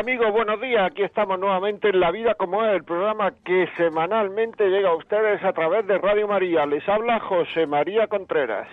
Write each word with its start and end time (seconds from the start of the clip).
Amigos, 0.00 0.32
buenos 0.32 0.58
días. 0.62 0.86
Aquí 0.86 1.02
estamos 1.02 1.38
nuevamente 1.38 1.90
en 1.90 2.00
La 2.00 2.10
Vida 2.10 2.34
como 2.34 2.64
es, 2.64 2.74
el 2.74 2.84
programa 2.84 3.34
que 3.44 3.68
semanalmente 3.76 4.70
llega 4.70 4.88
a 4.88 4.96
ustedes 4.96 5.44
a 5.44 5.52
través 5.52 5.86
de 5.86 5.98
Radio 5.98 6.26
María. 6.26 6.64
Les 6.64 6.88
habla 6.88 7.20
José 7.20 7.66
María 7.66 8.06
Contreras. 8.06 8.66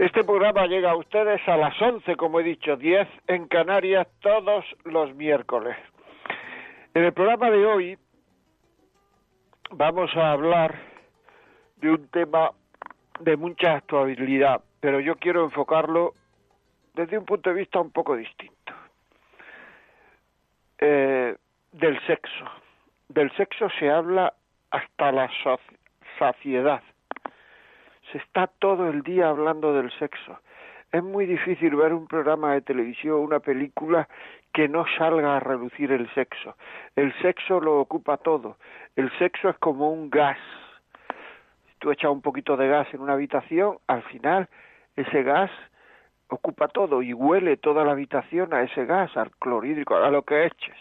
Este 0.00 0.24
programa 0.24 0.66
llega 0.66 0.90
a 0.90 0.96
ustedes 0.96 1.40
a 1.46 1.56
las 1.56 1.80
11, 1.80 2.16
como 2.16 2.40
he 2.40 2.42
dicho, 2.42 2.76
10 2.76 3.06
en 3.28 3.46
Canarias 3.46 4.08
todos 4.20 4.64
los 4.82 5.14
miércoles. 5.14 5.76
En 6.94 7.04
el 7.04 7.12
programa 7.12 7.48
de 7.48 7.64
hoy 7.64 7.98
vamos 9.70 10.10
a 10.16 10.32
hablar 10.32 10.74
de 11.76 11.90
un 11.90 12.08
tema 12.08 12.50
de 13.20 13.36
mucha 13.36 13.74
actualidad, 13.74 14.62
pero 14.80 14.98
yo 14.98 15.14
quiero 15.14 15.44
enfocarlo 15.44 16.12
desde 16.94 17.18
un 17.18 17.24
punto 17.24 17.50
de 17.50 17.56
vista 17.56 17.80
un 17.80 17.90
poco 17.90 18.16
distinto. 18.16 18.72
Eh, 20.78 21.36
del 21.72 22.00
sexo. 22.06 22.44
Del 23.08 23.30
sexo 23.36 23.68
se 23.78 23.90
habla 23.90 24.32
hasta 24.70 25.12
la 25.12 25.30
saciedad. 26.18 26.82
Se 28.12 28.18
está 28.18 28.46
todo 28.46 28.88
el 28.88 29.02
día 29.02 29.28
hablando 29.28 29.72
del 29.72 29.90
sexo. 29.98 30.38
Es 30.92 31.02
muy 31.02 31.26
difícil 31.26 31.74
ver 31.74 31.92
un 31.92 32.06
programa 32.06 32.54
de 32.54 32.60
televisión, 32.60 33.18
una 33.18 33.40
película 33.40 34.08
que 34.52 34.68
no 34.68 34.84
salga 34.96 35.36
a 35.36 35.40
reducir 35.40 35.90
el 35.90 36.08
sexo. 36.14 36.56
El 36.94 37.12
sexo 37.20 37.60
lo 37.60 37.80
ocupa 37.80 38.16
todo. 38.18 38.56
El 38.94 39.10
sexo 39.18 39.48
es 39.48 39.58
como 39.58 39.90
un 39.90 40.10
gas. 40.10 40.38
Si 41.66 41.74
tú 41.80 41.90
echas 41.90 42.12
un 42.12 42.22
poquito 42.22 42.56
de 42.56 42.68
gas 42.68 42.86
en 42.94 43.00
una 43.00 43.14
habitación, 43.14 43.78
al 43.88 44.04
final 44.04 44.48
ese 44.94 45.24
gas 45.24 45.50
ocupa 46.34 46.68
todo 46.68 47.02
y 47.02 47.12
huele 47.12 47.56
toda 47.56 47.84
la 47.84 47.92
habitación 47.92 48.52
a 48.54 48.62
ese 48.62 48.84
gas, 48.84 49.16
al 49.16 49.30
clorhídrico, 49.32 49.96
a 49.96 50.10
lo 50.10 50.22
que 50.22 50.46
eches. 50.46 50.76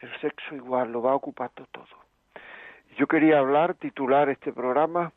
El 0.00 0.20
sexo 0.20 0.54
igual 0.54 0.92
lo 0.92 1.02
va 1.02 1.14
ocupando 1.14 1.66
todo. 1.72 2.04
Yo 2.96 3.06
quería 3.06 3.38
hablar, 3.38 3.74
titular 3.74 4.28
este 4.28 4.52
programa, 4.52 5.12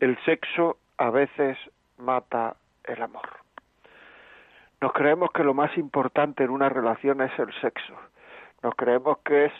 El 0.00 0.18
sexo 0.24 0.78
a 0.98 1.10
veces 1.10 1.56
mata 1.98 2.56
el 2.84 3.00
amor. 3.00 3.28
Nos 4.80 4.92
creemos 4.92 5.30
que 5.32 5.44
lo 5.44 5.54
más 5.54 5.76
importante 5.78 6.42
en 6.42 6.50
una 6.50 6.68
relación 6.68 7.20
es 7.20 7.38
el 7.38 7.52
sexo. 7.60 7.94
Nos 8.62 8.74
creemos 8.74 9.18
que 9.18 9.46
es 9.46 9.52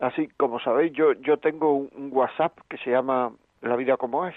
así, 0.00 0.28
como 0.36 0.58
sabéis, 0.60 0.92
yo, 0.94 1.12
yo 1.12 1.36
tengo 1.36 1.74
un, 1.74 1.90
un 1.94 2.08
WhatsApp 2.12 2.58
que 2.68 2.78
se 2.78 2.90
llama 2.90 3.32
La 3.60 3.76
vida 3.76 3.96
como 3.96 4.26
es, 4.26 4.34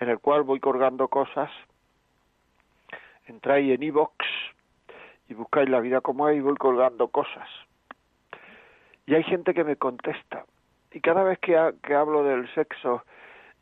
en 0.00 0.08
el 0.08 0.18
cual 0.18 0.42
voy 0.42 0.58
colgando 0.58 1.08
cosas 1.08 1.50
entráis 3.28 3.74
en 3.74 3.82
iVox 3.82 4.14
y 5.28 5.34
buscáis 5.34 5.68
la 5.68 5.80
vida 5.80 6.00
como 6.00 6.26
hay 6.26 6.38
y 6.38 6.40
voy 6.40 6.56
colgando 6.56 7.08
cosas. 7.08 7.48
Y 9.06 9.14
hay 9.14 9.22
gente 9.22 9.54
que 9.54 9.64
me 9.64 9.76
contesta. 9.76 10.44
Y 10.92 11.00
cada 11.00 11.22
vez 11.22 11.38
que, 11.38 11.56
que 11.82 11.94
hablo 11.94 12.24
del 12.24 12.52
sexo 12.54 13.04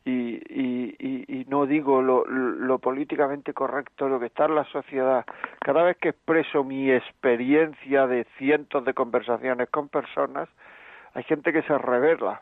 y, 0.05 0.35
y, 0.49 1.25
y, 1.27 1.45
no 1.49 1.65
digo 1.65 2.01
lo, 2.01 2.25
lo, 2.25 2.79
políticamente 2.79 3.53
correcto, 3.53 4.07
lo 4.07 4.21
que 4.21 4.27
está 4.27 4.45
en 4.45 4.55
la 4.55 4.63
sociedad, 4.65 5.25
cada 5.59 5.83
vez 5.83 5.97
que 5.97 6.09
expreso 6.09 6.63
mi 6.63 6.89
experiencia 6.89 8.07
de 8.07 8.25
cientos 8.37 8.85
de 8.85 8.93
conversaciones 8.93 9.69
con 9.69 9.89
personas, 9.89 10.47
hay 11.13 11.23
gente 11.23 11.51
que 11.51 11.61
se 11.63 11.77
revela. 11.77 12.41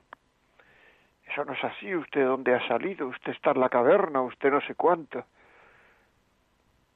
Eso 1.28 1.44
no 1.44 1.54
es 1.54 1.64
así, 1.64 1.96
usted 1.96 2.24
dónde 2.24 2.54
ha 2.54 2.68
salido, 2.68 3.08
usted 3.08 3.32
está 3.32 3.52
en 3.52 3.62
la 3.62 3.70
caverna, 3.70 4.22
usted 4.22 4.52
no 4.52 4.62
sé 4.62 4.76
cuánto 4.76 5.26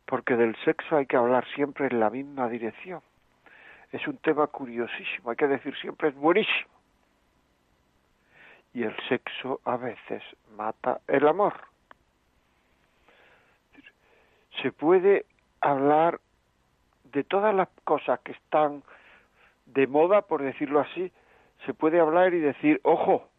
porque 0.10 0.36
del 0.36 0.56
sexo 0.66 0.98
hay 0.98 1.06
que 1.06 1.18
hablar 1.18 1.46
siempre 1.54 1.86
en 1.86 2.00
la 2.00 2.10
misma 2.10 2.50
dirección. 2.50 3.00
Es 3.92 4.08
un 4.08 4.18
tema 4.18 4.48
curiosísimo, 4.48 5.30
hay 5.30 5.36
que 5.36 5.48
decir 5.48 5.78
siempre 5.78 6.10
es 6.10 6.16
buenísimo. 6.16 6.72
Y 8.74 8.84
el 8.84 8.96
sexo 9.08 9.62
a 9.66 9.78
veces 9.78 10.24
mata 10.56 11.00
el 11.08 11.28
amor. 11.28 11.54
Se 14.64 14.72
puede 14.72 15.28
hablar 15.62 16.20
de 17.04 17.24
todas 17.24 17.54
las 17.54 17.70
cosas 17.84 18.20
que 18.22 18.32
están 18.32 18.82
de 19.68 19.86
moda, 19.86 20.24
por 20.24 20.42
decirlo 20.42 20.80
así, 20.80 21.12
se 21.68 21.76
puede 21.76 22.00
hablar 22.00 22.34
y 22.34 22.40
decir, 22.40 22.82
ojo, 22.84 23.30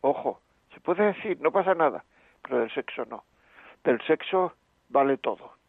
ojo, 0.00 0.40
se 0.72 0.80
puede 0.80 1.06
decir, 1.06 1.40
no 1.40 1.50
pasa 1.50 1.74
nada, 1.74 2.04
pero 2.42 2.60
del 2.60 2.72
sexo 2.72 3.04
no. 3.06 3.24
Del 3.82 4.00
sexo 4.02 4.54
vale 4.90 5.16
todo 5.16 5.59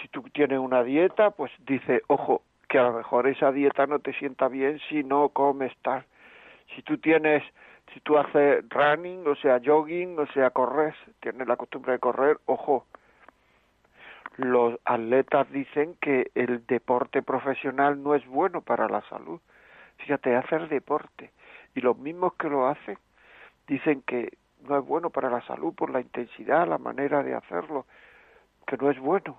si 0.00 0.08
tú 0.08 0.22
tienes 0.32 0.58
una 0.58 0.82
dieta, 0.82 1.30
pues 1.30 1.50
dice, 1.66 2.02
ojo, 2.06 2.42
que 2.68 2.78
a 2.78 2.82
lo 2.84 2.92
mejor 2.92 3.26
esa 3.26 3.50
dieta 3.50 3.86
no 3.86 3.98
te 3.98 4.12
sienta 4.14 4.48
bien 4.48 4.78
si 4.88 5.02
no 5.02 5.30
comes 5.30 5.72
tal. 5.82 6.04
Si 6.74 6.82
tú 6.82 6.98
tienes, 6.98 7.42
si 7.92 8.00
tú 8.00 8.18
haces 8.18 8.64
running, 8.68 9.26
o 9.26 9.34
sea, 9.36 9.60
jogging, 9.64 10.18
o 10.18 10.26
sea, 10.28 10.50
corres, 10.50 10.94
tienes 11.20 11.48
la 11.48 11.56
costumbre 11.56 11.92
de 11.92 11.98
correr, 11.98 12.38
ojo. 12.46 12.86
Los 14.36 14.78
atletas 14.84 15.50
dicen 15.50 15.96
que 16.00 16.30
el 16.34 16.64
deporte 16.66 17.22
profesional 17.22 18.02
no 18.02 18.14
es 18.14 18.24
bueno 18.26 18.60
para 18.60 18.88
la 18.88 19.00
salud. 19.08 19.40
Fíjate, 19.96 20.36
hacer 20.36 20.68
deporte. 20.68 21.32
Y 21.74 21.80
los 21.80 21.98
mismos 21.98 22.34
que 22.34 22.48
lo 22.48 22.68
hacen 22.68 22.98
dicen 23.66 24.02
que 24.02 24.36
no 24.68 24.78
es 24.78 24.84
bueno 24.84 25.10
para 25.10 25.28
la 25.28 25.40
salud 25.42 25.74
por 25.74 25.90
la 25.90 26.00
intensidad, 26.00 26.68
la 26.68 26.78
manera 26.78 27.22
de 27.22 27.34
hacerlo, 27.34 27.86
que 28.66 28.76
no 28.76 28.90
es 28.90 28.98
bueno 29.00 29.38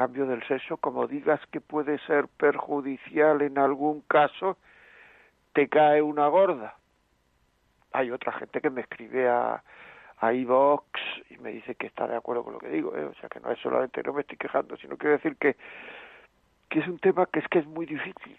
cambio 0.00 0.24
del 0.24 0.42
sexo, 0.48 0.78
como 0.78 1.06
digas 1.06 1.38
que 1.52 1.60
puede 1.60 1.98
ser 2.06 2.26
perjudicial 2.26 3.42
en 3.42 3.58
algún 3.58 4.00
caso, 4.08 4.56
te 5.52 5.68
cae 5.68 6.00
una 6.00 6.26
gorda. 6.28 6.74
Hay 7.92 8.10
otra 8.10 8.32
gente 8.32 8.62
que 8.62 8.70
me 8.70 8.80
escribe 8.80 9.28
a, 9.28 9.62
a 10.16 10.32
iVox 10.32 10.86
y 11.28 11.36
me 11.36 11.50
dice 11.50 11.74
que 11.74 11.86
está 11.86 12.08
de 12.08 12.16
acuerdo 12.16 12.44
con 12.44 12.54
lo 12.54 12.60
que 12.60 12.70
digo, 12.70 12.96
¿eh? 12.96 13.04
o 13.04 13.12
sea 13.16 13.28
que 13.28 13.40
no 13.40 13.50
es 13.50 13.58
solamente 13.58 14.02
no 14.02 14.14
me 14.14 14.22
estoy 14.22 14.38
quejando, 14.38 14.74
sino 14.78 14.96
quiero 14.96 15.16
decir 15.16 15.36
que, 15.36 15.58
que 16.70 16.78
es 16.78 16.88
un 16.88 16.98
tema 16.98 17.26
que 17.26 17.40
es 17.40 17.48
que 17.48 17.58
es 17.58 17.66
muy 17.66 17.84
difícil. 17.84 18.38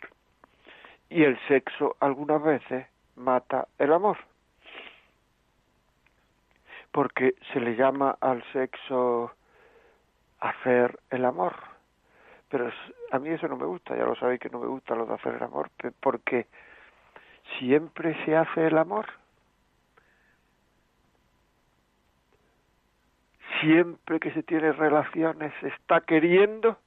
Y 1.11 1.21
el 1.25 1.37
sexo 1.47 1.95
algunas 1.99 2.41
veces 2.41 2.87
mata 3.15 3.67
el 3.77 3.93
amor. 3.93 4.17
Porque 6.91 7.35
se 7.53 7.59
le 7.59 7.75
llama 7.75 8.17
al 8.19 8.43
sexo 8.51 9.35
hacer 10.41 10.99
el 11.11 11.23
amor. 11.23 11.55
Pero 12.49 12.69
a 13.11 13.19
mí 13.19 13.29
eso 13.29 13.47
no 13.47 13.55
me 13.55 13.65
gusta, 13.65 13.95
ya 13.95 14.03
lo 14.03 14.15
sabéis 14.15 14.41
que 14.41 14.49
no 14.49 14.59
me 14.59 14.67
gusta 14.67 14.95
lo 14.95 15.05
de 15.05 15.13
hacer 15.13 15.35
el 15.35 15.43
amor, 15.43 15.69
porque 16.01 16.47
siempre 17.57 18.13
se 18.25 18.35
hace 18.35 18.67
el 18.67 18.77
amor. 18.77 19.07
Siempre 23.61 24.19
que 24.19 24.31
se 24.31 24.43
tiene 24.43 24.73
relaciones 24.73 25.53
está 25.61 26.01
queriendo 26.01 26.77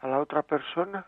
a 0.00 0.08
la 0.08 0.18
otra 0.18 0.42
persona. 0.42 1.04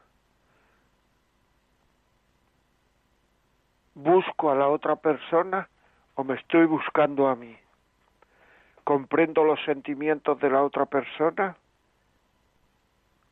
¿Busco 3.94 4.50
a 4.50 4.54
la 4.54 4.68
otra 4.68 4.96
persona 4.96 5.68
o 6.14 6.22
me 6.22 6.34
estoy 6.34 6.66
buscando 6.66 7.26
a 7.28 7.34
mí? 7.34 7.56
Comprendo 8.88 9.44
los 9.44 9.62
sentimientos 9.66 10.40
de 10.40 10.48
la 10.48 10.62
otra 10.62 10.86
persona 10.86 11.54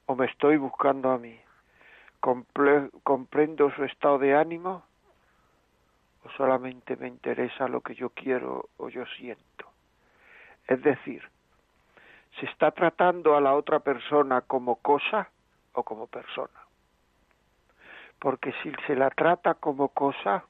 o 0.04 0.14
me 0.14 0.26
estoy 0.26 0.58
buscando 0.58 1.10
a 1.10 1.16
mí? 1.16 1.34
¿Comprendo 2.20 3.70
su 3.70 3.84
estado 3.84 4.18
de 4.18 4.36
ánimo 4.36 4.82
o 6.26 6.30
solamente 6.32 6.94
me 6.96 7.08
interesa 7.08 7.68
lo 7.68 7.80
que 7.80 7.94
yo 7.94 8.10
quiero 8.10 8.68
o 8.76 8.90
yo 8.90 9.06
siento? 9.16 9.64
Es 10.66 10.82
decir, 10.82 11.22
¿se 12.38 12.44
está 12.44 12.70
tratando 12.72 13.34
a 13.34 13.40
la 13.40 13.54
otra 13.54 13.78
persona 13.78 14.42
como 14.42 14.74
cosa 14.76 15.30
o 15.72 15.82
como 15.84 16.06
persona? 16.06 16.60
Porque 18.18 18.52
si 18.62 18.70
se 18.86 18.94
la 18.94 19.08
trata 19.08 19.54
como 19.54 19.88
cosa, 19.88 20.44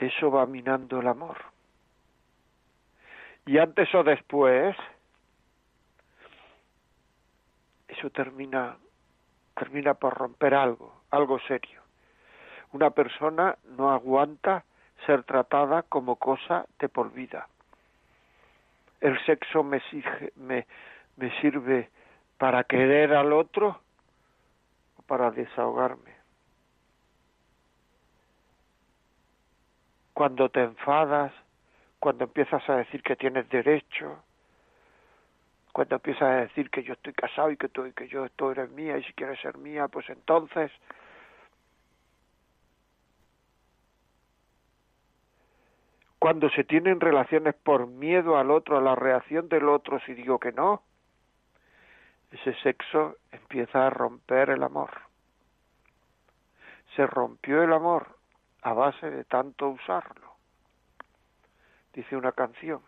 eso 0.00 0.32
va 0.32 0.46
minando 0.46 0.98
el 0.98 1.06
amor 1.06 1.52
Y 3.46 3.58
antes 3.58 3.92
o 3.94 4.04
después, 4.04 4.76
eso 7.88 8.10
termina, 8.10 8.76
termina 9.54 9.94
por 9.94 10.14
romper 10.14 10.54
algo, 10.54 11.02
algo 11.10 11.38
serio. 11.40 11.82
Una 12.72 12.90
persona 12.90 13.56
no 13.76 13.90
aguanta 13.90 14.64
ser 15.06 15.24
tratada 15.24 15.82
como 15.82 16.16
cosa 16.16 16.66
de 16.78 16.88
por 16.88 17.12
vida. 17.12 17.48
El 19.00 19.18
sexo 19.26 19.64
me, 19.64 19.82
me, 20.36 20.66
me 21.16 21.40
sirve 21.40 21.90
para 22.38 22.64
querer 22.64 23.12
al 23.12 23.32
otro 23.32 23.80
o 24.96 25.02
para 25.02 25.30
desahogarme. 25.32 26.12
Cuando 30.14 30.48
te 30.48 30.62
enfadas, 30.62 31.32
cuando 32.02 32.24
empiezas 32.24 32.68
a 32.68 32.78
decir 32.78 33.00
que 33.00 33.14
tienes 33.14 33.48
derecho, 33.48 34.24
cuando 35.72 35.94
empiezas 35.94 36.22
a 36.22 36.36
decir 36.40 36.68
que 36.68 36.82
yo 36.82 36.94
estoy 36.94 37.12
casado 37.12 37.52
y 37.52 37.56
que 37.56 37.68
tú 37.68 37.86
yo 38.10 38.28
tú 38.30 38.50
eres 38.50 38.72
mía 38.72 38.98
y 38.98 39.04
si 39.04 39.12
quieres 39.12 39.38
ser 39.40 39.56
mía, 39.56 39.86
pues 39.86 40.10
entonces 40.10 40.72
cuando 46.18 46.50
se 46.50 46.64
tienen 46.64 46.98
relaciones 46.98 47.54
por 47.54 47.86
miedo 47.86 48.36
al 48.36 48.50
otro, 48.50 48.78
a 48.78 48.80
la 48.80 48.96
reacción 48.96 49.48
del 49.48 49.68
otro 49.68 50.00
si 50.00 50.12
digo 50.14 50.40
que 50.40 50.50
no, 50.50 50.82
ese 52.32 52.52
sexo 52.64 53.18
empieza 53.30 53.86
a 53.86 53.90
romper 53.90 54.50
el 54.50 54.64
amor. 54.64 54.90
Se 56.96 57.06
rompió 57.06 57.62
el 57.62 57.72
amor 57.72 58.08
a 58.62 58.72
base 58.72 59.08
de 59.08 59.22
tanto 59.22 59.68
usarlo, 59.68 60.31
dice 61.92 62.16
una 62.16 62.32
canción. 62.32 62.80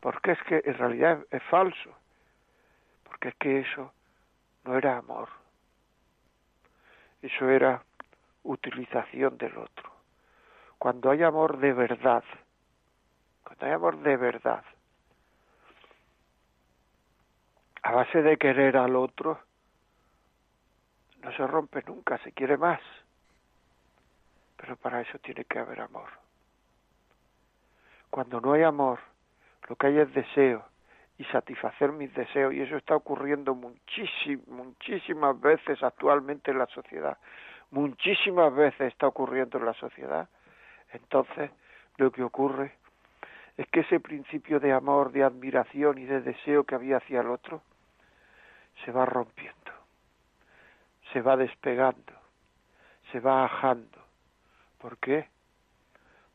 Porque 0.00 0.32
es 0.32 0.42
que 0.44 0.62
en 0.64 0.78
realidad 0.78 1.24
es, 1.30 1.42
falso, 1.44 1.90
porque 3.04 3.28
es 3.28 3.34
que 3.36 3.60
eso 3.60 3.92
no 4.64 4.76
era 4.76 4.98
amor, 4.98 5.28
eso 7.22 7.48
era 7.48 7.82
utilización 8.42 9.38
del 9.38 9.56
otro 9.56 9.94
cuando 10.84 11.10
hay 11.10 11.22
amor 11.22 11.56
de 11.60 11.72
verdad, 11.72 12.22
cuando 13.42 13.64
hay 13.64 13.72
amor 13.72 14.02
de 14.02 14.18
verdad, 14.18 14.62
a 17.82 17.92
base 17.92 18.20
de 18.20 18.36
querer 18.36 18.76
al 18.76 18.94
otro, 18.94 19.40
no 21.22 21.32
se 21.32 21.46
rompe 21.46 21.82
nunca, 21.86 22.18
se 22.18 22.32
quiere 22.32 22.58
más. 22.58 22.82
Pero 24.58 24.76
para 24.76 25.00
eso 25.00 25.18
tiene 25.20 25.46
que 25.46 25.58
haber 25.58 25.80
amor. 25.80 26.10
Cuando 28.14 28.40
no 28.40 28.52
hay 28.52 28.62
amor, 28.62 29.00
lo 29.68 29.74
que 29.74 29.88
hay 29.88 29.98
es 29.98 30.14
deseo 30.14 30.64
y 31.18 31.24
satisfacer 31.24 31.90
mis 31.90 32.14
deseos, 32.14 32.54
y 32.54 32.60
eso 32.60 32.76
está 32.76 32.94
ocurriendo 32.94 33.56
muchísimas, 33.56 34.46
muchísimas 34.46 35.40
veces 35.40 35.82
actualmente 35.82 36.52
en 36.52 36.58
la 36.58 36.66
sociedad. 36.66 37.18
Muchísimas 37.72 38.54
veces 38.54 38.92
está 38.92 39.08
ocurriendo 39.08 39.58
en 39.58 39.64
la 39.64 39.74
sociedad 39.74 40.28
entonces, 40.92 41.50
lo 41.96 42.12
que 42.12 42.22
ocurre 42.22 42.70
es 43.56 43.66
que 43.70 43.80
ese 43.80 43.98
principio 43.98 44.60
de 44.60 44.72
amor, 44.72 45.10
de 45.10 45.24
admiración 45.24 45.98
y 45.98 46.04
de 46.04 46.20
deseo 46.20 46.62
que 46.62 46.76
había 46.76 46.98
hacia 46.98 47.20
el 47.20 47.30
otro 47.30 47.62
se 48.84 48.92
va 48.92 49.04
rompiendo, 49.06 49.72
se 51.12 51.20
va 51.20 51.36
despegando, 51.36 52.12
se 53.10 53.18
va 53.18 53.44
ajando. 53.44 53.98
¿Por 54.78 54.98
qué? 54.98 55.33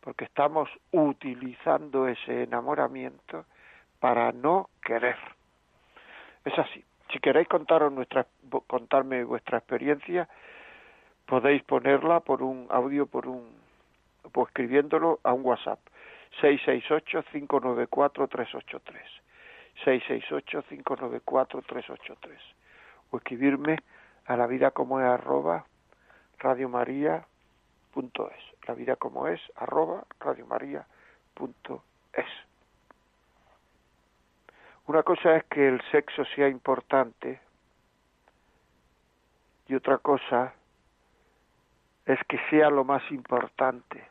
Porque 0.02 0.26
estamos 0.26 0.70
utilizando 0.92 2.08
ese 2.08 2.44
enamoramiento 2.44 3.46
para 4.00 4.32
no 4.32 4.70
querer. 4.82 5.18
Es 6.46 6.58
así. 6.58 6.84
Si 7.12 7.20
queréis 7.20 7.48
contaros 7.48 7.92
nuestra, 7.92 8.26
contarme 8.68 9.24
vuestra 9.24 9.58
experiencia, 9.58 10.30
podéis 11.26 11.64
ponerla 11.64 12.20
por 12.22 12.44
un 12.44 12.68
audio, 12.70 13.08
por 13.08 13.28
un 13.28 13.60
pues 14.32 14.48
escribiéndolo 14.50 15.20
a 15.24 15.34
un 15.34 15.44
WhatsApp 15.46 15.80
668-594-383 16.42 19.20
668-594-383 19.86 22.38
o 23.12 23.18
escribirme 23.18 23.78
a 24.26 24.36
la 24.38 24.48
vida 24.48 24.72
como 24.72 25.00
es 25.00 25.06
arroba 25.06 25.66
radiomaria.es 26.38 28.49
la 28.68 28.74
vida 28.74 28.96
como 28.96 29.28
es 29.28 29.40
arroba 29.56 30.04
radiomaria.es 30.20 32.26
una 34.90 35.04
cosa 35.04 35.38
es 35.38 35.44
que 35.46 35.68
el 35.68 35.80
sexo 35.92 36.26
sea 36.36 36.48
importante 36.48 37.40
y 39.68 39.76
otra 39.76 40.00
cosa 40.00 40.52
es 42.08 42.18
que 42.28 42.40
sea 42.50 42.72
lo 42.72 42.84
más 42.84 43.04
importante 43.12 44.04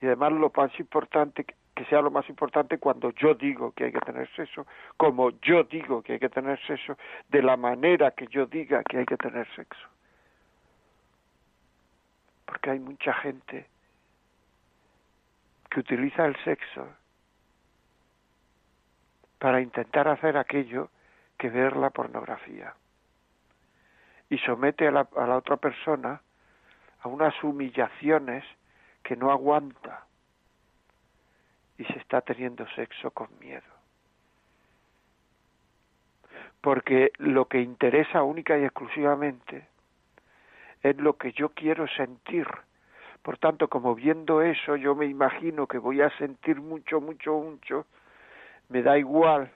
y 0.00 0.06
además 0.06 0.32
lo 0.32 0.50
más 0.56 0.80
importante 0.80 1.44
que 1.44 1.84
sea 1.84 2.02
lo 2.02 2.10
más 2.10 2.28
importante 2.28 2.78
cuando 2.78 3.12
yo 3.12 3.34
digo 3.34 3.70
que 3.70 3.84
hay 3.84 3.92
que 3.92 4.00
tener 4.00 4.28
sexo, 4.34 4.66
como 4.96 5.30
yo 5.42 5.62
digo 5.62 6.02
que 6.02 6.14
hay 6.14 6.18
que 6.18 6.28
tener 6.28 6.58
sexo, 6.66 6.98
de 7.28 7.40
la 7.40 7.56
manera 7.56 8.10
que 8.10 8.26
yo 8.26 8.46
diga 8.46 8.82
que 8.82 8.98
hay 8.98 9.06
que 9.06 9.16
tener 9.16 9.46
sexo. 9.54 9.86
Porque 12.48 12.70
hay 12.70 12.78
mucha 12.78 13.12
gente 13.12 13.66
que 15.68 15.80
utiliza 15.80 16.24
el 16.24 16.34
sexo 16.44 16.88
para 19.38 19.60
intentar 19.60 20.08
hacer 20.08 20.38
aquello 20.38 20.88
que 21.36 21.50
ver 21.50 21.76
la 21.76 21.90
pornografía 21.90 22.74
y 24.30 24.38
somete 24.38 24.88
a 24.88 24.90
la, 24.90 25.08
a 25.14 25.26
la 25.26 25.36
otra 25.36 25.58
persona 25.58 26.22
a 27.02 27.08
unas 27.08 27.34
humillaciones 27.44 28.44
que 29.02 29.14
no 29.14 29.30
aguanta 29.30 30.06
y 31.76 31.84
se 31.84 31.98
está 31.98 32.22
teniendo 32.22 32.66
sexo 32.70 33.10
con 33.10 33.28
miedo. 33.40 33.62
Porque 36.62 37.12
lo 37.18 37.44
que 37.44 37.60
interesa 37.60 38.22
única 38.22 38.56
y 38.56 38.64
exclusivamente 38.64 39.68
es 40.82 40.96
lo 40.96 41.16
que 41.16 41.32
yo 41.32 41.50
quiero 41.50 41.86
sentir. 41.88 42.46
Por 43.22 43.38
tanto, 43.38 43.68
como 43.68 43.94
viendo 43.94 44.42
eso, 44.42 44.76
yo 44.76 44.94
me 44.94 45.06
imagino 45.06 45.66
que 45.66 45.78
voy 45.78 46.00
a 46.00 46.10
sentir 46.18 46.60
mucho, 46.60 47.00
mucho, 47.00 47.32
mucho, 47.34 47.86
me 48.68 48.82
da 48.82 48.98
igual 48.98 49.50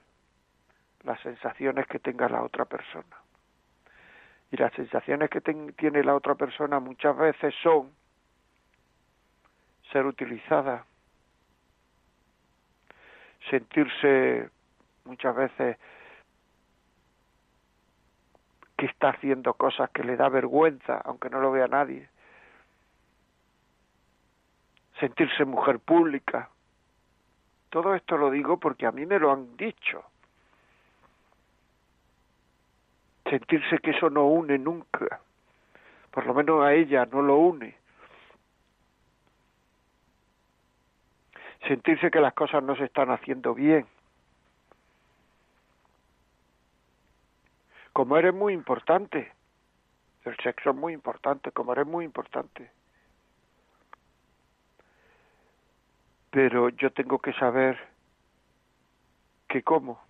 las 1.05 1.21
sensaciones 1.21 1.87
que 1.87 1.99
tenga 1.99 2.29
la 2.29 2.43
otra 2.43 2.65
persona. 2.65 3.17
Y 4.51 4.57
las 4.57 4.73
sensaciones 4.75 5.31
que 5.31 5.41
tiene 5.41 6.05
la 6.05 6.15
otra 6.15 6.35
persona 6.35 6.79
muchas 6.81 7.17
veces 7.17 7.55
son 7.63 7.91
ser 9.91 10.07
utilizada, 10.07 10.85
sentirse 13.51 14.49
muchas 15.05 15.35
veces 15.35 15.77
que 18.83 18.87
está 18.87 19.11
haciendo 19.11 19.55
cosas 19.55 19.91
que 19.91 20.03
le 20.03 20.17
da 20.17 20.29
vergüenza, 20.29 21.01
aunque 21.05 21.31
no 21.31 21.41
lo 21.41 21.53
vea 21.53 21.69
nadie, 21.69 22.09
sentirse 24.99 25.45
mujer 25.45 25.79
pública. 25.79 26.51
Todo 27.71 27.95
esto 27.95 28.17
lo 28.17 28.29
digo 28.29 28.57
porque 28.57 28.85
a 28.85 28.91
mí 28.91 29.07
me 29.07 29.21
lo 29.21 29.31
han 29.31 29.57
dicho. 29.57 30.03
Sentirse 33.31 33.79
que 33.79 33.93
eso 33.93 34.11
no 34.11 34.27
une 34.27 34.59
nunca, 34.59 35.21
por 36.11 36.27
lo 36.27 36.35
menos 36.35 36.65
a 36.65 36.75
ella 36.75 37.07
no 37.07 37.23
lo 37.23 37.37
une. 37.37 37.77
sentirse 41.69 42.11
que 42.11 42.21
las 42.21 42.35
cosas 42.35 42.65
no 42.65 42.75
se 42.75 42.87
están 42.87 43.13
haciendo 43.13 43.55
bien. 43.55 43.87
Como 47.93 48.17
eres 48.17 48.35
muy 48.35 48.53
importante, 48.55 49.33
el 50.25 50.37
sexo 50.39 50.71
es 50.71 50.77
muy 50.77 50.93
importante, 50.93 51.53
como 51.53 51.73
eres 51.73 51.87
muy 51.87 52.05
importante. 52.05 52.71
Pero 56.31 56.71
yo 56.71 56.91
tengo 56.93 57.19
que 57.19 57.33
saber 57.35 57.79
que 59.49 59.63
como, 59.63 60.01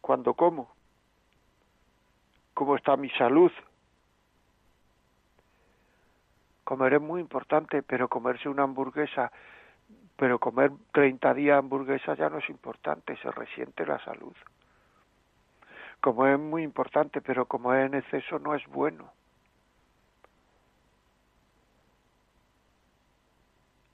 cuando 0.00 0.34
como, 0.34 0.72
cómo 2.54 2.76
está 2.76 2.96
mi 2.96 3.10
salud. 3.10 3.52
Comer 6.64 6.94
es 6.94 7.00
muy 7.02 7.20
importante, 7.20 7.82
pero 7.82 8.08
comerse 8.08 8.48
una 8.48 8.62
hamburguesa 8.62 9.30
pero 10.20 10.38
comer 10.38 10.70
30 10.92 11.32
días 11.32 11.58
hamburguesas 11.58 12.18
ya 12.18 12.28
no 12.28 12.38
es 12.38 12.50
importante, 12.50 13.16
se 13.22 13.30
resiente 13.30 13.86
la 13.86 13.98
salud. 14.04 14.34
Como 16.00 16.26
es 16.26 16.38
muy 16.38 16.62
importante, 16.62 17.20
pero 17.20 17.46
como 17.46 17.74
es 17.74 17.86
en 17.86 17.94
exceso 17.94 18.38
no 18.38 18.54
es 18.54 18.66
bueno. 18.68 19.12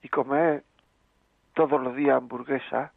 Y 0.01 0.09
comer 0.09 0.63
todos 1.53 1.81
los 1.81 1.95
días 1.95 2.15
hamburguesas 2.15 2.91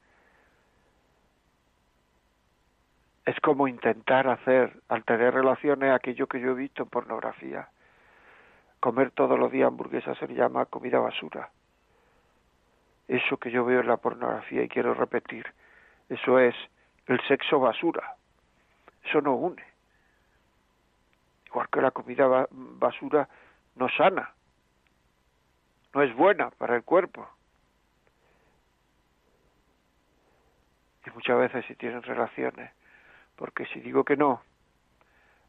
es 3.27 3.41
como 3.41 3.69
intentar 3.69 4.29
hacer, 4.29 4.81
al 4.89 5.05
tener 5.05 5.35
relaciones, 5.35 5.93
aquello 5.93 6.27
que 6.27 6.41
yo 6.41 6.51
he 6.51 6.55
visto 6.55 6.83
en 6.83 6.89
pornografía. 6.89 7.69
Comer 8.81 9.11
todos 9.11 9.39
los 9.39 9.51
días 9.51 9.69
hamburguesas 9.69 10.19
se 10.19 10.27
llama 10.29 10.67
comida 10.67 10.99
basura. 10.99 11.51
Eso 13.09 13.37
que 13.39 13.51
yo 13.51 13.65
veo 13.65 13.81
en 13.81 13.89
la 13.89 13.97
pornografía 13.97 14.63
y 14.63 14.69
quiero 14.69 14.95
repetir, 14.95 15.47
eso 16.09 16.39
es 16.39 16.55
el 17.07 17.21
sexo 17.27 17.59
basura. 17.59 18.17
Eso 19.05 19.21
no 19.21 19.35
une. 19.35 19.63
Igual 21.47 21.69
que 21.69 21.81
la 21.81 21.91
comida 21.91 22.47
basura 22.51 23.29
no 23.77 23.89
sana, 23.89 24.33
no 25.95 26.03
es 26.03 26.15
buena 26.15 26.51
para 26.51 26.77
el 26.77 26.85
cuerpo. 26.85 27.29
Y 31.07 31.11
muchas 31.11 31.39
veces 31.39 31.65
si 31.67 31.75
tienen 31.75 32.03
relaciones, 32.03 32.71
porque 33.37 33.67
si 33.67 33.81
digo 33.81 34.05
que 34.05 34.17
no, 34.17 34.43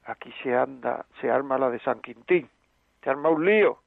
aquí 0.06 0.34
se 0.44 0.56
anda, 0.56 1.06
se 1.20 1.30
arma 1.30 1.58
la 1.58 1.70
de 1.70 1.80
San 1.80 2.02
Quintín, 2.02 2.50
se 3.04 3.10
arma 3.10 3.30
un 3.30 3.46
lío. 3.46 3.80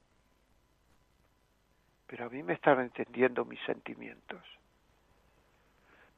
Pero 2.06 2.26
a 2.26 2.28
mí 2.28 2.42
me 2.42 2.52
están 2.52 2.80
entendiendo 2.80 3.44
mis 3.44 3.61
sentimientos, 3.62 4.42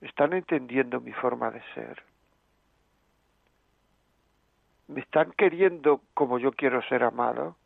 me 0.00 0.08
están 0.08 0.32
entendiendo 0.32 1.00
mi 1.00 1.12
forma 1.12 1.50
de 1.50 1.62
ser, 1.74 2.02
me 4.88 5.00
están 5.00 5.32
queriendo 5.32 6.00
como 6.14 6.38
yo 6.38 6.52
quiero 6.52 6.82
ser 6.82 7.02
amado. 7.02 7.56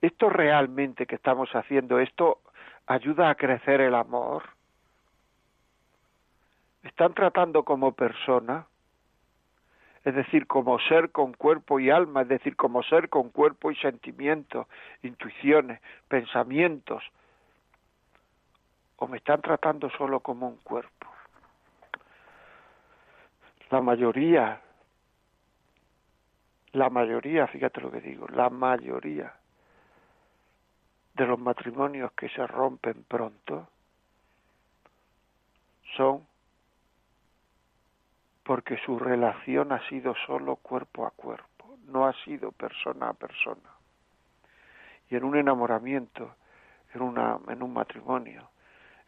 Esto 0.00 0.30
realmente 0.30 1.06
que 1.06 1.16
estamos 1.16 1.50
haciendo, 1.50 1.98
esto 1.98 2.40
ayuda 2.86 3.30
a 3.30 3.34
crecer 3.34 3.80
el 3.80 3.94
amor. 3.94 4.44
Me 6.82 6.90
están 6.90 7.14
tratando 7.14 7.64
como 7.64 7.92
persona, 7.92 8.66
es 10.04 10.14
decir, 10.14 10.46
como 10.46 10.78
ser 10.78 11.10
con 11.10 11.34
cuerpo 11.34 11.80
y 11.80 11.90
alma, 11.90 12.22
es 12.22 12.28
decir, 12.28 12.56
como 12.56 12.82
ser 12.84 13.08
con 13.08 13.30
cuerpo 13.30 13.70
y 13.72 13.76
sentimientos, 13.76 14.66
intuiciones, 15.02 15.80
pensamientos, 16.06 17.02
o 18.96 19.06
me 19.08 19.18
están 19.18 19.42
tratando 19.42 19.90
solo 19.90 20.20
como 20.20 20.48
un 20.48 20.56
cuerpo. 20.58 21.17
La 23.70 23.80
mayoría, 23.80 24.60
la 26.72 26.88
mayoría, 26.88 27.46
fíjate 27.46 27.80
lo 27.80 27.90
que 27.90 28.00
digo, 28.00 28.26
la 28.28 28.48
mayoría 28.48 29.34
de 31.14 31.26
los 31.26 31.38
matrimonios 31.38 32.12
que 32.12 32.28
se 32.30 32.46
rompen 32.46 33.04
pronto 33.04 33.68
son 35.96 36.26
porque 38.44 38.78
su 38.78 38.98
relación 38.98 39.72
ha 39.72 39.86
sido 39.90 40.14
solo 40.26 40.56
cuerpo 40.56 41.04
a 41.04 41.10
cuerpo, 41.10 41.76
no 41.88 42.06
ha 42.06 42.14
sido 42.24 42.52
persona 42.52 43.10
a 43.10 43.12
persona. 43.12 43.68
Y 45.10 45.16
en 45.16 45.24
un 45.24 45.36
enamoramiento, 45.36 46.34
en, 46.94 47.02
una, 47.02 47.38
en 47.48 47.62
un 47.62 47.74
matrimonio, 47.74 48.48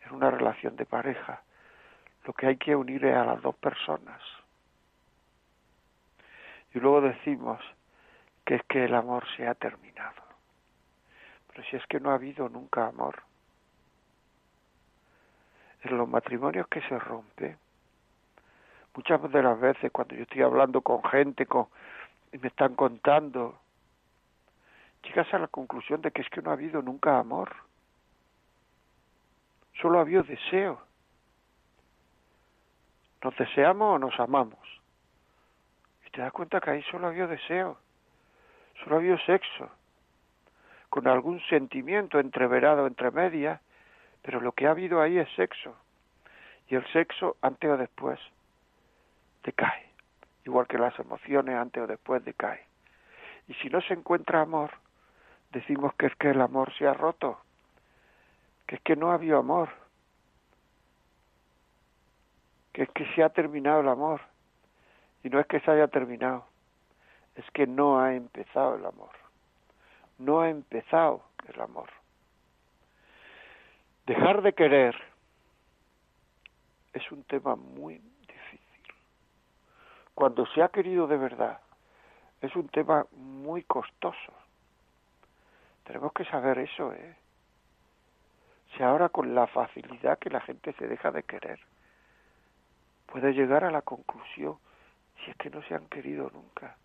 en 0.05 0.15
una 0.15 0.31
relación 0.31 0.77
de 0.77 0.85
pareja, 0.85 1.41
lo 2.25 2.35
que 2.35 2.49
hay 2.49 2.57
que 2.59 2.77
unir 2.77 3.05
es 3.07 3.17
a 3.17 3.25
las 3.25 3.41
dos 3.41 3.55
personas. 3.55 4.21
Y 6.75 6.81
luego 6.81 7.01
decimos 7.01 7.61
que 8.45 8.57
es 8.57 8.63
que 8.65 8.85
el 8.85 8.95
amor 8.95 9.25
se 9.37 9.47
ha 9.47 9.55
terminado. 9.55 10.23
Pero 11.49 11.65
si 11.69 11.77
es 11.77 11.87
que 11.87 12.01
no 12.01 12.11
ha 12.11 12.15
habido 12.15 12.49
nunca 12.49 12.87
amor. 12.87 13.23
En 15.83 15.97
los 15.97 16.09
matrimonios 16.09 16.69
que 16.69 16.83
se 16.83 16.99
rompe, 16.99 17.57
muchas 18.95 19.31
de 19.31 19.43
las 19.43 19.59
veces 19.59 19.91
cuando 19.91 20.15
yo 20.15 20.23
estoy 20.23 20.43
hablando 20.43 20.83
con 20.83 21.03
gente 21.05 21.47
con, 21.47 21.69
y 22.33 22.39
me 22.39 22.49
están 22.49 22.75
contando, 22.75 23.59
llegas 25.03 25.33
a 25.33 25.39
la 25.39 25.49
conclusión 25.49 26.03
de 26.03 26.11
que 26.11 26.23
es 26.23 26.29
que 26.29 26.43
no 26.43 26.51
ha 26.51 26.55
habido 26.55 26.83
nunca 26.83 27.19
amor. 27.19 27.55
Solo 29.81 29.99
ha 29.99 30.03
habido 30.03 30.23
deseo. 30.23 30.83
¿Nos 33.23 33.37
deseamos 33.37 33.97
o 33.97 33.99
nos 33.99 34.19
amamos? 34.21 34.80
Y 36.11 36.17
te 36.17 36.23
das 36.23 36.33
cuenta 36.33 36.61
que 36.61 36.71
ahí 36.71 36.83
solo 36.91 37.07
ha 37.07 37.11
habido 37.11 37.29
deseo, 37.29 37.79
solo 38.83 38.97
ha 38.97 38.99
habido 38.99 39.17
sexo, 39.19 39.71
con 40.89 41.07
algún 41.07 41.41
sentimiento 41.43 42.19
entreverado 42.19 42.89
entre 42.89 43.13
medias, 43.13 43.61
pero 44.21 44.41
lo 44.41 44.51
que 44.51 44.67
ha 44.67 44.73
habido 44.73 45.01
ahí 45.01 45.19
es 45.19 45.29
sexo. 45.37 45.77
Y 46.69 46.75
el 46.75 46.85
sexo, 46.93 47.37
antes 47.43 47.71
o 47.71 47.77
después, 47.77 48.19
decae. 49.45 49.89
Igual 50.45 50.67
que 50.67 50.79
las 50.79 50.99
emociones, 50.99 51.55
antes 51.55 51.83
o 51.83 51.87
después, 51.87 52.25
decae. 52.25 52.67
Y 53.47 53.55
si 53.55 53.71
no 53.71 53.81
se 53.81 53.95
encuentra 53.95 54.41
amor, 54.41 54.73
decimos 55.53 55.95
que 55.95 56.07
es 56.07 56.17
que 56.17 56.31
el 56.31 56.41
amor 56.41 56.73
se 56.77 56.89
ha 56.89 56.95
roto, 56.95 57.41
que 58.67 58.77
es 58.77 58.83
que 58.83 58.97
no 58.97 59.13
ha 59.13 59.15
habido 59.15 59.39
amor, 59.39 59.69
que 62.73 62.83
es 62.83 62.91
que 62.91 63.07
se 63.15 63.23
ha 63.23 63.29
terminado 63.29 63.81
el 63.81 63.89
amor. 63.89 64.21
Y 65.23 65.31
no 65.31 65.41
es 65.41 65.47
que 65.47 65.61
se 65.61 65.71
haya 65.71 65.89
terminado, 65.89 66.47
es 67.35 67.45
que 67.53 67.67
no 67.67 68.01
ha 68.01 68.15
empezado 68.15 68.77
el 68.77 68.87
amor 68.87 69.11
no 70.21 70.43
ha 70.43 70.51
empezado 70.51 71.23
el 71.49 71.61
amor. 71.61 71.89
Dejar 74.07 74.43
de 74.43 74.53
querer 74.53 74.95
es 76.93 77.11
un 77.11 77.25
tema 77.25 77.57
muy 77.57 77.95
difícil. 78.29 78.95
Cuando 80.15 80.47
se 80.47 80.63
ha 80.63 80.69
querido 80.69 81.07
de 81.07 81.17
verdad, 81.17 81.61
es 82.43 82.55
un 82.55 82.69
tema 82.69 83.07
muy 83.13 83.63
costoso. 83.65 84.33
Tenemos 85.85 86.13
que 86.13 86.25
saber 86.27 86.59
eso, 86.59 86.93
¿eh? 86.93 87.17
Si 88.77 88.83
ahora 88.83 89.09
con 89.09 89.35
la 89.35 89.47
facilidad 89.47 90.19
que 90.19 90.31
la 90.31 90.41
gente 90.41 90.73
se 90.75 90.87
deja 90.87 91.11
de 91.11 91.23
querer, 91.23 91.61
puede 93.07 93.33
llegar 93.33 93.65
a 93.65 93.71
la 93.71 93.83
conclusión 93.83 94.59
si 95.25 95.31
es 95.31 95.37
que 95.37 95.51
no 95.51 95.63
se 95.63 95.75
han 95.75 95.87
querido 95.87 96.31
nunca 96.33 96.77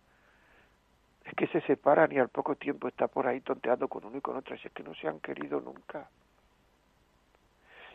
es 1.26 1.34
que 1.34 1.46
se 1.48 1.60
separan 1.62 2.12
y 2.12 2.18
al 2.18 2.28
poco 2.28 2.54
tiempo 2.54 2.86
está 2.86 3.08
por 3.08 3.26
ahí 3.26 3.40
tonteando 3.40 3.88
con 3.88 4.04
uno 4.04 4.16
y 4.16 4.20
con 4.20 4.36
otro, 4.36 4.54
es 4.54 4.72
que 4.72 4.82
no 4.82 4.94
se 4.94 5.08
han 5.08 5.18
querido 5.18 5.60
nunca. 5.60 6.08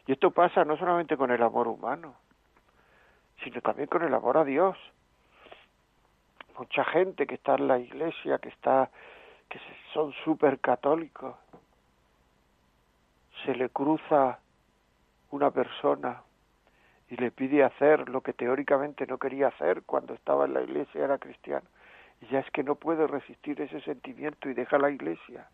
Y 0.05 0.11
esto 0.11 0.31
pasa 0.31 0.65
no 0.65 0.77
solamente 0.77 1.15
con 1.15 1.31
el 1.31 1.41
amor 1.41 1.67
humano, 1.67 2.15
sino 3.43 3.61
también 3.61 3.87
con 3.87 4.03
el 4.03 4.13
amor 4.13 4.37
a 4.37 4.43
Dios. 4.43 4.77
Mucha 6.57 6.83
gente 6.85 7.25
que 7.25 7.35
está 7.35 7.55
en 7.55 7.67
la 7.67 7.79
iglesia, 7.79 8.37
que 8.39 8.49
está, 8.49 8.89
que 9.47 9.59
son 9.93 10.11
súper 10.25 10.59
católicos, 10.59 11.35
se 13.45 13.55
le 13.55 13.69
cruza 13.69 14.39
una 15.29 15.51
persona 15.51 16.21
y 17.11 17.17
le 17.17 17.29
pide 17.29 17.63
hacer 17.63 18.07
lo 18.07 18.21
que 18.21 18.31
teóricamente 18.31 19.05
no 19.05 19.17
quería 19.17 19.49
hacer 19.49 19.83
cuando 19.83 20.13
estaba 20.13 20.45
en 20.45 20.53
la 20.53 20.61
iglesia 20.61 21.03
era 21.03 21.17
cristiano 21.17 21.67
y 22.21 22.27
ya 22.27 22.39
es 22.39 22.49
que 22.51 22.63
no 22.63 22.75
puede 22.75 23.05
resistir 23.05 23.59
ese 23.61 23.81
sentimiento 23.81 24.49
y 24.49 24.53
deja 24.53 24.77
la 24.77 24.89
iglesia. 24.89 25.47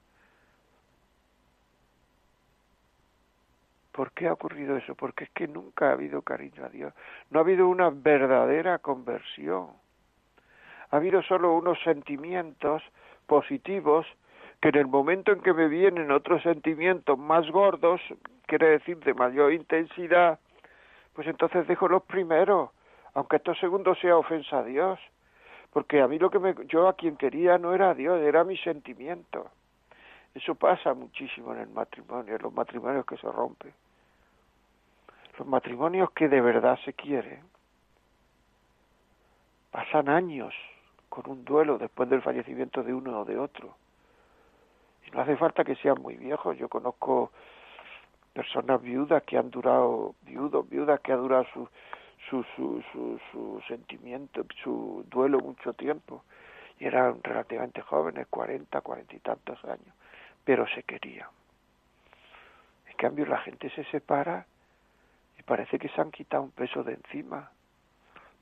¿Por 3.91 4.11
qué 4.11 4.27
ha 4.27 4.33
ocurrido 4.33 4.77
eso? 4.77 4.93
Porque 4.93 5.23
es 5.23 5.29
que 5.31 5.47
nunca 5.47 5.89
ha 5.89 5.93
habido 5.93 6.21
cariño 6.21 6.65
a 6.65 6.69
Dios. 6.69 6.93
No 7.31 7.39
ha 7.39 7.41
habido 7.41 7.67
una 7.67 7.89
verdadera 7.89 8.77
conversión. 8.77 9.69
Ha 10.91 10.97
habido 10.97 11.23
solo 11.23 11.53
unos 11.53 11.81
sentimientos 11.81 12.83
positivos 13.25 14.05
que 14.61 14.69
en 14.69 14.75
el 14.75 14.87
momento 14.87 15.31
en 15.31 15.41
que 15.41 15.53
me 15.53 15.67
vienen 15.67 16.11
otros 16.11 16.43
sentimientos 16.43 17.17
más 17.17 17.49
gordos, 17.49 17.99
quiere 18.45 18.69
decir 18.69 18.99
de 18.99 19.13
mayor 19.15 19.53
intensidad, 19.53 20.39
pues 21.17 21.27
entonces 21.27 21.65
dejo 21.65 21.87
los 21.87 22.03
primeros, 22.03 22.69
aunque 23.15 23.37
estos 23.37 23.57
segundos 23.57 23.97
sea 23.99 24.15
ofensa 24.15 24.59
a 24.59 24.63
Dios 24.63 24.99
porque 25.73 25.99
a 25.99 26.07
mí 26.07 26.19
lo 26.19 26.29
que 26.29 26.37
me, 26.37 26.53
yo 26.67 26.87
a 26.87 26.93
quien 26.93 27.17
quería 27.17 27.57
no 27.57 27.73
era 27.73 27.89
a 27.89 27.95
Dios, 27.95 28.21
era 28.21 28.43
mi 28.43 28.55
sentimiento. 28.57 29.49
Eso 30.35 30.53
pasa 30.53 30.93
muchísimo 30.93 31.55
en 31.55 31.61
el 31.61 31.69
matrimonio, 31.69 32.35
en 32.35 32.41
los 32.43 32.53
matrimonios 32.53 33.03
que 33.03 33.17
se 33.17 33.27
rompen. 33.31 33.73
Los 35.39 35.47
matrimonios 35.47 36.11
que 36.11 36.29
de 36.29 36.39
verdad 36.39 36.77
se 36.85 36.93
quieren 36.93 37.41
pasan 39.71 40.07
años 40.07 40.53
con 41.09 41.27
un 41.27 41.43
duelo 41.43 41.79
después 41.79 42.07
del 42.11 42.21
fallecimiento 42.21 42.83
de 42.83 42.93
uno 42.93 43.21
o 43.21 43.25
de 43.25 43.39
otro. 43.39 43.75
Y 45.07 45.11
no 45.11 45.21
hace 45.21 45.35
falta 45.35 45.63
que 45.63 45.75
sean 45.77 45.99
muy 45.99 46.15
viejos. 46.15 46.55
Yo 46.59 46.69
conozco 46.69 47.31
personas 48.37 48.79
viudas 48.83 49.23
que 49.23 49.35
han 49.35 49.49
durado, 49.49 50.13
viudos, 50.21 50.69
viudas 50.69 50.99
que 50.99 51.11
han 51.11 51.21
durado 51.21 51.45
su, 51.51 51.67
su, 52.29 52.43
su, 52.55 52.83
su, 52.91 53.19
su 53.31 53.61
sentimiento, 53.67 54.45
su 54.61 55.03
duelo 55.09 55.39
mucho 55.39 55.73
tiempo. 55.73 56.23
Y 56.77 56.85
eran 56.85 57.19
relativamente 57.23 57.81
jóvenes, 57.81 58.27
cuarenta, 58.29 58.81
cuarenta 58.81 59.15
y 59.15 59.19
tantos 59.21 59.57
años, 59.65 59.91
pero 60.45 60.67
se 60.67 60.83
querían. 60.83 61.29
En 62.85 62.95
cambio, 62.95 63.25
la 63.25 63.39
gente 63.39 63.71
se 63.71 63.83
separa 63.85 64.45
y 65.39 65.41
parece 65.41 65.79
que 65.79 65.89
se 65.89 65.99
han 65.99 66.11
quitado 66.11 66.43
un 66.43 66.51
peso 66.51 66.83
de 66.83 66.93
encima, 66.93 67.49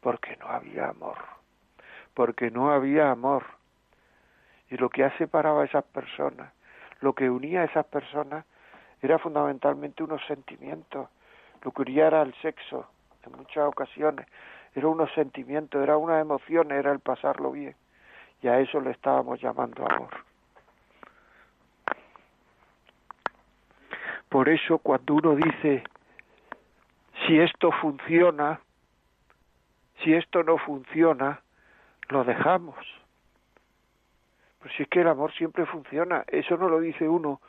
porque 0.01 0.35
no 0.35 0.47
había 0.49 0.89
amor, 0.89 1.19
porque 2.13 2.51
no 2.51 2.69
había 2.69 3.11
amor. 3.11 3.45
Y 4.69 4.75
lo 4.75 4.89
que 4.89 5.05
ha 5.05 5.17
separado 5.17 5.61
a 5.61 5.65
esas 5.65 5.85
personas, 5.85 6.51
lo 6.99 7.13
que 7.13 7.29
unía 7.29 7.61
a 7.61 7.65
esas 7.65 7.85
personas, 7.85 8.43
era 9.01 9.19
fundamentalmente 9.19 10.03
unos 10.03 10.25
sentimientos. 10.25 11.09
Unía 11.77 12.07
era 12.07 12.21
el 12.21 12.33
sexo, 12.35 12.87
en 13.25 13.31
muchas 13.37 13.65
ocasiones, 13.65 14.27
era 14.75 14.87
unos 14.87 15.11
sentimientos, 15.13 15.81
era 15.81 15.97
una 15.97 16.19
emoción, 16.19 16.71
era 16.71 16.91
el 16.91 16.99
pasarlo 16.99 17.51
bien. 17.51 17.75
Y 18.41 18.47
a 18.47 18.59
eso 18.59 18.79
le 18.79 18.91
estábamos 18.91 19.41
llamando 19.41 19.83
amor. 19.89 20.09
Por 24.29 24.49
eso 24.49 24.77
cuando 24.77 25.15
uno 25.15 25.35
dice, 25.35 25.83
si 27.25 27.39
esto 27.39 27.71
funciona, 27.71 28.59
si 30.03 30.13
esto 30.13 30.43
no 30.43 30.57
funciona, 30.57 31.41
lo 32.09 32.23
dejamos. 32.23 32.75
Pues 34.59 34.73
si 34.75 34.83
es 34.83 34.89
que 34.89 35.01
el 35.01 35.07
amor 35.07 35.33
siempre 35.33 35.65
funciona, 35.65 36.25
eso 36.27 36.57
no 36.57 36.69
lo 36.69 36.79
dice 36.79 37.07
uno 37.07 37.39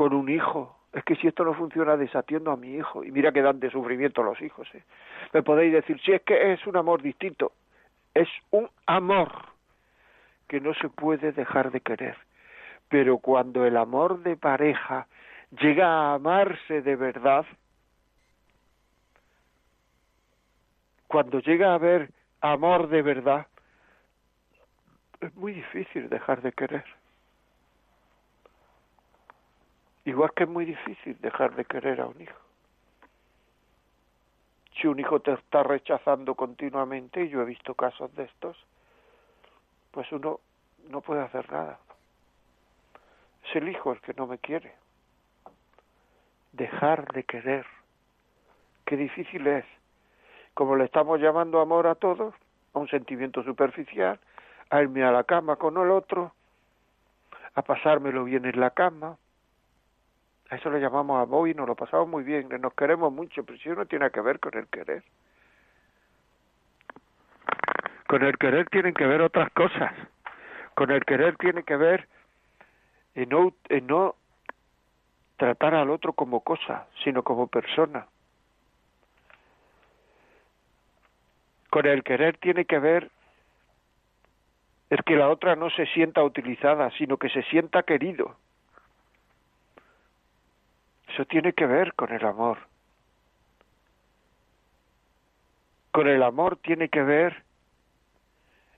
con 0.00 0.14
un 0.14 0.30
hijo. 0.30 0.78
Es 0.94 1.04
que 1.04 1.14
si 1.16 1.26
esto 1.26 1.44
no 1.44 1.52
funciona, 1.52 1.94
desatiendo 1.94 2.50
a 2.50 2.56
mi 2.56 2.74
hijo. 2.74 3.04
Y 3.04 3.10
mira 3.12 3.32
que 3.32 3.42
dan 3.42 3.60
de 3.60 3.70
sufrimiento 3.70 4.22
los 4.22 4.40
hijos. 4.40 4.66
¿eh? 4.72 4.82
Me 5.34 5.42
podéis 5.42 5.74
decir, 5.74 6.00
si 6.00 6.12
es 6.12 6.22
que 6.22 6.54
es 6.54 6.66
un 6.66 6.78
amor 6.78 7.02
distinto. 7.02 7.52
Es 8.14 8.26
un 8.50 8.70
amor 8.86 9.30
que 10.48 10.58
no 10.58 10.72
se 10.72 10.88
puede 10.88 11.32
dejar 11.32 11.70
de 11.70 11.82
querer. 11.82 12.16
Pero 12.88 13.18
cuando 13.18 13.66
el 13.66 13.76
amor 13.76 14.22
de 14.22 14.38
pareja 14.38 15.06
llega 15.60 15.86
a 15.86 16.14
amarse 16.14 16.80
de 16.80 16.96
verdad, 16.96 17.44
cuando 21.08 21.40
llega 21.40 21.72
a 21.72 21.74
haber 21.74 22.10
amor 22.40 22.88
de 22.88 23.02
verdad, 23.02 23.46
es 25.20 25.34
muy 25.34 25.52
difícil 25.52 26.08
dejar 26.08 26.40
de 26.40 26.52
querer. 26.52 26.99
Igual 30.04 30.32
que 30.34 30.44
es 30.44 30.48
muy 30.48 30.64
difícil 30.64 31.16
dejar 31.20 31.54
de 31.54 31.64
querer 31.64 32.00
a 32.00 32.06
un 32.06 32.20
hijo. 32.20 32.38
Si 34.80 34.86
un 34.86 34.98
hijo 34.98 35.20
te 35.20 35.32
está 35.32 35.62
rechazando 35.62 36.34
continuamente, 36.34 37.24
y 37.24 37.28
yo 37.28 37.42
he 37.42 37.44
visto 37.44 37.74
casos 37.74 38.14
de 38.14 38.24
estos, 38.24 38.56
pues 39.90 40.10
uno 40.12 40.40
no 40.88 41.00
puede 41.00 41.22
hacer 41.22 41.50
nada. 41.52 41.78
Es 43.44 43.56
el 43.56 43.68
hijo 43.68 43.92
el 43.92 44.00
que 44.00 44.14
no 44.14 44.26
me 44.26 44.38
quiere 44.38 44.72
dejar 46.52 47.12
de 47.12 47.24
querer. 47.24 47.66
Qué 48.84 48.96
difícil 48.96 49.46
es. 49.46 49.64
Como 50.54 50.76
le 50.76 50.84
estamos 50.84 51.20
llamando 51.20 51.60
amor 51.60 51.86
a 51.86 51.94
todos, 51.94 52.34
a 52.74 52.78
un 52.78 52.88
sentimiento 52.88 53.42
superficial, 53.42 54.18
a 54.68 54.82
irme 54.82 55.04
a 55.04 55.12
la 55.12 55.24
cama 55.24 55.56
con 55.56 55.76
el 55.76 55.90
otro, 55.90 56.32
a 57.54 57.62
pasármelo 57.62 58.24
bien 58.24 58.44
en 58.44 58.60
la 58.60 58.70
cama. 58.70 59.16
A 60.50 60.56
eso 60.56 60.68
le 60.68 60.80
llamamos 60.80 61.22
amor 61.22 61.48
y 61.48 61.54
nos 61.54 61.68
lo 61.68 61.76
pasamos 61.76 62.08
muy 62.08 62.24
bien, 62.24 62.48
nos 62.60 62.74
queremos 62.74 63.12
mucho, 63.12 63.44
pero 63.44 63.56
si 63.58 63.68
no 63.68 63.86
tiene 63.86 64.10
que 64.10 64.20
ver 64.20 64.40
con 64.40 64.56
el 64.56 64.66
querer. 64.66 65.04
Con 68.08 68.24
el 68.24 68.36
querer 68.36 68.68
tienen 68.68 68.92
que 68.92 69.06
ver 69.06 69.22
otras 69.22 69.50
cosas. 69.52 69.92
Con 70.74 70.90
el 70.90 71.04
querer 71.04 71.36
tiene 71.36 71.62
que 71.62 71.76
ver 71.76 72.08
en 73.14 73.28
no, 73.28 73.52
en 73.68 73.86
no 73.86 74.16
tratar 75.36 75.74
al 75.74 75.88
otro 75.88 76.14
como 76.14 76.40
cosa, 76.40 76.88
sino 77.04 77.22
como 77.22 77.46
persona. 77.46 78.08
Con 81.70 81.86
el 81.86 82.02
querer 82.02 82.38
tiene 82.38 82.64
que 82.64 82.80
ver 82.80 83.08
el 84.90 85.04
que 85.04 85.14
la 85.14 85.28
otra 85.28 85.54
no 85.54 85.70
se 85.70 85.86
sienta 85.86 86.24
utilizada, 86.24 86.90
sino 86.98 87.16
que 87.16 87.28
se 87.28 87.44
sienta 87.44 87.84
querido. 87.84 88.36
Eso 91.12 91.24
tiene 91.24 91.52
que 91.52 91.66
ver 91.66 91.94
con 91.94 92.12
el 92.12 92.24
amor. 92.24 92.58
Con 95.90 96.06
el 96.06 96.22
amor 96.22 96.56
tiene 96.58 96.88
que 96.88 97.02
ver 97.02 97.42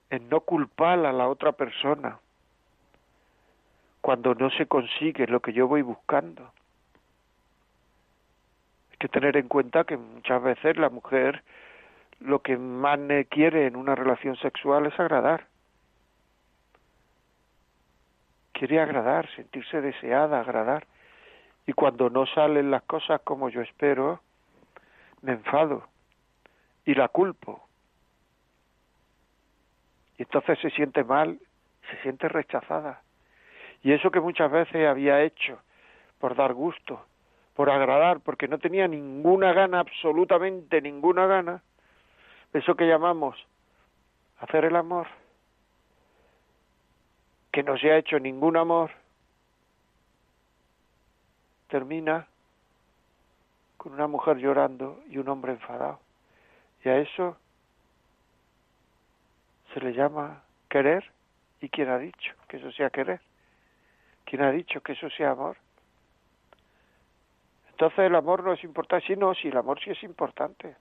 en 0.09 0.29
no 0.29 0.41
culpar 0.41 1.05
a 1.05 1.11
la 1.11 1.27
otra 1.27 1.51
persona, 1.51 2.19
cuando 4.01 4.35
no 4.35 4.49
se 4.51 4.65
consigue 4.65 5.27
lo 5.27 5.39
que 5.39 5.53
yo 5.53 5.67
voy 5.67 5.81
buscando. 5.81 6.51
Hay 8.91 8.97
que 8.97 9.07
tener 9.07 9.37
en 9.37 9.47
cuenta 9.47 9.83
que 9.83 9.97
muchas 9.97 10.41
veces 10.41 10.77
la 10.77 10.89
mujer 10.89 11.43
lo 12.19 12.41
que 12.41 12.57
más 12.57 12.99
quiere 13.29 13.67
en 13.67 13.75
una 13.75 13.95
relación 13.95 14.35
sexual 14.37 14.87
es 14.87 14.99
agradar. 14.99 15.47
Quiere 18.53 18.81
agradar, 18.81 19.29
sentirse 19.35 19.81
deseada, 19.81 20.39
agradar. 20.39 20.85
Y 21.65 21.73
cuando 21.73 22.09
no 22.09 22.25
salen 22.25 22.71
las 22.71 22.83
cosas 22.83 23.21
como 23.21 23.49
yo 23.49 23.61
espero, 23.61 24.21
me 25.21 25.33
enfado 25.33 25.87
y 26.85 26.93
la 26.93 27.07
culpo. 27.07 27.65
Y 30.17 30.23
entonces 30.23 30.59
se 30.59 30.69
siente 30.71 31.03
mal, 31.03 31.39
se 31.89 32.01
siente 32.01 32.27
rechazada. 32.27 33.01
Y 33.81 33.91
eso 33.91 34.11
que 34.11 34.19
muchas 34.19 34.51
veces 34.51 34.87
había 34.87 35.21
hecho 35.21 35.59
por 36.19 36.35
dar 36.35 36.53
gusto, 36.53 37.05
por 37.55 37.69
agradar, 37.69 38.19
porque 38.21 38.47
no 38.47 38.57
tenía 38.57 38.87
ninguna 38.87 39.53
gana, 39.53 39.79
absolutamente 39.79 40.81
ninguna 40.81 41.25
gana, 41.27 41.61
eso 42.53 42.75
que 42.75 42.87
llamamos 42.87 43.35
hacer 44.39 44.65
el 44.65 44.75
amor, 44.75 45.07
que 47.51 47.63
no 47.63 47.77
se 47.77 47.91
ha 47.91 47.97
hecho 47.97 48.19
ningún 48.19 48.57
amor, 48.57 48.91
termina 51.73 52.27
con 53.77 53.93
una 53.93 54.05
mujer 54.05 54.37
llorando 54.37 55.01
y 55.09 55.17
un 55.17 55.27
hombre 55.27 55.53
enfadado. 55.53 55.99
Y 56.85 56.89
a 56.89 56.99
eso 56.99 57.35
se 59.73 59.79
le 59.79 59.91
llama 59.93 60.43
querer. 60.69 61.03
¿Y 61.61 61.69
quién 61.69 61.89
ha 61.89 61.97
dicho 61.97 62.35
que 62.47 62.57
eso 62.57 62.71
sea 62.73 62.91
querer? 62.91 63.21
¿Quién 64.23 64.43
ha 64.43 64.51
dicho 64.51 64.81
que 64.81 64.91
eso 64.91 65.09
sea 65.09 65.31
amor? 65.31 65.57
Entonces 67.71 67.97
el 67.97 68.15
amor 68.15 68.43
no 68.43 68.53
es 68.53 68.63
importante, 68.63 69.07
sí, 69.07 69.15
no, 69.15 69.33
sí, 69.33 69.47
el 69.47 69.57
amor 69.57 69.79
sí 69.83 69.89
es 69.89 70.03
importante. 70.03 70.75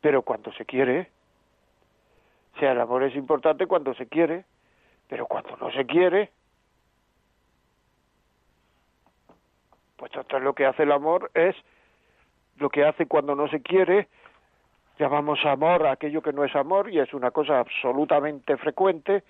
Pero 0.00 0.22
cuando 0.22 0.52
se 0.52 0.64
quiere, 0.64 1.10
o 2.54 2.60
sea, 2.60 2.70
el 2.70 2.80
amor 2.80 3.02
es 3.02 3.16
importante 3.16 3.66
cuando 3.66 3.92
se 3.94 4.06
quiere, 4.06 4.44
pero 5.08 5.26
cuando 5.26 5.56
no 5.56 5.72
se 5.72 5.84
quiere, 5.84 6.30
pues 10.00 10.10
entonces 10.14 10.42
lo 10.42 10.54
que 10.54 10.64
hace 10.64 10.84
el 10.84 10.92
amor 10.92 11.30
es 11.34 11.54
lo 12.56 12.70
que 12.70 12.84
hace 12.84 13.04
cuando 13.04 13.34
no 13.34 13.48
se 13.48 13.60
quiere, 13.60 14.08
llamamos 14.98 15.44
amor 15.44 15.86
a 15.86 15.92
aquello 15.92 16.22
que 16.22 16.32
no 16.32 16.42
es 16.42 16.56
amor 16.56 16.90
y 16.90 16.98
es 16.98 17.12
una 17.12 17.30
cosa 17.30 17.60
absolutamente 17.60 18.56
frecuente, 18.56 19.22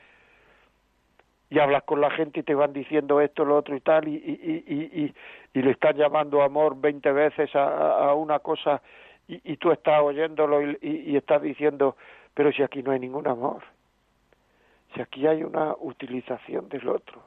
y 1.48 1.58
hablas 1.58 1.82
con 1.82 2.00
la 2.00 2.10
gente 2.10 2.40
y 2.40 2.42
te 2.44 2.54
van 2.54 2.72
diciendo 2.72 3.20
esto, 3.20 3.44
lo 3.44 3.56
otro 3.56 3.74
y 3.74 3.80
tal, 3.80 4.06
y, 4.06 4.14
y, 4.14 5.02
y, 5.02 5.14
y 5.52 5.62
le 5.62 5.72
estás 5.72 5.96
llamando 5.96 6.40
amor 6.40 6.80
veinte 6.80 7.10
veces 7.10 7.52
a, 7.56 8.10
a, 8.10 8.14
una 8.14 8.38
cosa 8.38 8.80
y, 9.26 9.56
tú 9.56 9.72
estás 9.72 10.00
oyéndolo 10.00 10.62
y, 10.62 11.16
estás 11.16 11.42
diciendo, 11.42 11.96
pero 12.32 12.52
si 12.52 12.62
aquí 12.62 12.80
no 12.84 12.92
hay 12.92 13.00
ningún 13.00 13.26
amor, 13.26 13.62
si 14.94 15.00
aquí 15.00 15.26
hay 15.26 15.42
una 15.42 15.74
utilización 15.80 16.68
del 16.68 16.88
otro, 16.88 17.22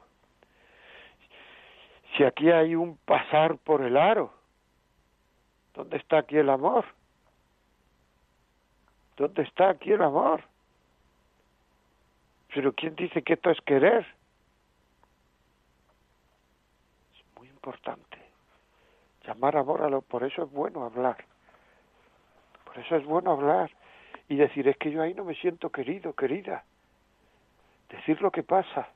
si 2.16 2.24
aquí 2.24 2.50
hay 2.50 2.74
un 2.74 2.96
pasar 2.98 3.58
por 3.58 3.82
el 3.82 3.96
aro, 3.96 4.32
¿dónde 5.74 5.96
está 5.96 6.18
aquí 6.18 6.36
el 6.36 6.48
amor? 6.48 6.84
¿Dónde 9.16 9.42
está 9.42 9.70
aquí 9.70 9.92
el 9.92 10.02
amor? 10.02 10.42
Pero 12.52 12.72
¿quién 12.72 12.94
dice 12.94 13.22
que 13.22 13.34
esto 13.34 13.50
es 13.50 13.60
querer? 13.62 14.06
Es 17.14 17.36
muy 17.36 17.48
importante. 17.48 18.18
Llamar 19.26 19.56
amor 19.56 19.82
a 19.82 19.88
lo... 19.88 20.02
Por 20.02 20.22
eso 20.22 20.44
es 20.44 20.50
bueno 20.50 20.84
hablar. 20.84 21.24
Por 22.64 22.78
eso 22.78 22.96
es 22.96 23.04
bueno 23.04 23.32
hablar. 23.32 23.70
Y 24.28 24.36
decir, 24.36 24.68
es 24.68 24.76
que 24.76 24.90
yo 24.90 25.02
ahí 25.02 25.14
no 25.14 25.24
me 25.24 25.34
siento 25.34 25.70
querido, 25.70 26.12
querida. 26.14 26.64
Decir 27.88 28.20
lo 28.22 28.30
que 28.30 28.42
pasa. 28.42 28.88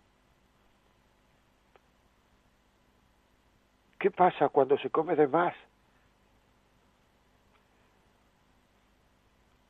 ¿Qué 3.98 4.11
pasa 4.11 4.48
cuando 4.48 4.78
se 4.78 4.90
come 4.90 5.16
de 5.16 5.26
más? 5.26 5.54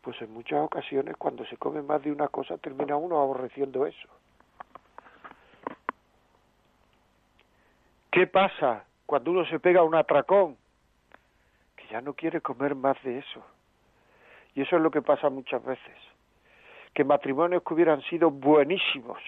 pues 0.01 0.23
en 0.23 0.33
muchas 0.33 0.61
ocasiones 0.61 1.19
cuando 1.19 1.45
se 1.45 1.59
come 1.59 1.83
más 1.83 2.03
de 2.03 2.11
una 2.11 2.29
cosa 2.29 2.57
termina 2.57 2.97
uno 2.97 3.21
aborreciendo 3.21 3.85
eso. 3.85 4.09
¿Qué 8.11 8.27
pasa 8.27 8.87
cuando 9.09 9.31
uno 9.31 9.47
se 9.47 9.59
pega 9.59 9.83
un 9.83 9.95
atracón 9.95 10.57
que 11.77 11.87
ya 11.89 12.03
no 12.03 12.13
quiere 12.13 12.43
comer 12.43 12.75
más 12.75 13.03
de 13.03 13.19
eso. 13.19 13.43
Y 14.55 14.61
eso 14.61 14.77
es 14.77 14.83
lo 14.83 14.91
que 14.91 15.01
pasa 15.01 15.31
muchas 15.31 15.65
veces. 15.65 15.97
Que 16.93 17.05
matrimonios 17.05 17.63
que 17.63 17.73
hubieran 17.73 18.03
sido 18.03 18.31
buenísimos, 18.31 19.19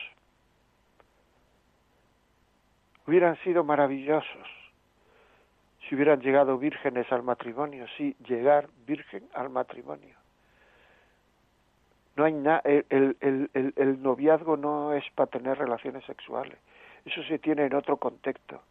hubieran 3.06 3.38
sido 3.38 3.64
maravillosos, 3.64 4.59
si 5.90 5.96
hubieran 5.96 6.20
llegado 6.20 6.56
vírgenes 6.56 7.10
al 7.10 7.24
matrimonio, 7.24 7.84
sí, 7.96 8.14
llegar 8.24 8.68
virgen 8.86 9.28
al 9.34 9.50
matrimonio. 9.50 10.14
No 12.14 12.24
hay 12.24 12.32
nada, 12.32 12.62
el, 12.64 13.16
el, 13.20 14.00
noviazgo 14.00 14.56
no 14.56 14.92
es 14.92 15.02
para 15.16 15.28
tener 15.28 15.58
relaciones 15.58 16.04
sexuales, 16.04 16.56
eso 17.04 17.24
se 17.24 17.40
tiene 17.40 17.66
en 17.66 17.74
otro 17.74 17.96
contexto. 17.96 18.62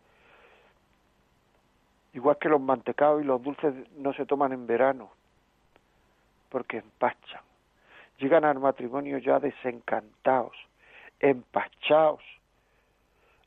Igual 2.14 2.38
que 2.38 2.48
los 2.48 2.62
mantecados 2.62 3.22
y 3.22 3.26
los 3.26 3.44
dulces 3.44 3.74
no 3.98 4.14
se 4.14 4.26
toman 4.26 4.54
en 4.54 4.66
verano, 4.66 5.12
porque 6.48 6.78
empachan. 6.78 7.42
Llegan 8.18 8.46
al 8.46 8.60
matrimonio 8.60 9.18
ya 9.18 9.40
desencantados, 9.40 10.56
empachados. 11.20 12.24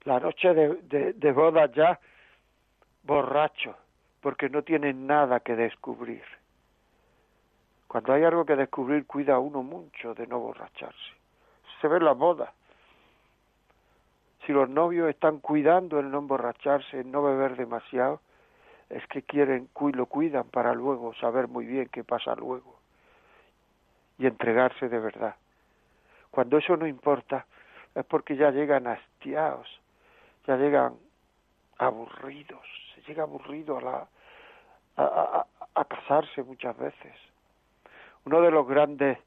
La 0.05 0.21
noche 0.21 0.53
de, 0.53 1.15
de 1.15 1.33
boda 1.33 1.73
ya 1.73 1.99
borrachos, 3.03 3.77
porque 4.21 4.49
no 4.49 4.63
tienen 4.63 5.07
nada 5.07 5.41
que 5.41 5.57
descubrir. 5.57 6.23
Cuando 7.89 8.13
hay 8.13 8.25
algo 8.25 8.47
que 8.47 8.57
descubrir, 8.57 9.07
cuida 9.07 9.39
uno 9.39 9.63
mucho 9.63 10.15
de 10.15 10.27
no 10.27 10.39
borracharse. 10.39 11.13
Se 11.81 11.89
ve 11.89 11.99
en 11.99 12.05
la 12.05 12.13
boda. 12.13 12.53
Si 14.47 14.53
los 14.53 14.69
novios 14.69 15.11
están 15.11 15.39
cuidando 15.39 16.01
el 16.01 16.11
no 16.11 16.19
emborracharse, 16.19 17.01
el 17.01 17.11
no 17.11 17.23
beber 17.23 17.57
demasiado, 17.57 18.21
es 18.89 19.07
que 19.07 19.23
quieren, 19.23 19.69
lo 19.95 20.07
cuidan 20.07 20.49
para 20.49 20.75
luego 20.75 21.15
saber 21.15 21.49
muy 21.49 21.67
bien 21.67 21.89
qué 21.93 22.05
pasa 22.05 22.35
luego 22.35 22.79
y 24.19 24.27
entregarse 24.27 24.89
de 24.89 24.99
verdad. 24.99 25.35
Cuando 26.31 26.59
eso 26.59 26.77
no 26.77 26.87
importa, 26.87 27.47
es 27.95 28.05
porque 28.05 28.37
ya 28.37 28.51
llegan 28.51 28.87
hastiados, 28.87 29.69
ya 30.47 30.57
llegan 30.57 30.95
aburridos, 31.79 32.67
llega 33.07 33.23
aburrido 33.23 33.79
a, 33.79 33.81
la, 33.83 34.09
a, 34.97 35.47
a 35.75 35.85
casarse 35.85 36.43
muchas 36.43 36.77
veces. 36.77 37.15
Uno 38.25 38.41
de 38.41 38.51
los 38.51 38.67
grandes 38.67 39.19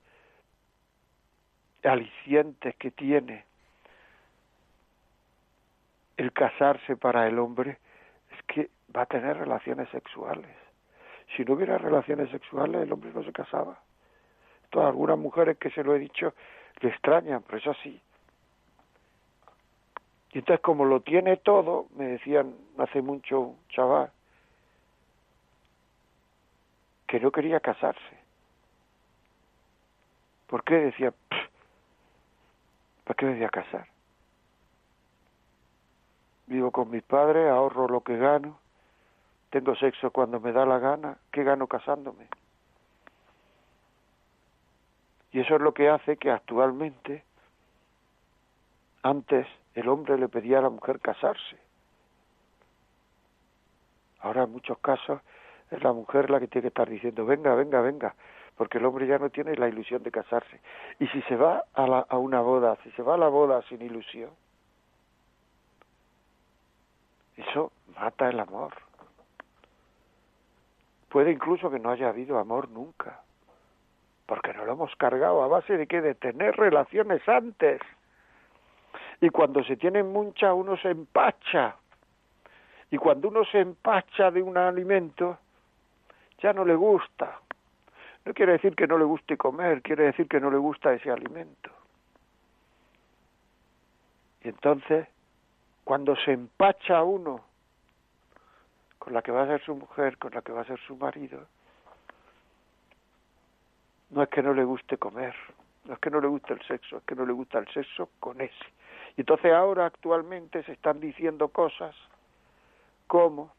alicientes 1.84 2.76
que 2.78 2.92
tiene 2.92 3.46
el 6.18 6.32
casarse 6.32 6.96
para 6.96 7.28
el 7.28 7.38
hombre 7.40 7.78
es 8.32 8.44
que 8.44 8.70
va 8.96 9.02
a 9.04 9.06
tener 9.06 9.38
relaciones 9.38 9.90
sexuales. 9.90 10.56
Si 11.36 11.44
no 11.44 11.54
hubiera 11.54 11.78
relaciones 11.78 12.30
sexuales, 12.30 12.82
el 12.82 12.92
hombre 12.94 13.12
no 13.14 13.24
se 13.24 13.34
casaba. 13.34 13.80
Todas 14.70 14.88
algunas 14.88 15.18
mujeres 15.18 15.58
que 15.58 15.70
se 15.72 15.84
lo 15.84 15.96
he 15.96 16.00
dicho 16.00 16.34
le 16.80 16.90
extrañan, 16.90 17.44
pero 17.44 17.58
es 17.58 17.68
así. 17.68 18.02
Y 20.36 20.40
entonces 20.40 20.62
como 20.62 20.84
lo 20.84 21.00
tiene 21.00 21.38
todo, 21.38 21.88
me 21.96 22.08
decían 22.08 22.54
hace 22.78 23.02
mucho 23.02 23.40
un 23.40 23.58
chaval 23.70 24.12
que 27.08 27.22
no 27.22 27.32
quería 27.32 27.62
casarse. 27.62 28.20
¿Por 30.48 30.66
qué? 30.66 30.76
Decía, 30.76 31.14
¿para 33.06 33.16
qué 33.16 33.26
me 33.28 33.36
voy 33.36 33.46
a 33.46 33.50
casar? 33.50 33.88
Vivo 36.48 36.70
con 36.70 36.92
mis 36.92 37.04
padres, 37.04 37.50
ahorro 37.50 37.88
lo 37.88 38.02
que 38.02 38.18
gano, 38.18 38.60
tengo 39.52 39.74
sexo 39.78 40.12
cuando 40.12 40.42
me 40.42 40.52
da 40.52 40.66
la 40.66 40.80
gana, 40.80 41.18
¿qué 41.32 41.46
gano 41.46 41.66
casándome? 41.68 42.28
Y 45.32 45.40
eso 45.40 45.56
es 45.56 45.62
lo 45.62 45.74
que 45.74 45.88
hace 45.88 46.18
que 46.18 46.30
actualmente, 46.30 47.24
antes 49.02 49.48
el 49.76 49.90
hombre 49.90 50.18
le 50.18 50.30
pedía 50.30 50.60
a 50.60 50.62
la 50.62 50.70
mujer 50.70 51.00
casarse. 51.00 51.58
Ahora 54.20 54.44
en 54.44 54.52
muchos 54.52 54.80
casos 54.80 55.22
es 55.70 55.84
la 55.84 55.92
mujer 55.92 56.30
la 56.30 56.40
que 56.40 56.48
tiene 56.48 56.64
que 56.64 56.68
estar 56.70 56.90
diciendo, 56.90 57.26
venga, 57.26 57.54
venga, 57.54 57.82
venga, 57.82 58.16
porque 58.56 58.78
el 58.78 58.86
hombre 58.86 59.06
ya 59.06 59.20
no 59.20 59.30
tiene 59.30 59.56
la 59.56 59.68
ilusión 59.68 60.02
de 60.02 60.12
casarse. 60.12 60.62
Y 61.00 61.08
si 61.08 61.22
se 61.24 61.36
va 61.36 61.66
a, 61.74 61.88
la, 61.88 62.00
a 62.00 62.18
una 62.18 62.42
boda, 62.42 62.78
si 62.84 62.92
se 62.92 63.04
va 63.04 63.16
a 63.16 63.18
la 63.18 63.28
boda 63.28 63.62
sin 63.64 63.82
ilusión, 63.82 64.32
eso 67.36 67.74
mata 68.00 68.30
el 68.30 68.40
amor. 68.40 68.74
Puede 71.10 71.32
incluso 71.32 71.70
que 71.70 71.80
no 71.80 71.92
haya 71.92 72.10
habido 72.10 72.40
amor 72.40 72.70
nunca, 72.70 73.22
porque 74.26 74.54
no 74.54 74.66
lo 74.66 74.74
hemos 74.74 74.96
cargado 74.96 75.44
a 75.44 75.48
base 75.48 75.78
de 75.78 75.86
que 75.86 76.02
de 76.02 76.16
tener 76.16 76.56
relaciones 76.56 77.28
antes 77.28 77.82
y 79.22 79.30
cuando 79.30 79.64
se 79.64 79.78
tiene 79.78 80.04
mucha 80.04 80.54
uno 80.54 80.78
se 80.78 80.90
empacha. 80.90 81.76
Y 82.92 82.98
cuando 82.98 83.30
uno 83.30 83.44
se 83.46 83.60
empacha 83.60 84.32
de 84.32 84.42
un 84.42 84.58
alimento, 84.58 85.38
ya 86.40 86.54
no 86.54 86.66
le 86.66 86.76
gusta. 86.76 87.40
No 88.26 88.34
quiere 88.34 88.54
decir 88.54 88.76
que 88.76 88.88
no 88.88 88.98
le 88.98 89.06
guste 89.06 89.38
comer, 89.38 89.82
quiere 89.82 90.06
decir 90.06 90.28
que 90.28 90.40
no 90.40 90.50
le 90.50 90.58
gusta 90.58 90.94
ese 90.94 91.12
alimento. 91.12 91.70
Y 94.44 94.50
entonces, 94.50 95.08
cuando 95.84 96.16
se 96.16 96.32
empacha 96.32 97.04
uno 97.04 97.44
con 99.00 99.14
la 99.14 99.22
que 99.22 99.32
va 99.32 99.44
a 99.44 99.48
ser 99.48 99.64
su 99.64 99.76
mujer, 99.76 100.18
con 100.18 100.34
la 100.34 100.42
que 100.42 100.52
va 100.52 100.62
a 100.62 100.66
ser 100.66 100.80
su 100.80 100.96
marido, 100.96 101.46
no 104.10 104.24
es 104.24 104.30
que 104.30 104.42
no 104.42 104.54
le 104.54 104.64
guste 104.64 104.98
comer, 104.98 105.36
no 105.86 105.94
es 105.94 106.00
que 106.00 106.10
no 106.10 106.20
le 106.20 106.28
guste 106.28 106.54
el 106.54 106.62
sexo, 106.64 106.98
es 106.98 107.04
que 107.04 107.16
no 107.16 107.26
le 107.26 107.34
gusta 107.34 107.60
el 107.60 107.68
sexo 107.68 108.10
con 108.20 108.42
ese. 108.42 108.66
Y 109.18 109.22
entonces 109.22 109.54
ahora 109.54 109.86
actualmente 109.86 110.64
se 110.64 110.74
están 110.74 111.00
diciendo 111.00 111.50
cosas 111.50 111.96
como 113.08 113.54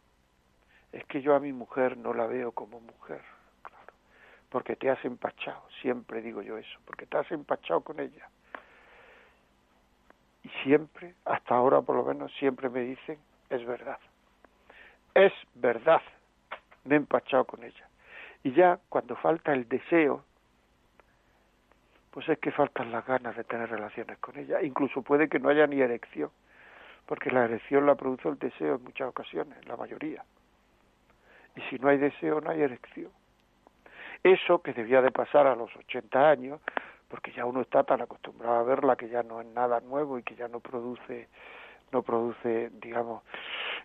es 0.92 1.04
que 1.06 1.22
yo 1.22 1.34
a 1.34 1.40
mi 1.40 1.52
mujer 1.52 1.96
no 1.96 2.14
la 2.14 2.26
veo 2.26 2.52
como 2.52 2.80
mujer, 2.80 3.22
claro, 3.62 3.92
porque 4.48 4.76
te 4.76 4.90
has 4.90 5.04
empachado, 5.04 5.62
siempre 5.82 6.22
digo 6.22 6.42
yo 6.42 6.56
eso, 6.58 6.78
porque 6.84 7.06
te 7.06 7.16
has 7.16 7.30
empachado 7.30 7.80
con 7.82 8.00
ella. 8.00 8.28
Y 10.42 10.48
siempre, 10.62 11.14
hasta 11.24 11.54
ahora 11.54 11.82
por 11.82 11.96
lo 11.96 12.04
menos, 12.04 12.32
siempre 12.38 12.68
me 12.68 12.80
dicen, 12.80 13.18
es 13.50 13.64
verdad, 13.66 13.98
es 15.14 15.32
verdad, 15.54 16.02
me 16.84 16.94
he 16.94 16.98
empachado 16.98 17.44
con 17.44 17.62
ella. 17.62 17.88
Y 18.42 18.52
ya 18.52 18.78
cuando 18.88 19.16
falta 19.16 19.52
el 19.52 19.68
deseo, 19.68 20.24
pues 22.16 22.30
es 22.30 22.38
que 22.38 22.50
faltan 22.50 22.90
las 22.90 23.04
ganas 23.04 23.36
de 23.36 23.44
tener 23.44 23.68
relaciones 23.68 24.16
con 24.20 24.38
ella. 24.38 24.62
Incluso 24.62 25.02
puede 25.02 25.28
que 25.28 25.38
no 25.38 25.50
haya 25.50 25.66
ni 25.66 25.82
erección, 25.82 26.30
porque 27.04 27.30
la 27.30 27.44
erección 27.44 27.84
la 27.84 27.94
produce 27.94 28.26
el 28.30 28.38
deseo 28.38 28.76
en 28.76 28.84
muchas 28.84 29.08
ocasiones, 29.08 29.62
la 29.66 29.76
mayoría. 29.76 30.24
Y 31.56 31.60
si 31.68 31.78
no 31.78 31.90
hay 31.90 31.98
deseo, 31.98 32.40
no 32.40 32.48
hay 32.48 32.62
erección. 32.62 33.10
Eso 34.22 34.62
que 34.62 34.72
debía 34.72 35.02
de 35.02 35.10
pasar 35.10 35.46
a 35.46 35.54
los 35.54 35.76
80 35.76 36.30
años, 36.30 36.62
porque 37.08 37.32
ya 37.32 37.44
uno 37.44 37.60
está 37.60 37.84
tan 37.84 38.00
acostumbrado 38.00 38.60
a 38.60 38.62
verla 38.62 38.96
que 38.96 39.10
ya 39.10 39.22
no 39.22 39.42
es 39.42 39.46
nada 39.48 39.80
nuevo 39.80 40.18
y 40.18 40.22
que 40.22 40.36
ya 40.36 40.48
no 40.48 40.60
produce 40.60 41.28
no 41.92 42.02
produce, 42.02 42.70
digamos, 42.80 43.24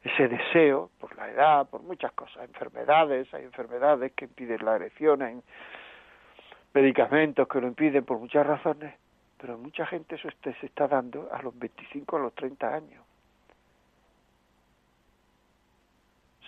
ese 0.03 0.29
deseo 0.29 0.89
por 1.01 1.17
la 1.17 1.29
edad, 1.29 1.69
por 1.69 1.83
muchas 1.83 2.13
cosas, 2.13 2.45
enfermedades, 2.45 3.31
hay 3.33 3.43
enfermedades 3.43 4.13
que 4.13 4.23
impiden 4.23 4.63
la 4.63 4.77
erección, 4.77 5.21
hay 5.21 5.41
medicamentos 6.73 7.47
que 7.47 7.61
lo 7.61 7.67
impiden 7.67 8.05
por 8.05 8.19
muchas 8.19 8.45
razones, 8.45 8.93
pero 9.37 9.57
mucha 9.57 9.85
gente 9.85 10.15
eso 10.15 10.27
este, 10.27 10.53
se 10.59 10.67
está 10.67 10.87
dando 10.87 11.29
a 11.31 11.41
los 11.41 11.57
25, 11.57 12.17
a 12.17 12.19
los 12.19 12.33
30 12.35 12.73
años. 12.73 13.03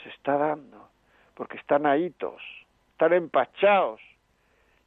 Se 0.04 0.10
está 0.10 0.38
dando, 0.38 0.90
porque 1.34 1.58
están 1.58 1.86
ahitos, 1.86 2.42
están 2.92 3.14
empachados, 3.14 4.02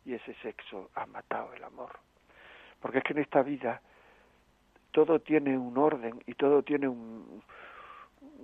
y 0.07 0.14
ese 0.14 0.35
sexo 0.35 0.88
ha 0.94 1.05
matado 1.07 1.53
el 1.55 1.64
amor. 1.64 1.90
Porque 2.81 2.99
es 2.99 3.05
que 3.05 3.12
en 3.12 3.18
esta 3.18 3.42
vida 3.42 3.83
todo 4.92 5.18
tiene 5.18 5.59
un 5.59 5.77
orden 5.77 6.22
y 6.27 6.35
todo 6.35 6.62
tiene 6.62 6.88
un, 6.88 7.42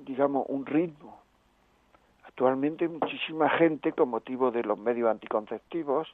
digamos, 0.05 0.45
un 0.49 0.67
ritmo. 0.67 1.23
Actualmente 2.25 2.89
muchísima 2.89 3.49
gente 3.51 3.93
con 3.93 4.09
motivo 4.09 4.51
de 4.51 4.65
los 4.65 4.77
medios 4.77 5.09
anticonceptivos 5.09 6.13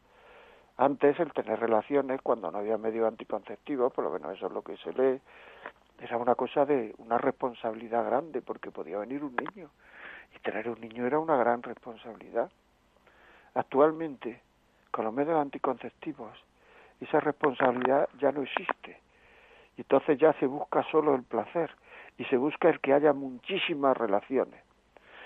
antes 0.79 1.19
el 1.19 1.33
tener 1.33 1.59
relaciones 1.59 2.23
cuando 2.23 2.51
no 2.53 2.59
había 2.59 2.79
medio 2.79 3.07
anticonceptivo, 3.09 3.91
por 3.91 4.05
lo 4.05 4.11
menos 4.11 4.37
eso 4.37 4.47
es 4.47 4.53
lo 4.53 4.63
que 4.63 4.77
se 4.77 4.93
lee, 4.93 5.21
era 6.01 6.17
una 6.17 6.37
cosa 6.37 6.65
de 6.65 6.95
una 6.99 7.19
responsabilidad 7.19 8.05
grande 8.05 8.41
porque 8.41 8.71
podía 8.71 8.99
venir 8.99 9.25
un 9.25 9.35
niño 9.35 9.71
y 10.35 10.39
tener 10.39 10.69
un 10.69 10.81
niño 10.81 11.05
era 11.05 11.19
una 11.19 11.37
gran 11.37 11.65
responsabilidad. 11.65 12.51
Actualmente, 13.55 14.41
con 14.93 15.05
los 15.05 15.13
medios 15.13 15.41
anticonceptivos, 15.41 16.39
esa 17.01 17.19
responsabilidad 17.19 18.09
ya 18.21 18.31
no 18.31 18.43
existe. 18.43 19.01
Y 19.77 19.81
entonces 19.81 20.17
ya 20.17 20.33
se 20.35 20.47
busca 20.47 20.85
solo 20.93 21.17
el 21.17 21.25
placer 21.25 21.73
y 22.19 22.25
se 22.27 22.37
busca 22.37 22.69
el 22.69 22.79
que 22.79 22.93
haya 22.93 23.13
muchísimas 23.13 23.97
relaciones. 23.97 24.63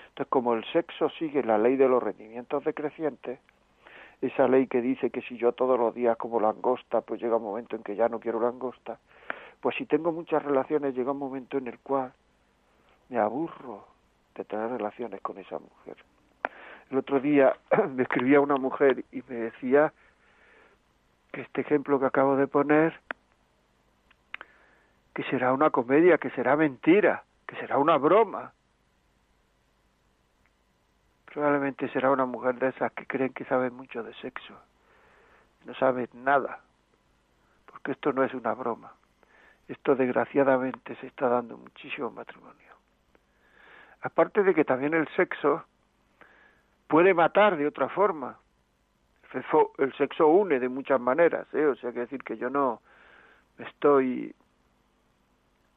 Entonces, 0.09 0.29
como 0.29 0.55
el 0.55 0.65
sexo 0.71 1.09
sigue 1.11 1.43
la 1.43 1.59
ley 1.59 1.75
de 1.75 1.87
los 1.87 2.01
rendimientos 2.01 2.63
decrecientes, 2.63 3.39
esa 4.27 4.47
ley 4.47 4.67
que 4.67 4.81
dice 4.81 5.09
que 5.09 5.21
si 5.21 5.37
yo 5.37 5.51
todos 5.51 5.77
los 5.77 5.93
días 5.93 6.17
como 6.17 6.39
langosta, 6.39 7.01
pues 7.01 7.21
llega 7.21 7.35
un 7.35 7.43
momento 7.43 7.75
en 7.75 7.83
que 7.83 7.95
ya 7.95 8.07
no 8.07 8.19
quiero 8.19 8.39
langosta, 8.39 8.99
pues 9.59 9.75
si 9.75 9.85
tengo 9.85 10.11
muchas 10.11 10.41
relaciones 10.43 10.95
llega 10.95 11.11
un 11.11 11.19
momento 11.19 11.57
en 11.57 11.67
el 11.67 11.79
cual 11.79 12.13
me 13.09 13.17
aburro 13.17 13.85
de 14.35 14.45
tener 14.45 14.69
relaciones 14.71 15.21
con 15.21 15.37
esa 15.37 15.59
mujer. 15.59 15.97
El 16.89 16.97
otro 16.97 17.19
día 17.19 17.55
me 17.95 18.03
escribía 18.03 18.39
una 18.39 18.55
mujer 18.57 19.03
y 19.11 19.21
me 19.27 19.35
decía 19.35 19.91
que 21.31 21.41
este 21.41 21.61
ejemplo 21.61 21.99
que 21.99 22.05
acabo 22.05 22.37
de 22.37 22.47
poner, 22.47 22.93
que 25.13 25.23
será 25.23 25.51
una 25.51 25.69
comedia, 25.69 26.17
que 26.17 26.29
será 26.31 26.55
mentira, 26.55 27.23
que 27.47 27.55
será 27.57 27.77
una 27.77 27.97
broma. 27.97 28.53
Probablemente 31.33 31.89
será 31.89 32.11
una 32.11 32.25
mujer 32.25 32.59
de 32.59 32.67
esas 32.67 32.91
que 32.93 33.07
creen 33.07 33.33
que 33.33 33.43
saben 33.45 33.73
mucho 33.73 34.03
de 34.03 34.13
sexo. 34.15 34.53
No 35.65 35.73
saben 35.73 36.07
nada, 36.13 36.59
porque 37.65 37.93
esto 37.93 38.13
no 38.13 38.23
es 38.23 38.33
una 38.35 38.53
broma. 38.53 38.93
Esto 39.67 39.95
desgraciadamente 39.95 40.95
se 40.97 41.07
está 41.07 41.27
dando 41.29 41.57
muchísimo 41.57 42.11
matrimonio. 42.11 42.73
Aparte 44.01 44.43
de 44.43 44.53
que 44.53 44.63
también 44.63 44.93
el 44.93 45.07
sexo 45.15 45.63
puede 46.87 47.15
matar 47.15 47.57
de 47.57 47.65
otra 47.65 47.89
forma. 47.89 48.37
El 49.79 49.93
sexo, 49.95 50.27
une 50.27 50.59
de 50.59 50.69
muchas 50.69 51.01
maneras, 51.01 51.47
¿eh? 51.55 51.65
o 51.65 51.75
sea, 51.77 51.91
que 51.91 52.01
decir 52.01 52.23
que 52.23 52.37
yo 52.37 52.51
no 52.51 52.81
me 53.57 53.65
estoy 53.65 54.35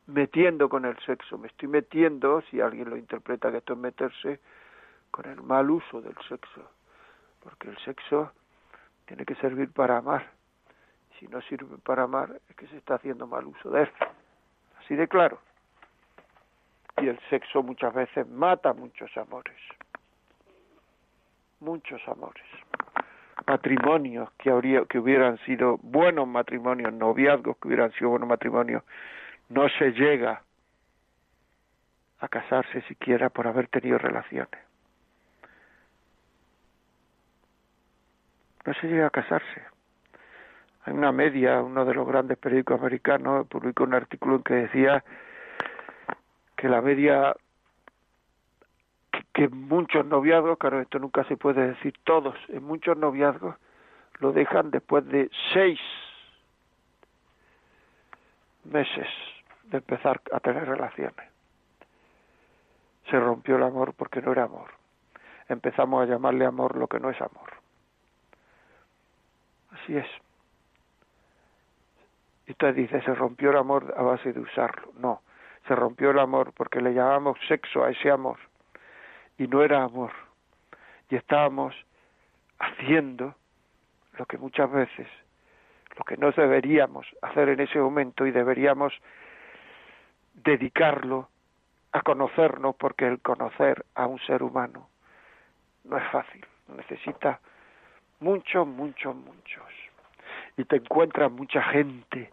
metiendo 0.09 0.69
con 0.69 0.85
el 0.85 0.99
sexo, 0.99 1.39
me 1.39 1.49
estoy 1.49 1.69
metiendo, 1.69 2.43
si 2.51 2.61
alguien 2.61 2.91
lo 2.91 2.99
interpreta 2.99 3.51
que 3.51 3.59
esto 3.59 3.73
es 3.73 3.79
meterse, 3.79 4.41
con 5.17 5.31
el 5.31 5.43
mal 5.43 5.71
uso 5.71 6.03
del 6.03 6.15
sexo, 6.29 6.71
porque 7.43 7.71
el 7.71 7.79
sexo 7.79 8.33
tiene 9.07 9.25
que 9.25 9.35
servir 9.37 9.73
para 9.73 9.97
amar. 9.97 10.31
Si 11.19 11.27
no 11.29 11.41
sirve 11.41 11.79
para 11.79 12.03
amar, 12.03 12.39
es 12.51 12.57
que 12.57 12.67
se 12.67 12.77
está 12.77 12.97
haciendo 12.97 13.27
mal 13.27 13.47
uso 13.47 13.71
de 13.71 13.85
él. 13.85 13.93
Así 14.79 14.95
de 14.95 15.09
claro. 15.09 15.41
Y 16.99 17.09
el 17.09 17.19
sexo 17.31 17.63
muchas 17.63 17.95
veces 17.95 18.29
mata 18.29 18.75
muchos 18.75 19.11
amores 19.17 19.57
muchos 21.61 22.01
amores, 22.07 22.45
matrimonios 23.47 24.31
que, 24.39 24.51
habría, 24.51 24.85
que 24.85 24.99
hubieran 24.99 25.39
sido 25.39 25.79
buenos 25.79 26.29
matrimonios, 26.29 26.93
noviazgos 26.93 27.57
que 27.59 27.69
hubieran 27.69 27.93
sido 27.93 28.11
buenos 28.11 28.29
matrimonios, 28.29 28.83
no 29.49 29.69
se 29.79 29.93
llega 29.93 30.43
a 32.19 32.29
casarse 32.29 32.83
siquiera 32.83 33.31
por 33.31 33.47
haber 33.47 33.69
tenido 33.69 33.99
relaciones. 33.99 34.66
No 38.67 38.75
se 38.75 38.89
llega 38.89 39.07
a 39.07 39.11
casarse. 39.11 39.63
Hay 40.85 40.93
una 40.93 41.13
media, 41.13 41.63
uno 41.63 41.85
de 41.85 41.95
los 41.95 42.07
grandes 42.07 42.37
periódicos 42.37 42.79
americanos 42.79 43.47
publicó 43.47 43.85
un 43.85 43.95
artículo 43.95 44.37
en 44.37 44.43
que 44.43 44.55
decía 44.55 45.05
que 46.57 46.69
la 46.69 46.83
media 46.83 47.35
que 49.33 49.49
muchos 49.49 50.05
noviazgos, 50.07 50.59
claro, 50.59 50.81
esto 50.81 50.99
nunca 50.99 51.23
se 51.25 51.37
puede 51.37 51.69
decir 51.69 51.95
todos, 52.05 52.35
en 52.49 52.65
muchos 52.65 52.97
noviazgos 52.97 53.55
lo 54.19 54.33
dejan 54.33 54.71
después 54.71 55.07
de 55.07 55.31
seis 55.53 55.79
meses 58.65 59.07
de 59.65 59.79
empezar 59.79 60.21
a 60.33 60.41
tener 60.41 60.67
relaciones. 60.67 61.31
Se 63.11 63.21
rompió 63.21 63.57
el 63.57 63.63
amor 63.63 63.93
porque 63.95 64.23
no 64.23 64.33
era 64.33 64.45
amor. 64.45 64.71
Empezamos 65.49 66.03
a 66.03 66.07
llamarle 66.07 66.47
amor 66.47 66.77
lo 66.77 66.89
que 66.89 66.99
no 66.99 67.11
es 67.11 67.21
amor. 67.21 67.56
Así 69.77 69.97
es. 69.97 70.07
Y 72.47 72.53
usted 72.53 72.75
dice, 72.75 73.01
se 73.03 73.15
rompió 73.15 73.51
el 73.51 73.57
amor 73.57 73.95
a 73.97 74.03
base 74.03 74.33
de 74.33 74.41
usarlo. 74.41 74.93
No, 74.99 75.23
se 75.67 75.75
rompió 75.75 76.11
el 76.11 76.19
amor 76.19 76.53
porque 76.53 76.81
le 76.81 76.95
llamamos 76.95 77.39
sexo 77.49 77.85
a 77.85 77.91
ese 77.91 78.11
amor 78.11 78.39
y 79.37 79.49
no 79.49 79.63
era 79.63 79.83
amor. 79.83 80.13
Y 81.11 81.17
estábamos 81.17 81.75
haciendo 82.59 83.35
lo 84.19 84.27
que 84.27 84.39
muchas 84.39 84.71
veces, 84.71 85.09
lo 85.99 86.05
que 86.05 86.17
no 86.17 86.31
deberíamos 86.31 87.07
hacer 87.23 87.49
en 87.51 87.61
ese 87.61 87.79
momento 87.79 88.27
y 88.27 88.31
deberíamos 88.31 88.93
dedicarlo 90.35 91.29
a 91.93 92.03
conocernos 92.03 92.77
porque 92.77 93.07
el 93.07 93.21
conocer 93.21 93.85
a 93.95 94.07
un 94.07 94.19
ser 94.21 94.43
humano 94.43 94.89
no 95.85 95.99
es 95.99 96.05
fácil, 96.11 96.45
necesita 96.77 97.41
muchos, 98.21 98.67
muchos, 98.67 99.15
muchos. 99.15 99.65
Y 100.57 100.65
te 100.65 100.77
encuentras 100.77 101.31
mucha 101.31 101.63
gente, 101.63 102.31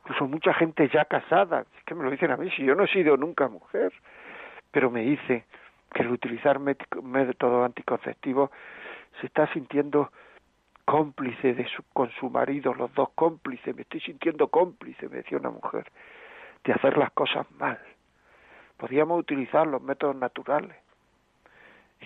incluso 0.00 0.26
mucha 0.26 0.52
gente 0.54 0.88
ya 0.88 1.04
casada, 1.04 1.60
es 1.76 1.84
que 1.84 1.94
me 1.94 2.04
lo 2.04 2.10
dicen 2.10 2.30
a 2.30 2.36
mí, 2.36 2.50
si 2.50 2.64
yo 2.64 2.74
no 2.74 2.84
he 2.84 2.88
sido 2.88 3.16
nunca 3.16 3.48
mujer, 3.48 3.92
pero 4.70 4.90
me 4.90 5.02
dice, 5.02 5.44
que 5.92 6.02
el 6.02 6.10
utilizar 6.10 6.58
método 6.58 7.64
anticonceptivo 7.64 8.50
se 9.20 9.26
está 9.26 9.52
sintiendo 9.52 10.10
cómplice 10.84 11.54
de 11.54 11.66
su, 11.68 11.82
con 11.92 12.10
su 12.12 12.30
marido, 12.30 12.74
los 12.74 12.92
dos 12.94 13.10
cómplices, 13.14 13.74
me 13.74 13.82
estoy 13.82 14.00
sintiendo 14.00 14.48
cómplice, 14.48 15.08
me 15.08 15.16
decía 15.16 15.38
una 15.38 15.50
mujer, 15.50 15.90
de 16.64 16.72
hacer 16.72 16.96
las 16.96 17.10
cosas 17.12 17.50
mal. 17.52 17.78
Podríamos 18.76 19.20
utilizar 19.20 19.66
los 19.66 19.82
métodos 19.82 20.16
naturales. 20.16 20.76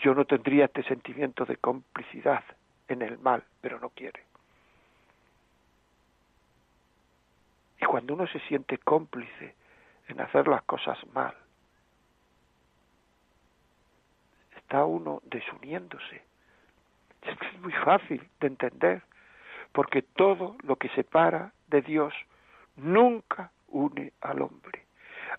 Yo 0.02 0.14
no 0.14 0.24
tendría 0.24 0.66
este 0.66 0.82
sentimiento 0.82 1.44
de 1.44 1.56
complicidad 1.56 2.42
en 2.88 3.02
el 3.02 3.18
mal, 3.18 3.44
pero 3.60 3.78
no 3.78 3.90
quiere. 3.90 4.22
Y 7.80 7.84
cuando 7.84 8.14
uno 8.14 8.26
se 8.26 8.40
siente 8.40 8.78
cómplice 8.78 9.54
en 10.08 10.20
hacer 10.20 10.48
las 10.48 10.62
cosas 10.62 10.98
mal, 11.12 11.34
está 14.56 14.84
uno 14.84 15.20
desuniéndose. 15.24 16.22
Es 17.22 17.60
muy 17.60 17.72
fácil 17.72 18.28
de 18.40 18.46
entender, 18.48 19.02
porque 19.72 20.02
todo 20.02 20.56
lo 20.62 20.76
que 20.76 20.88
separa 20.90 21.52
de 21.68 21.80
Dios 21.82 22.12
nunca 22.76 23.50
une 23.68 24.12
al 24.20 24.42
hombre, 24.42 24.84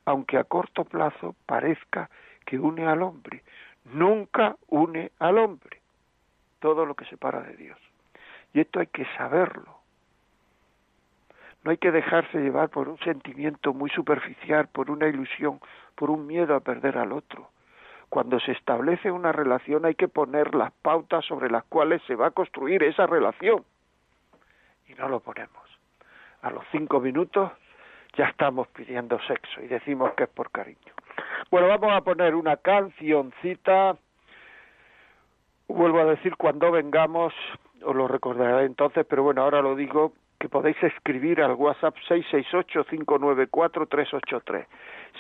aunque 0.06 0.38
a 0.38 0.44
corto 0.44 0.84
plazo 0.84 1.36
parezca 1.46 2.10
que 2.46 2.60
une 2.60 2.86
al 2.86 3.02
hombre, 3.02 3.44
nunca 3.86 4.56
une 4.68 5.12
al 5.20 5.38
hombre, 5.38 5.82
todo 6.66 6.88
lo 6.88 6.96
que 6.96 7.06
separa 7.06 7.42
de 7.42 7.56
Dios. 7.56 7.78
Y 8.52 8.60
esto 8.60 8.80
hay 8.80 8.88
que 8.88 9.06
saberlo. 9.18 9.78
No 11.64 11.70
hay 11.70 11.78
que 11.78 11.92
dejarse 11.92 12.40
llevar 12.40 12.70
por 12.70 12.90
un 12.90 12.98
sentimiento 13.00 13.72
muy 13.72 13.92
superficial, 13.92 14.68
por 14.70 14.90
una 14.90 15.08
ilusión, 15.08 15.60
por 15.94 16.10
un 16.10 16.26
miedo 16.26 16.56
a 16.56 16.62
perder 16.62 16.98
al 16.98 17.12
otro 17.12 17.52
cuando 18.10 18.40
se 18.40 18.54
establece 18.54 19.12
una 19.12 19.32
relación 19.32 19.84
hay 19.84 19.96
que 19.96 20.08
poner 20.08 20.56
las 20.56 20.72
pautas 20.72 21.26
sobre 21.26 21.50
las 21.50 21.66
cuales 21.66 22.02
se 22.04 22.16
va 22.16 22.28
a 22.28 22.32
construir 22.32 22.82
esa 22.84 23.06
relación. 23.06 23.66
Y 24.88 24.94
no 24.94 25.10
lo 25.10 25.20
ponemos. 25.20 25.64
A 26.42 26.50
los 26.50 26.64
cinco 26.72 27.02
minutos 27.02 27.52
ya 28.16 28.26
estamos 28.26 28.70
pidiendo 28.70 29.20
sexo 29.28 29.62
y 29.62 29.68
decimos 29.68 30.14
que 30.14 30.24
es 30.24 30.30
por 30.30 30.50
cariño. 30.52 30.94
Bueno, 31.52 31.68
vamos 31.68 31.92
a 31.92 32.02
poner 32.02 32.36
una 32.36 32.56
cancioncita. 32.56 33.98
Vuelvo 35.68 36.00
a 36.00 36.06
decir 36.06 36.38
cuando 36.38 36.72
vengamos, 36.72 37.34
os 37.84 37.96
lo 37.96 38.08
recordaré 38.08 38.66
entonces, 38.66 39.06
pero 39.10 39.24
bueno, 39.24 39.42
ahora 39.42 39.62
lo 39.62 39.76
digo 39.76 40.14
que 40.40 40.48
podéis 40.48 40.78
escribir 40.84 41.42
al 41.42 41.54
WhatsApp 41.54 41.96
668-594-383. 42.08 44.68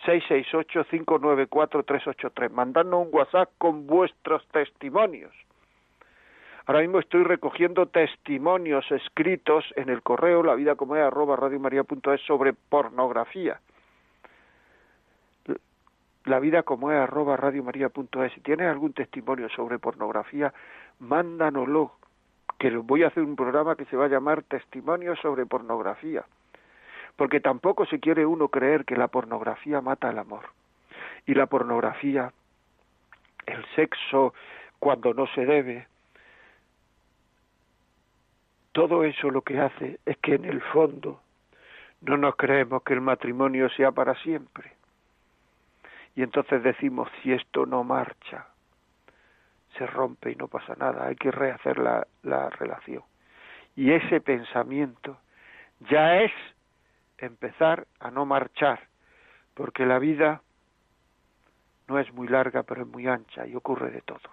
668-594-383. 0.04 2.50
Mandadnos 2.50 3.06
un 3.06 3.14
WhatsApp 3.14 3.48
con 3.56 3.86
vuestros 3.86 4.46
testimonios. 4.48 5.32
Ahora 6.66 6.80
mismo 6.80 6.98
estoy 6.98 7.24
recogiendo 7.24 7.86
testimonios 7.86 8.84
escritos 8.90 9.64
en 9.76 9.88
el 9.88 10.02
correo 10.02 10.42
la 10.42 10.54
vida 10.54 10.76
como 10.76 10.96
es 10.96 11.02
arroba 11.02 11.38
sobre 12.26 12.52
pornografía 12.52 13.58
la 16.24 16.38
vida 16.40 16.62
como 16.62 16.90
es 16.90 16.98
arroba 16.98 17.36
radiomaria.es. 17.36 18.32
Si 18.32 18.40
tienes 18.40 18.68
algún 18.68 18.92
testimonio 18.92 19.48
sobre 19.50 19.78
pornografía, 19.78 20.52
mándanoslo, 20.98 21.92
que 22.58 22.70
voy 22.70 23.02
a 23.02 23.08
hacer 23.08 23.22
un 23.22 23.36
programa 23.36 23.76
que 23.76 23.84
se 23.86 23.96
va 23.96 24.06
a 24.06 24.08
llamar 24.08 24.42
Testimonios 24.42 25.18
sobre 25.20 25.46
pornografía. 25.46 26.24
Porque 27.16 27.40
tampoco 27.40 27.86
se 27.86 28.00
quiere 28.00 28.26
uno 28.26 28.48
creer 28.48 28.84
que 28.84 28.96
la 28.96 29.08
pornografía 29.08 29.80
mata 29.80 30.10
el 30.10 30.18
amor. 30.18 30.44
Y 31.26 31.34
la 31.34 31.46
pornografía, 31.46 32.32
el 33.46 33.64
sexo 33.76 34.34
cuando 34.78 35.14
no 35.14 35.26
se 35.28 35.44
debe, 35.44 35.86
todo 38.72 39.04
eso 39.04 39.30
lo 39.30 39.42
que 39.42 39.60
hace 39.60 40.00
es 40.04 40.16
que 40.18 40.34
en 40.34 40.44
el 40.44 40.60
fondo 40.60 41.20
no 42.00 42.16
nos 42.16 42.36
creemos 42.36 42.82
que 42.82 42.94
el 42.94 43.00
matrimonio 43.00 43.68
sea 43.70 43.92
para 43.92 44.14
siempre. 44.16 44.73
Y 46.16 46.22
entonces 46.22 46.62
decimos, 46.62 47.08
si 47.22 47.32
esto 47.32 47.66
no 47.66 47.84
marcha, 47.84 48.46
se 49.76 49.86
rompe 49.86 50.30
y 50.30 50.36
no 50.36 50.48
pasa 50.48 50.74
nada, 50.76 51.06
hay 51.06 51.16
que 51.16 51.30
rehacer 51.30 51.78
la, 51.78 52.06
la 52.22 52.50
relación. 52.50 53.02
Y 53.74 53.92
ese 53.92 54.20
pensamiento 54.20 55.18
ya 55.90 56.20
es 56.20 56.32
empezar 57.18 57.86
a 57.98 58.10
no 58.10 58.24
marchar, 58.24 58.80
porque 59.54 59.86
la 59.86 59.98
vida 59.98 60.42
no 61.88 61.98
es 61.98 62.12
muy 62.12 62.28
larga, 62.28 62.62
pero 62.62 62.82
es 62.82 62.88
muy 62.88 63.08
ancha 63.08 63.46
y 63.46 63.56
ocurre 63.56 63.90
de 63.90 64.00
todo. 64.02 64.30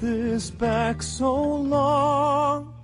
This 0.00 0.50
back 0.50 1.02
so 1.02 1.34
long. 1.34 2.74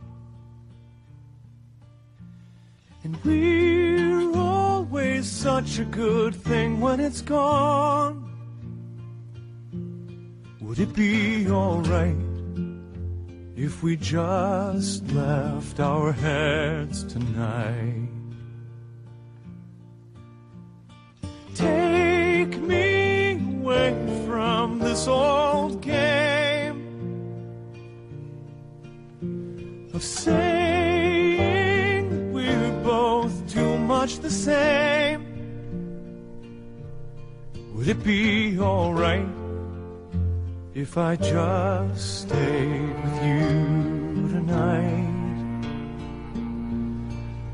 And 3.04 3.16
we're 3.24 4.36
always 4.36 5.30
such 5.30 5.78
a 5.78 5.84
good 5.84 6.34
thing 6.34 6.80
when 6.80 7.00
it's 7.00 7.22
gone. 7.22 8.22
Would 10.60 10.78
it 10.80 10.94
be 10.94 11.48
alright 11.48 12.16
if 13.56 13.82
we 13.82 13.96
just 13.96 15.10
left 15.12 15.80
our 15.80 16.12
heads 16.12 17.04
tonight? 17.04 18.08
Take 21.54 22.58
me 22.58 23.40
away 23.60 24.24
from 24.26 24.80
this 24.80 25.06
of 29.96 30.02
saying 30.02 31.52
we're 32.30 32.72
both 32.84 33.32
too 33.50 33.78
much 33.78 34.18
the 34.18 34.30
same. 34.30 35.24
Would 37.72 37.88
it 37.88 38.04
be 38.04 38.58
alright 38.60 39.26
if 40.74 40.98
I 40.98 41.16
just 41.16 42.20
stayed 42.22 42.94
with 43.04 43.16
you 43.30 44.28
tonight? 44.34 45.64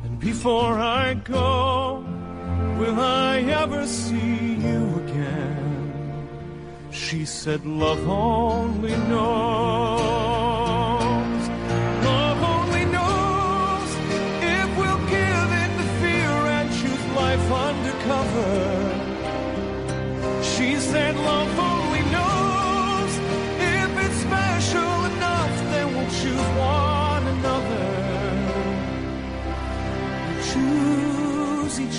And 0.05 0.19
before 0.19 0.75
I 0.81 1.15
go, 1.15 2.05
will 2.77 2.99
I 2.99 3.39
ever 3.63 3.87
see 3.87 4.55
you 4.67 4.81
again? 5.05 5.79
She 6.91 7.25
said, 7.25 7.65
Love 7.65 8.09
only 8.09 8.97
knows. 9.11 10.02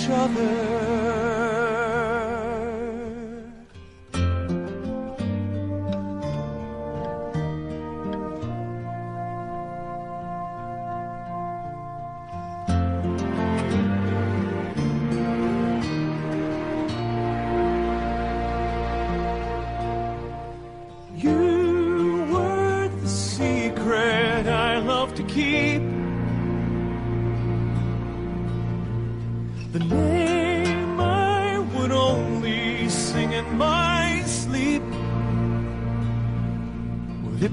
each 0.04 0.10
other. 0.10 1.23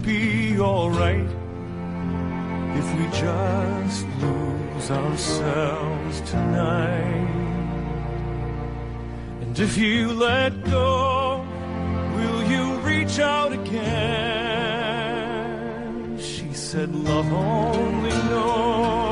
We'll 0.01 0.09
ourselves 4.91 6.21
tonight. 6.21 7.27
And 9.41 9.59
if 9.59 9.77
you 9.77 10.13
let 10.13 10.63
go, 10.65 11.45
will 12.15 12.43
you 12.43 12.79
reach 12.79 13.19
out 13.19 13.53
again? 13.53 13.77
She 16.19 16.51
said, 16.53 16.95
Love 16.95 17.31
only 17.31 18.09
knows. 18.09 19.10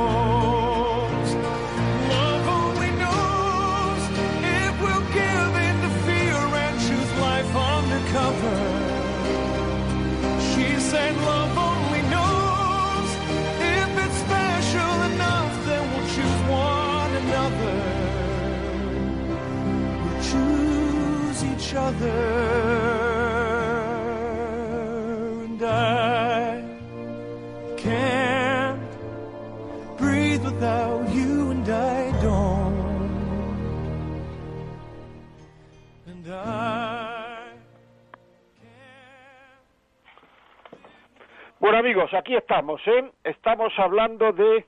Bueno 41.59 41.77
amigos, 41.77 42.13
aquí 42.13 42.35
estamos, 42.35 42.81
¿eh? 42.87 43.11
Estamos 43.25 43.73
hablando 43.77 44.31
de 44.31 44.65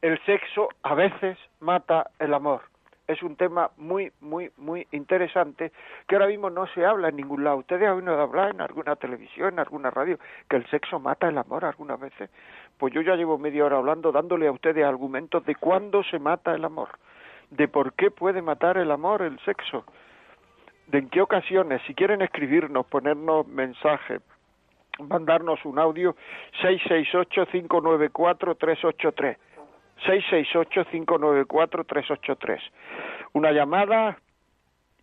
el 0.00 0.18
sexo 0.24 0.68
a 0.82 0.94
veces 0.94 1.36
mata 1.60 2.10
el 2.18 2.32
amor 2.32 2.73
es 3.06 3.22
un 3.22 3.36
tema 3.36 3.70
muy, 3.76 4.12
muy, 4.20 4.50
muy 4.56 4.86
interesante 4.92 5.72
que 6.08 6.16
ahora 6.16 6.28
mismo 6.28 6.50
no 6.50 6.66
se 6.68 6.84
habla 6.84 7.08
en 7.08 7.16
ningún 7.16 7.44
lado. 7.44 7.58
Ustedes 7.58 7.88
han 7.88 7.96
oído 7.96 8.20
hablar 8.20 8.50
en 8.50 8.60
alguna 8.60 8.96
televisión, 8.96 9.54
en 9.54 9.58
alguna 9.58 9.90
radio, 9.90 10.18
que 10.48 10.56
el 10.56 10.66
sexo 10.70 10.98
mata 10.98 11.28
el 11.28 11.38
amor 11.38 11.64
algunas 11.64 12.00
veces. 12.00 12.30
Pues 12.78 12.94
yo 12.94 13.02
ya 13.02 13.16
llevo 13.16 13.38
media 13.38 13.64
hora 13.64 13.76
hablando, 13.76 14.10
dándole 14.10 14.46
a 14.46 14.52
ustedes 14.52 14.84
argumentos 14.84 15.44
de 15.44 15.54
cuándo 15.54 16.02
se 16.04 16.18
mata 16.18 16.54
el 16.54 16.64
amor, 16.64 16.88
de 17.50 17.68
por 17.68 17.92
qué 17.92 18.10
puede 18.10 18.42
matar 18.42 18.78
el 18.78 18.90
amor 18.90 19.22
el 19.22 19.38
sexo, 19.40 19.84
de 20.86 20.98
en 20.98 21.10
qué 21.10 21.20
ocasiones. 21.20 21.82
Si 21.86 21.94
quieren 21.94 22.22
escribirnos, 22.22 22.86
ponernos 22.86 23.46
mensajes, 23.46 24.22
mandarnos 24.98 25.64
un 25.64 25.78
audio, 25.78 26.16
668-594-383. 26.62 29.36
668-594-383. 30.06 32.60
Una 33.32 33.52
llamada 33.52 34.18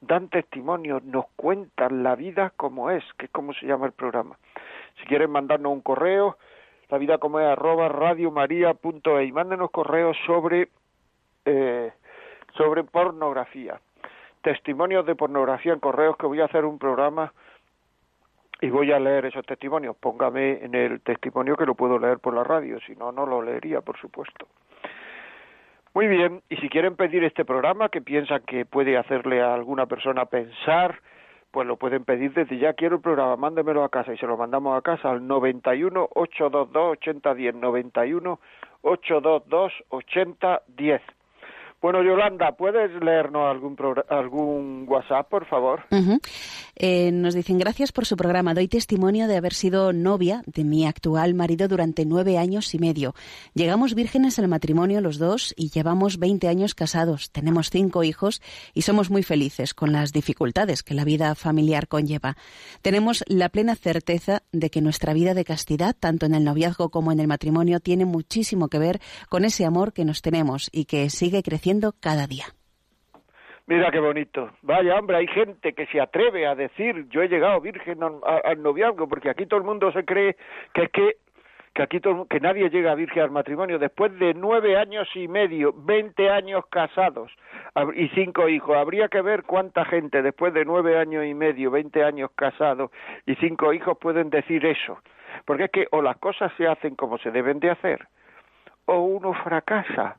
dan 0.00 0.28
testimonio, 0.28 1.00
nos 1.04 1.26
cuentan 1.36 2.02
la 2.02 2.16
vida 2.16 2.52
como 2.56 2.90
es, 2.90 3.04
que 3.18 3.26
es 3.26 3.30
como 3.30 3.52
se 3.52 3.66
llama 3.66 3.86
el 3.86 3.92
programa. 3.92 4.36
Si 4.98 5.04
quieren 5.06 5.30
mandarnos 5.30 5.72
un 5.72 5.82
correo, 5.82 6.38
la 6.88 6.98
vida 6.98 7.18
como 7.18 7.38
es 7.38 7.46
arroba 7.46 7.88
radiomaria.es 7.88 9.28
y 9.28 9.32
mándenos 9.32 9.70
correos 9.70 10.16
sobre 10.26 10.70
eh, 11.48 11.92
sobre 12.56 12.84
pornografía. 12.84 13.80
testimonios 14.42 15.04
de 15.06 15.14
pornografía 15.14 15.72
en 15.72 15.80
correos 15.80 16.16
que 16.16 16.26
voy 16.26 16.40
a 16.40 16.44
hacer 16.44 16.64
un 16.64 16.78
programa 16.78 17.32
y 18.60 18.70
voy 18.70 18.92
a 18.92 18.98
leer 18.98 19.26
esos 19.26 19.44
testimonios. 19.46 19.96
Póngame 19.96 20.64
en 20.64 20.74
el 20.74 21.00
testimonio 21.00 21.56
que 21.56 21.66
lo 21.66 21.74
puedo 21.74 21.98
leer 21.98 22.18
por 22.18 22.34
la 22.34 22.44
radio, 22.44 22.78
si 22.80 22.94
no, 22.94 23.12
no 23.12 23.24
lo 23.26 23.42
leería, 23.42 23.80
por 23.80 23.98
supuesto. 23.98 24.46
Muy 25.94 26.06
bien, 26.06 26.42
y 26.48 26.56
si 26.56 26.68
quieren 26.68 26.96
pedir 26.96 27.24
este 27.24 27.44
programa 27.44 27.88
que 27.88 28.02
piensan 28.02 28.42
que 28.42 28.64
puede 28.64 28.96
hacerle 28.98 29.40
a 29.40 29.54
alguna 29.54 29.86
persona 29.86 30.26
pensar, 30.26 31.00
pues 31.50 31.66
lo 31.66 31.76
pueden 31.76 32.04
pedir 32.04 32.32
desde 32.34 32.58
ya. 32.58 32.74
Quiero 32.74 32.96
el 32.96 33.02
programa, 33.02 33.36
mándemelo 33.36 33.82
a 33.82 33.88
casa 33.88 34.12
y 34.12 34.18
se 34.18 34.26
lo 34.26 34.36
mandamos 34.36 34.76
a 34.76 34.82
casa 34.82 35.10
al 35.10 35.26
91 35.26 36.08
822 36.14 36.92
8010, 36.92 37.54
91 37.54 38.40
822 38.82 39.72
8010. 39.88 41.02
Bueno, 41.80 42.02
Yolanda, 42.02 42.56
¿puedes 42.56 42.90
leernos 43.00 43.56
algún, 44.08 44.84
WhatsApp, 44.88 45.28
por 45.28 45.46
favor? 45.46 45.84
Eh, 46.74 47.12
nos 47.12 47.34
dicen, 47.34 47.56
gracias 47.56 47.92
por 47.92 48.04
su 48.04 48.16
programa. 48.16 48.52
Doy 48.52 48.66
testimonio 48.66 49.28
de 49.28 49.36
haber 49.36 49.54
sido 49.54 49.92
novia 49.92 50.42
de 50.46 50.64
mi 50.64 50.86
actual 50.86 51.34
marido 51.34 51.68
durante 51.68 52.04
nueve 52.04 52.36
años 52.36 52.74
y 52.74 52.80
medio. 52.80 53.14
Llegamos 53.54 53.94
vírgenes 53.94 54.40
al 54.40 54.48
matrimonio 54.48 55.00
los 55.00 55.18
dos 55.18 55.54
y 55.56 55.70
llevamos 55.70 56.18
veinte 56.18 56.48
años 56.48 56.74
casados. 56.74 57.30
Tenemos 57.30 57.70
cinco 57.70 58.02
hijos 58.02 58.42
y 58.74 58.82
somos 58.82 59.08
muy 59.08 59.22
felices 59.22 59.72
con 59.72 59.92
las 59.92 60.12
dificultades 60.12 60.82
que 60.82 60.94
la 60.94 61.04
vida 61.04 61.36
familiar 61.36 61.86
conlleva. 61.86 62.36
Tenemos 62.82 63.22
la 63.28 63.50
plena 63.50 63.76
certeza 63.76 64.42
de 64.50 64.70
que 64.70 64.80
nuestra 64.80 65.14
vida 65.14 65.32
de 65.32 65.44
castidad, 65.44 65.94
tanto 65.98 66.26
en 66.26 66.34
el 66.34 66.42
noviazgo 66.42 66.88
como 66.88 67.12
en 67.12 67.20
el 67.20 67.28
matrimonio, 67.28 67.78
tiene 67.78 68.04
muchísimo 68.04 68.66
que 68.66 68.80
ver 68.80 69.00
con 69.28 69.44
ese 69.44 69.64
amor 69.64 69.92
que 69.92 70.04
nos 70.04 70.22
tenemos 70.22 70.70
y 70.72 70.86
que 70.86 71.08
sigue 71.08 71.44
creciendo 71.44 71.67
cada 72.00 72.26
día. 72.26 72.46
Mira 73.66 73.90
qué 73.90 74.00
bonito. 74.00 74.50
Vaya, 74.62 74.96
hombre, 74.96 75.18
hay 75.18 75.26
gente 75.26 75.74
que 75.74 75.86
se 75.86 76.00
atreve 76.00 76.46
a 76.46 76.54
decir, 76.54 77.06
yo 77.10 77.22
he 77.22 77.28
llegado 77.28 77.60
virgen 77.60 77.98
al 78.02 78.62
noviazgo, 78.62 79.08
porque 79.08 79.28
aquí 79.28 79.44
todo 79.44 79.60
el 79.60 79.66
mundo 79.66 79.92
se 79.92 80.04
cree 80.04 80.36
que 80.72 80.84
es 80.84 80.90
que 80.90 81.16
que 81.74 81.82
aquí 81.82 82.00
todo, 82.00 82.26
que 82.26 82.40
nadie 82.40 82.70
llega 82.70 82.94
virgen 82.94 83.22
al 83.22 83.30
matrimonio 83.30 83.78
después 83.78 84.18
de 84.18 84.34
nueve 84.34 84.76
años 84.76 85.08
y 85.14 85.28
medio, 85.28 85.72
veinte 85.76 86.30
años 86.30 86.64
casados 86.70 87.30
y 87.94 88.08
cinco 88.08 88.48
hijos. 88.48 88.76
Habría 88.76 89.08
que 89.08 89.20
ver 89.22 89.44
cuánta 89.44 89.84
gente 89.84 90.22
después 90.22 90.52
de 90.54 90.64
nueve 90.64 90.98
años 90.98 91.24
y 91.24 91.34
medio, 91.34 91.70
veinte 91.70 92.02
años 92.02 92.30
casados 92.34 92.90
y 93.26 93.36
cinco 93.36 93.72
hijos 93.72 93.96
pueden 93.98 94.30
decir 94.30 94.66
eso. 94.66 94.98
Porque 95.44 95.64
es 95.64 95.70
que 95.70 95.86
o 95.92 96.02
las 96.02 96.16
cosas 96.16 96.50
se 96.56 96.66
hacen 96.66 96.96
como 96.96 97.18
se 97.18 97.30
deben 97.30 97.60
de 97.60 97.70
hacer, 97.70 98.08
o 98.86 99.00
uno 99.00 99.34
fracasa 99.44 100.18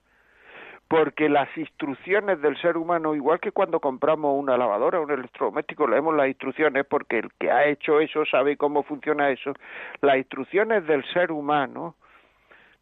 porque 0.89 1.29
las 1.29 1.55
instrucciones 1.55 2.41
del 2.41 2.59
ser 2.59 2.75
humano, 2.75 3.13
igual 3.13 3.39
que 3.39 3.51
cuando 3.51 3.79
compramos 3.79 4.33
una 4.35 4.57
lavadora 4.57 4.99
un 4.99 5.11
electrodoméstico, 5.11 5.87
leemos 5.87 6.15
las 6.15 6.27
instrucciones 6.27 6.83
porque 6.83 7.19
el 7.19 7.31
que 7.39 7.51
ha 7.51 7.67
hecho 7.67 7.99
eso 7.99 8.25
sabe 8.25 8.57
cómo 8.57 8.81
funciona 8.81 9.29
eso, 9.29 9.53
las 10.01 10.17
instrucciones 10.17 10.87
del 10.87 11.05
ser 11.13 11.31
humano 11.31 11.95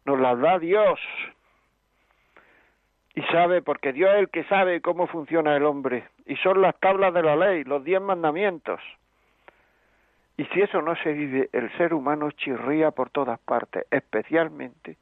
nos 0.06 0.18
las 0.18 0.40
da 0.40 0.58
Dios. 0.58 0.98
Y 3.14 3.20
sabe, 3.24 3.60
porque 3.60 3.92
Dios 3.92 4.10
es 4.14 4.20
el 4.20 4.30
que 4.30 4.44
sabe 4.44 4.80
cómo 4.80 5.06
funciona 5.06 5.54
el 5.54 5.64
hombre. 5.64 6.08
Y 6.24 6.36
son 6.36 6.62
las 6.62 6.78
tablas 6.80 7.12
de 7.12 7.22
la 7.22 7.36
ley, 7.36 7.64
los 7.64 7.84
diez 7.84 8.00
mandamientos. 8.00 8.80
Y 10.38 10.44
si 10.46 10.62
eso 10.62 10.80
no 10.80 10.96
se 10.96 11.12
vive, 11.12 11.50
el 11.52 11.70
ser 11.76 11.92
humano 11.92 12.30
chirría 12.30 12.90
por 12.90 13.10
todas 13.10 13.38
partes, 13.40 13.84
especialmente 13.90 14.96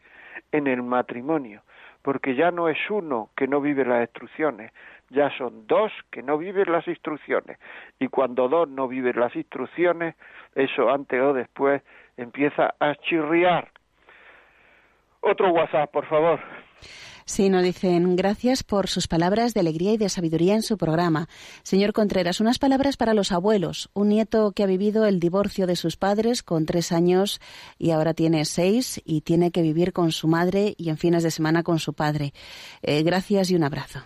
en 0.51 0.67
el 0.67 0.83
matrimonio 0.83 1.63
porque 2.07 2.37
ya 2.37 2.53
no 2.53 2.69
es 2.69 2.79
uno 2.89 3.31
que 3.37 3.49
no 3.49 3.61
vive 3.61 3.85
las 3.85 4.03
instrucciones, 4.03 4.71
ya 5.11 5.29
son 5.37 5.67
dos 5.67 5.91
que 6.13 6.23
no 6.23 6.39
viven 6.39 6.71
las 6.71 6.87
instrucciones. 6.87 7.59
Y 7.99 8.07
cuando 8.07 8.49
dos 8.49 8.69
no 8.69 8.87
viven 8.87 9.19
las 9.19 9.35
instrucciones, 9.35 10.15
eso 10.55 10.89
antes 10.89 11.21
o 11.21 11.33
después 11.33 11.83
empieza 12.17 12.77
a 12.79 12.95
chirriar. 12.95 13.73
Otro 15.21 15.51
WhatsApp, 15.51 15.91
por 15.91 16.07
favor. 16.07 16.39
Sí, 17.29 17.51
nos 17.51 17.65
dicen 17.65 18.15
gracias 18.15 18.63
por 18.63 18.87
sus 18.87 19.09
palabras 19.09 19.53
de 19.53 19.59
alegría 19.59 19.93
y 19.93 19.97
de 19.97 20.09
sabiduría 20.09 20.55
en 20.55 20.63
su 20.63 20.79
programa. 20.79 21.27
Señor 21.65 21.93
Contreras, 21.93 22.41
unas 22.41 22.61
palabras 22.61 22.97
para 22.97 23.15
los 23.15 23.33
abuelos. 23.33 23.91
Un 23.95 24.11
nieto 24.11 24.53
que 24.55 24.63
ha 24.63 24.67
vivido 24.67 25.07
el 25.07 25.19
divorcio 25.19 25.67
de 25.67 25.75
sus 25.75 25.97
padres 25.97 26.45
con 26.45 26.67
tres 26.67 26.93
años 26.93 27.41
y 27.79 27.91
ahora 27.91 28.15
tiene 28.15 28.45
seis 28.45 29.03
y 29.05 29.23
tiene 29.23 29.51
que 29.51 29.63
vivir 29.63 29.93
con 29.93 30.13
su 30.13 30.29
madre 30.29 30.75
y 30.79 30.89
en 30.89 30.99
fines 30.99 31.25
de 31.25 31.33
semana 31.33 31.65
con 31.65 31.81
su 31.81 31.95
padre. 31.95 32.31
Eh, 32.81 33.03
gracias 33.03 33.51
y 33.51 33.57
un 33.57 33.65
abrazo. 33.65 33.99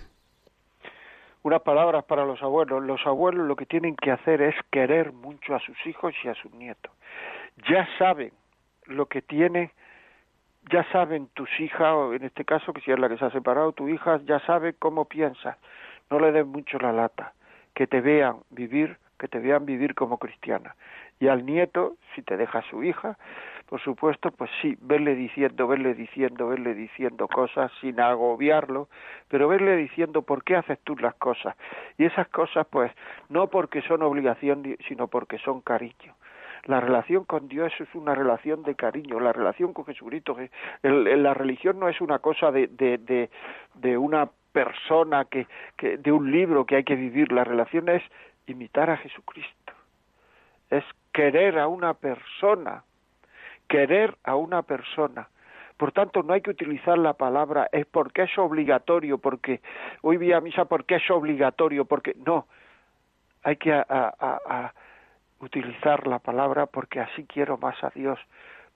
Unas 1.42 1.60
palabras 1.60 2.04
para 2.04 2.24
los 2.24 2.42
abuelos. 2.42 2.82
Los 2.82 3.06
abuelos 3.06 3.46
lo 3.46 3.54
que 3.54 3.66
tienen 3.66 3.96
que 3.96 4.12
hacer 4.12 4.40
es 4.40 4.54
querer 4.72 5.12
mucho 5.12 5.54
a 5.54 5.60
sus 5.60 5.76
hijos 5.84 6.14
y 6.24 6.28
a 6.28 6.34
sus 6.36 6.50
nietos. 6.54 6.92
Ya 7.68 7.86
saben 7.98 8.32
lo 8.86 9.04
que 9.06 9.20
tienen 9.20 9.70
ya 10.70 10.84
saben 10.92 11.28
tus 11.34 11.48
hijas, 11.60 11.92
o 11.92 12.14
en 12.14 12.24
este 12.24 12.44
caso, 12.44 12.72
que 12.72 12.80
si 12.80 12.90
es 12.90 12.98
la 12.98 13.08
que 13.08 13.16
se 13.16 13.24
ha 13.24 13.30
separado, 13.30 13.72
tu 13.72 13.88
hija 13.88 14.20
ya 14.24 14.40
sabe 14.40 14.74
cómo 14.74 15.06
piensas. 15.06 15.56
No 16.10 16.18
le 16.18 16.32
des 16.32 16.46
mucho 16.46 16.78
la 16.78 16.92
lata. 16.92 17.32
Que 17.74 17.86
te 17.86 18.00
vean 18.00 18.36
vivir, 18.50 18.98
que 19.18 19.28
te 19.28 19.38
vean 19.38 19.64
vivir 19.64 19.94
como 19.94 20.18
cristiana. 20.18 20.74
Y 21.18 21.28
al 21.28 21.44
nieto, 21.44 21.96
si 22.14 22.22
te 22.22 22.36
deja 22.36 22.62
su 22.70 22.82
hija, 22.82 23.16
por 23.70 23.80
supuesto, 23.80 24.32
pues 24.32 24.50
sí, 24.60 24.76
verle 24.80 25.14
diciendo, 25.14 25.68
verle 25.68 25.94
diciendo, 25.94 26.48
verle 26.48 26.74
diciendo 26.74 27.28
cosas 27.28 27.70
sin 27.80 28.00
agobiarlo, 28.00 28.88
pero 29.28 29.46
verle 29.46 29.76
diciendo 29.76 30.22
por 30.22 30.42
qué 30.42 30.56
haces 30.56 30.78
tú 30.80 30.96
las 30.96 31.14
cosas. 31.14 31.56
Y 31.96 32.04
esas 32.04 32.26
cosas, 32.28 32.66
pues, 32.68 32.90
no 33.28 33.46
porque 33.46 33.82
son 33.82 34.02
obligación, 34.02 34.76
sino 34.88 35.06
porque 35.06 35.38
son 35.38 35.60
cariño. 35.60 36.14
La 36.64 36.80
relación 36.80 37.24
con 37.24 37.48
Dios 37.48 37.72
es 37.78 37.88
una 37.94 38.14
relación 38.14 38.62
de 38.62 38.74
cariño, 38.74 39.20
la 39.20 39.32
relación 39.32 39.72
con 39.72 39.86
Jesucristo. 39.86 40.36
la 40.82 41.34
religión 41.34 41.78
no 41.78 41.88
es 41.88 42.00
una 42.00 42.18
cosa 42.18 42.50
de, 42.50 42.68
de, 42.68 43.30
de, 43.74 43.98
una 43.98 44.28
persona, 44.52 45.24
que, 45.24 45.46
que, 45.76 45.96
de 45.96 46.12
un 46.12 46.30
libro 46.30 46.66
que 46.66 46.76
hay 46.76 46.84
que 46.84 46.96
vivir. 46.96 47.32
La 47.32 47.44
relación 47.44 47.88
es 47.88 48.02
imitar 48.46 48.90
a 48.90 48.96
Jesucristo. 48.98 49.72
Es 50.68 50.84
querer 51.12 51.58
a 51.58 51.66
una 51.66 51.94
persona, 51.94 52.84
querer 53.68 54.16
a 54.24 54.36
una 54.36 54.62
persona. 54.62 55.28
Por 55.80 55.92
tanto, 55.92 56.22
no 56.22 56.34
hay 56.34 56.42
que 56.42 56.50
utilizar 56.50 56.98
la 56.98 57.14
palabra 57.14 57.68
es 57.72 57.86
porque 57.86 58.24
es 58.24 58.38
obligatorio, 58.38 59.16
porque 59.16 59.62
hoy 60.02 60.18
vi 60.18 60.30
a 60.30 60.40
misa 60.42 60.66
porque 60.66 60.96
es 60.96 61.10
obligatorio, 61.10 61.86
porque 61.86 62.14
no. 62.26 62.46
Hay 63.42 63.56
que 63.56 63.72
a, 63.72 64.74
utilizar 65.40 66.06
la 66.06 66.18
palabra 66.18 66.66
porque 66.66 67.00
así 67.00 67.24
quiero 67.24 67.56
más 67.58 67.82
a 67.82 67.90
Dios, 67.90 68.18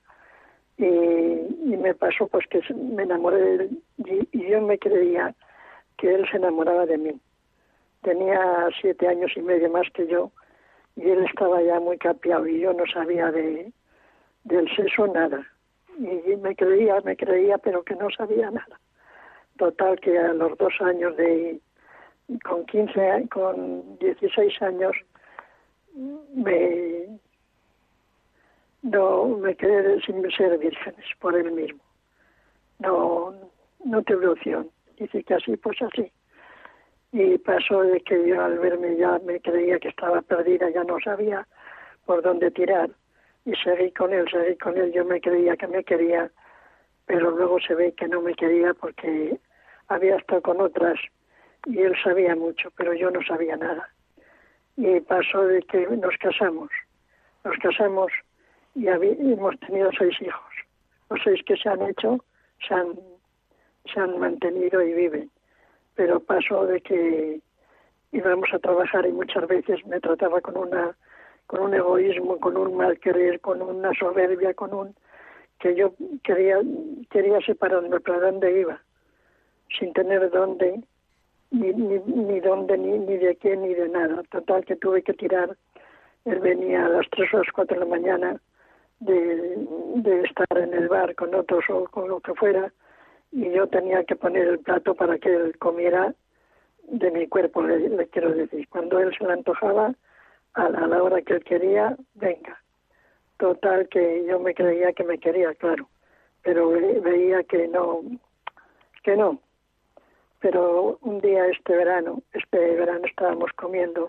y, 0.76 0.84
me 0.84 1.94
pasó 1.94 2.26
pues 2.28 2.46
que 2.46 2.60
me 2.74 3.02
enamoré 3.02 3.40
de 3.40 3.54
él 3.54 3.82
y, 4.32 4.48
yo 4.48 4.60
me 4.60 4.78
creía 4.78 5.34
que 5.96 6.14
él 6.14 6.26
se 6.30 6.36
enamoraba 6.36 6.86
de 6.86 6.98
mí. 6.98 7.20
Tenía 8.02 8.68
siete 8.80 9.08
años 9.08 9.32
y 9.36 9.42
medio 9.42 9.68
más 9.70 9.88
que 9.92 10.06
yo 10.06 10.30
y 10.96 11.08
él 11.10 11.24
estaba 11.24 11.60
ya 11.62 11.80
muy 11.80 11.98
capiado 11.98 12.46
y 12.46 12.60
yo 12.60 12.72
no 12.72 12.84
sabía 12.86 13.30
de 13.32 13.72
del 14.44 14.68
sexo 14.74 15.06
nada. 15.08 15.46
y 15.98 16.36
me 16.36 16.54
creía, 16.54 17.00
me 17.04 17.16
creía, 17.16 17.58
pero 17.58 17.82
que 17.82 17.96
no 17.96 18.08
sabía 18.10 18.50
nada. 18.50 18.78
Total 19.58 19.98
que 19.98 20.16
a 20.16 20.32
los 20.34 20.56
dos 20.56 20.72
años 20.80 21.16
de, 21.16 21.60
con 22.44 22.64
15, 22.66 23.28
con 23.28 23.98
16 23.98 24.62
años, 24.62 24.96
me, 26.34 27.18
no 28.82 29.26
me 29.26 29.56
quedé 29.56 30.00
sin 30.02 30.30
ser 30.30 30.58
vírgenes 30.58 31.04
por 31.18 31.36
él 31.36 31.50
mismo. 31.50 31.80
No, 32.78 33.34
no 33.84 34.02
tuve 34.04 34.28
opción. 34.28 34.70
Dice 34.96 35.24
que 35.24 35.34
así, 35.34 35.56
pues 35.56 35.82
así. 35.82 36.12
Y 37.10 37.38
pasó 37.38 37.82
de 37.82 38.00
que 38.00 38.28
yo 38.28 38.40
al 38.40 38.58
verme 38.60 38.96
ya 38.96 39.18
me 39.24 39.40
creía 39.40 39.80
que 39.80 39.88
estaba 39.88 40.22
perdida, 40.22 40.70
ya 40.70 40.84
no 40.84 40.98
sabía 41.00 41.48
por 42.06 42.22
dónde 42.22 42.52
tirar. 42.52 42.90
Y 43.44 43.54
seguí 43.56 43.90
con 43.92 44.12
él, 44.12 44.26
seguí 44.30 44.56
con 44.56 44.76
él. 44.76 44.92
Yo 44.92 45.04
me 45.04 45.20
creía 45.20 45.56
que 45.56 45.66
me 45.66 45.82
quería, 45.82 46.30
pero 47.06 47.30
luego 47.32 47.58
se 47.60 47.74
ve 47.74 47.92
que 47.92 48.06
no 48.06 48.20
me 48.20 48.34
quería 48.34 48.74
porque 48.74 49.40
había 49.88 50.16
estado 50.16 50.42
con 50.42 50.60
otras 50.60 50.98
y 51.66 51.78
él 51.80 51.94
sabía 52.02 52.34
mucho, 52.36 52.70
pero 52.76 52.94
yo 52.94 53.10
no 53.10 53.20
sabía 53.22 53.56
nada. 53.56 53.88
Y 54.76 55.00
pasó 55.00 55.44
de 55.44 55.62
que 55.62 55.86
nos 55.88 56.16
casamos. 56.18 56.70
Nos 57.44 57.56
casamos 57.58 58.12
y 58.74 58.86
hemos 58.86 59.58
tenido 59.60 59.90
seis 59.98 60.14
hijos. 60.20 60.52
Los 61.10 61.20
seis 61.24 61.40
que 61.44 61.56
se 61.56 61.68
han 61.68 61.82
hecho 61.82 62.24
se 62.66 62.74
han, 62.74 62.94
se 63.92 64.00
han 64.00 64.18
mantenido 64.18 64.82
y 64.82 64.92
viven. 64.92 65.30
Pero 65.94 66.20
pasó 66.20 66.66
de 66.66 66.80
que 66.80 67.40
íbamos 68.12 68.48
a 68.52 68.58
trabajar 68.58 69.06
y 69.06 69.12
muchas 69.12 69.46
veces 69.48 69.84
me 69.86 70.00
trataba 70.00 70.40
con 70.40 70.56
una 70.56 70.96
con 71.46 71.62
un 71.62 71.74
egoísmo, 71.74 72.38
con 72.38 72.58
un 72.58 72.76
mal 72.76 72.98
querer, 73.00 73.40
con 73.40 73.62
una 73.62 73.90
soberbia, 73.94 74.52
con 74.52 74.74
un 74.74 74.94
que 75.58 75.74
yo 75.74 75.94
quería 76.22 76.60
quería 77.10 77.40
separarme 77.40 77.98
para 78.00 78.20
dónde 78.20 78.60
iba, 78.60 78.80
sin 79.78 79.92
tener 79.92 80.30
dónde 80.30 80.80
ni 81.50 81.72
ni, 81.72 81.98
ni 81.98 82.40
dónde 82.40 82.76
ni, 82.76 82.98
ni 82.98 83.16
de 83.16 83.36
qué 83.36 83.56
ni 83.56 83.74
de 83.74 83.88
nada. 83.88 84.22
Total 84.30 84.64
que 84.64 84.76
tuve 84.76 85.02
que 85.02 85.14
tirar. 85.14 85.56
Él 86.24 86.40
venía 86.40 86.86
a 86.86 86.88
las 86.88 87.08
tres 87.10 87.32
o 87.32 87.38
las 87.38 87.52
cuatro 87.52 87.78
de 87.78 87.84
la 87.84 87.90
mañana 87.90 88.40
de, 89.00 90.22
estar 90.24 90.58
en 90.58 90.74
el 90.74 90.88
bar 90.88 91.14
con 91.14 91.34
otros 91.34 91.64
o 91.70 91.84
con 91.84 92.08
lo 92.08 92.20
que 92.20 92.34
fuera 92.34 92.72
y 93.30 93.50
yo 93.50 93.66
tenía 93.66 94.04
que 94.04 94.16
poner 94.16 94.48
el 94.48 94.58
plato 94.58 94.94
para 94.94 95.18
que 95.18 95.34
él 95.34 95.58
comiera 95.58 96.14
de 96.84 97.10
mi 97.10 97.28
cuerpo, 97.28 97.62
le, 97.62 98.06
quiero 98.08 98.32
decir. 98.32 98.66
Cuando 98.68 98.98
él 98.98 99.14
se 99.16 99.24
le 99.24 99.34
antojaba, 99.34 99.94
a 100.54 100.68
la, 100.70 100.78
a 100.78 100.86
la, 100.86 101.02
hora 101.02 101.20
que 101.20 101.34
él 101.34 101.44
quería, 101.44 101.96
venga. 102.14 102.60
Total 103.36 103.86
que 103.88 104.24
yo 104.26 104.40
me 104.40 104.54
creía 104.54 104.92
que 104.92 105.04
me 105.04 105.18
quería, 105.18 105.54
claro, 105.54 105.88
pero 106.42 106.70
veía 106.70 107.44
que 107.44 107.68
no, 107.68 108.00
que 109.02 109.16
no. 109.16 109.38
Pero 110.40 110.98
un 111.02 111.20
día 111.20 111.46
este 111.46 111.76
verano, 111.76 112.22
este 112.32 112.58
verano 112.58 113.06
estábamos 113.06 113.50
comiendo 113.54 114.08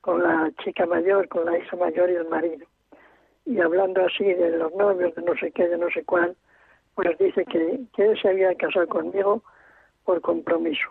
con 0.00 0.22
la 0.22 0.50
chica 0.62 0.86
mayor, 0.86 1.28
con 1.28 1.44
la 1.44 1.58
hija 1.58 1.76
mayor 1.76 2.10
y 2.10 2.14
el 2.14 2.28
marido 2.28 2.66
y 3.48 3.58
hablando 3.60 4.04
así 4.04 4.24
de 4.24 4.58
los 4.58 4.74
novios, 4.74 5.14
de 5.14 5.22
no 5.22 5.34
sé 5.36 5.50
qué, 5.52 5.66
de 5.66 5.78
no 5.78 5.88
sé 5.88 6.04
cuál, 6.04 6.36
pues 6.94 7.16
dice 7.18 7.46
que, 7.46 7.80
él 7.96 8.20
se 8.20 8.28
había 8.28 8.54
casado 8.54 8.86
conmigo 8.88 9.42
por 10.04 10.20
compromiso. 10.20 10.86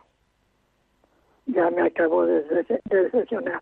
Ya 1.46 1.70
me 1.70 1.84
acabó 1.84 2.26
de, 2.26 2.42
decepcionar. 2.86 3.62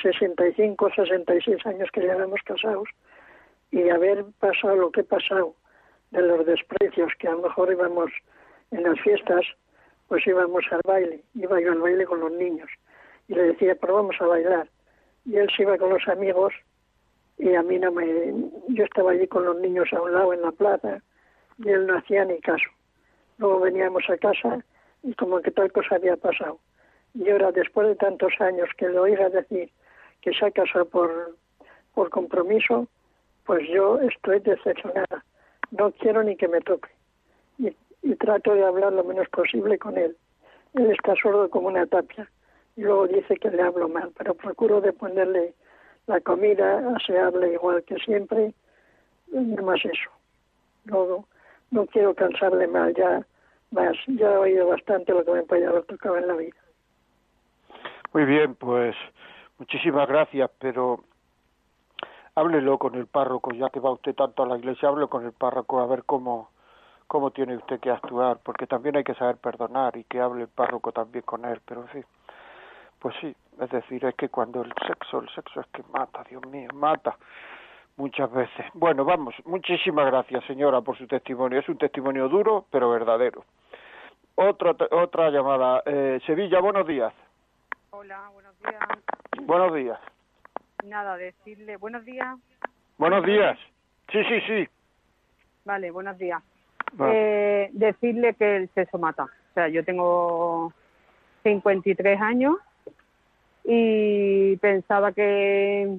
65, 0.00 0.90
66 0.96 1.66
años 1.66 1.90
que 1.92 2.00
llevamos 2.00 2.40
casados 2.46 2.88
y 3.70 3.90
haber 3.90 4.24
pasado 4.40 4.76
lo 4.76 4.90
que 4.90 5.02
he 5.02 5.04
pasado 5.04 5.54
de 6.10 6.22
los 6.22 6.46
desprecios 6.46 7.12
que 7.18 7.28
a 7.28 7.32
lo 7.32 7.42
mejor 7.42 7.70
íbamos 7.70 8.10
en 8.70 8.82
las 8.82 8.98
fiestas, 9.00 9.44
pues 10.12 10.26
íbamos 10.26 10.62
al 10.70 10.82
baile, 10.84 11.24
iba 11.34 11.58
yo 11.58 11.72
al 11.72 11.80
baile 11.80 12.04
con 12.04 12.20
los 12.20 12.30
niños 12.32 12.68
y 13.28 13.34
le 13.34 13.44
decía, 13.44 13.74
pero 13.80 13.94
vamos 13.94 14.14
a 14.20 14.26
bailar. 14.26 14.68
Y 15.24 15.36
él 15.36 15.48
se 15.56 15.62
iba 15.62 15.78
con 15.78 15.88
los 15.88 16.06
amigos 16.06 16.52
y 17.38 17.54
a 17.54 17.62
mí 17.62 17.78
no 17.78 17.90
me 17.90 18.06
yo 18.68 18.84
estaba 18.84 19.12
allí 19.12 19.26
con 19.26 19.46
los 19.46 19.58
niños 19.58 19.90
a 19.90 20.02
un 20.02 20.12
lado 20.12 20.34
en 20.34 20.42
la 20.42 20.52
plaza 20.52 21.00
y 21.56 21.70
él 21.70 21.86
no 21.86 21.96
hacía 21.96 22.26
ni 22.26 22.38
caso. 22.40 22.68
Luego 23.38 23.60
veníamos 23.60 24.04
a 24.10 24.18
casa 24.18 24.62
y 25.02 25.14
como 25.14 25.40
que 25.40 25.50
tal 25.50 25.72
cosa 25.72 25.94
había 25.94 26.18
pasado. 26.18 26.58
Y 27.14 27.30
ahora 27.30 27.50
después 27.50 27.88
de 27.88 27.96
tantos 27.96 28.34
años 28.38 28.68
que 28.76 28.90
lo 28.90 29.04
oiga 29.04 29.30
decir 29.30 29.70
que 30.20 30.34
se 30.34 30.44
ha 30.44 30.50
casado 30.50 30.84
por 30.90 31.38
por 31.94 32.10
compromiso 32.10 32.86
pues 33.46 33.66
yo 33.66 33.98
estoy 33.98 34.40
decepcionada. 34.40 35.24
No 35.70 35.90
quiero 35.92 36.22
ni 36.22 36.36
que 36.36 36.48
me 36.48 36.60
toque. 36.60 36.90
Y, 37.56 37.74
y 38.02 38.14
trato 38.16 38.54
de 38.54 38.64
hablar 38.64 38.92
lo 38.92 39.04
menos 39.04 39.28
posible 39.28 39.78
con 39.78 39.96
él 39.96 40.16
él 40.74 40.90
está 40.90 41.14
sordo 41.16 41.48
como 41.50 41.68
una 41.68 41.86
tapia 41.86 42.28
y 42.76 42.82
luego 42.82 43.06
dice 43.06 43.36
que 43.36 43.50
le 43.50 43.62
hablo 43.62 43.88
mal 43.88 44.12
pero 44.16 44.34
procuro 44.34 44.80
de 44.80 44.92
ponerle 44.92 45.54
la 46.06 46.20
comida 46.20 46.82
se 47.06 47.18
habla 47.18 47.46
igual 47.46 47.82
que 47.84 47.96
siempre, 47.96 48.54
no 49.30 49.62
más 49.62 49.84
eso. 49.84 50.10
No, 50.84 51.26
no 51.70 51.86
quiero 51.86 52.14
cansarle 52.14 52.66
más, 52.66 52.92
ya, 52.94 53.24
más, 53.70 53.96
ya 54.06 54.32
he 54.32 54.36
oído 54.36 54.66
bastante 54.68 55.12
lo 55.12 55.24
que 55.24 55.32
me 55.32 55.42
podía 55.44 55.68
haber 55.68 55.84
tocado 55.84 56.16
en 56.16 56.26
la 56.26 56.34
vida. 56.34 56.56
Muy 58.12 58.24
bien, 58.24 58.54
pues 58.56 58.96
muchísimas 59.58 60.08
gracias, 60.08 60.50
pero 60.58 61.04
háblelo 62.34 62.78
con 62.78 62.96
el 62.96 63.06
párroco, 63.06 63.52
ya 63.52 63.70
que 63.70 63.80
va 63.80 63.92
usted 63.92 64.14
tanto 64.14 64.42
a 64.42 64.46
la 64.46 64.58
iglesia, 64.58 64.88
hable 64.88 65.06
con 65.06 65.24
el 65.24 65.32
párroco 65.32 65.80
a 65.80 65.86
ver 65.86 66.02
cómo, 66.04 66.50
cómo 67.12 67.30
tiene 67.30 67.58
usted 67.58 67.78
que 67.78 67.90
actuar, 67.90 68.38
porque 68.42 68.66
también 68.66 68.96
hay 68.96 69.04
que 69.04 69.12
saber 69.12 69.36
perdonar 69.36 69.94
y 69.98 70.04
que 70.04 70.18
hable 70.18 70.44
el 70.44 70.48
párroco 70.48 70.92
también 70.92 71.22
con 71.26 71.44
él, 71.44 71.60
pero 71.62 71.82
en 71.82 71.88
fin. 71.88 72.04
Pues 72.98 73.14
sí, 73.20 73.36
es 73.60 73.68
decir, 73.68 74.02
es 74.06 74.14
que 74.14 74.30
cuando 74.30 74.62
el 74.62 74.72
sexo, 74.86 75.20
el 75.20 75.28
sexo 75.28 75.60
es 75.60 75.66
que 75.66 75.82
mata, 75.92 76.24
Dios 76.30 76.42
mío, 76.46 76.70
mata 76.72 77.18
muchas 77.98 78.32
veces. 78.32 78.64
Bueno, 78.72 79.04
vamos, 79.04 79.34
muchísimas 79.44 80.06
gracias 80.06 80.42
señora 80.46 80.80
por 80.80 80.96
su 80.96 81.06
testimonio. 81.06 81.60
Es 81.60 81.68
un 81.68 81.76
testimonio 81.76 82.30
duro, 82.30 82.64
pero 82.70 82.88
verdadero. 82.88 83.44
Otra, 84.34 84.74
otra 84.92 85.28
llamada. 85.28 85.82
Eh, 85.84 86.18
Sevilla, 86.24 86.60
buenos 86.60 86.86
días. 86.86 87.12
Hola, 87.90 88.30
buenos 88.32 88.58
días. 88.58 88.80
Buenos 89.42 89.74
días. 89.74 90.00
Nada, 90.86 91.18
decirle, 91.18 91.76
buenos 91.76 92.06
días. 92.06 92.38
Buenos 92.96 93.22
días. 93.26 93.58
Sí, 94.10 94.24
sí, 94.24 94.40
sí. 94.46 94.68
Vale, 95.66 95.90
buenos 95.90 96.16
días. 96.16 96.42
Eh, 97.00 97.70
decirle 97.72 98.34
que 98.34 98.56
el 98.56 98.70
sexo 98.74 98.98
mata. 98.98 99.24
O 99.24 99.54
sea, 99.54 99.68
yo 99.68 99.84
tengo 99.84 100.72
53 101.42 102.20
años 102.20 102.56
y 103.64 104.56
pensaba 104.56 105.12
que, 105.12 105.98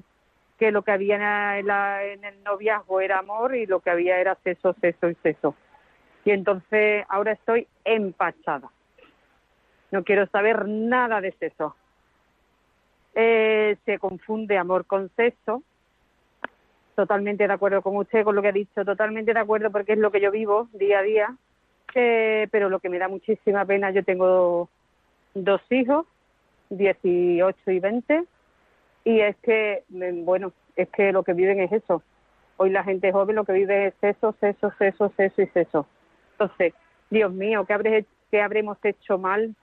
que 0.58 0.70
lo 0.70 0.82
que 0.82 0.92
había 0.92 1.58
en, 1.58 1.70
en 1.70 2.24
el 2.24 2.42
noviazgo 2.42 3.00
era 3.00 3.18
amor 3.18 3.54
y 3.54 3.66
lo 3.66 3.80
que 3.80 3.90
había 3.90 4.18
era 4.18 4.36
sexo, 4.44 4.74
sexo 4.80 5.08
y 5.08 5.14
sexo. 5.16 5.54
Y 6.24 6.30
entonces 6.30 7.04
ahora 7.08 7.32
estoy 7.32 7.66
empachada. 7.84 8.70
No 9.90 10.02
quiero 10.04 10.26
saber 10.26 10.66
nada 10.66 11.20
de 11.20 11.32
sexo. 11.32 11.76
Eh, 13.14 13.76
se 13.84 13.98
confunde 13.98 14.58
amor 14.58 14.86
con 14.86 15.10
sexo. 15.16 15.62
Totalmente 16.94 17.46
de 17.46 17.52
acuerdo 17.52 17.82
con 17.82 17.96
usted, 17.96 18.24
con 18.24 18.36
lo 18.36 18.42
que 18.42 18.48
ha 18.48 18.52
dicho, 18.52 18.84
totalmente 18.84 19.32
de 19.34 19.40
acuerdo 19.40 19.70
porque 19.70 19.94
es 19.94 19.98
lo 19.98 20.10
que 20.10 20.20
yo 20.20 20.30
vivo 20.30 20.68
día 20.72 21.00
a 21.00 21.02
día. 21.02 21.36
Eh, 21.94 22.48
pero 22.50 22.68
lo 22.68 22.80
que 22.80 22.88
me 22.88 22.98
da 22.98 23.08
muchísima 23.08 23.64
pena, 23.64 23.90
yo 23.90 24.04
tengo 24.04 24.68
dos 25.34 25.60
hijos 25.70 26.06
18 26.70 27.70
y 27.70 27.78
20 27.78 28.24
y 29.04 29.20
es 29.20 29.36
que, 29.36 29.84
mm, 29.88 30.24
bueno, 30.24 30.52
es 30.76 30.88
que 30.90 31.12
lo 31.12 31.22
que 31.22 31.34
viven 31.34 31.60
es 31.60 31.72
eso. 31.72 32.02
Hoy 32.56 32.70
la 32.70 32.84
gente 32.84 33.12
joven 33.12 33.36
lo 33.36 33.44
que 33.44 33.52
vive 33.52 33.88
es 33.88 33.94
eso, 34.00 34.34
eso, 34.40 34.72
eso, 34.80 35.12
eso 35.16 35.42
y 35.42 35.50
eso. 35.54 35.86
Entonces, 36.32 36.74
Dios 37.10 37.32
mío, 37.32 37.64
¿qué, 37.66 37.72
habré, 37.72 38.06
¿qué 38.30 38.40
habremos 38.40 38.78
hecho 38.82 39.18
mal? 39.18 39.54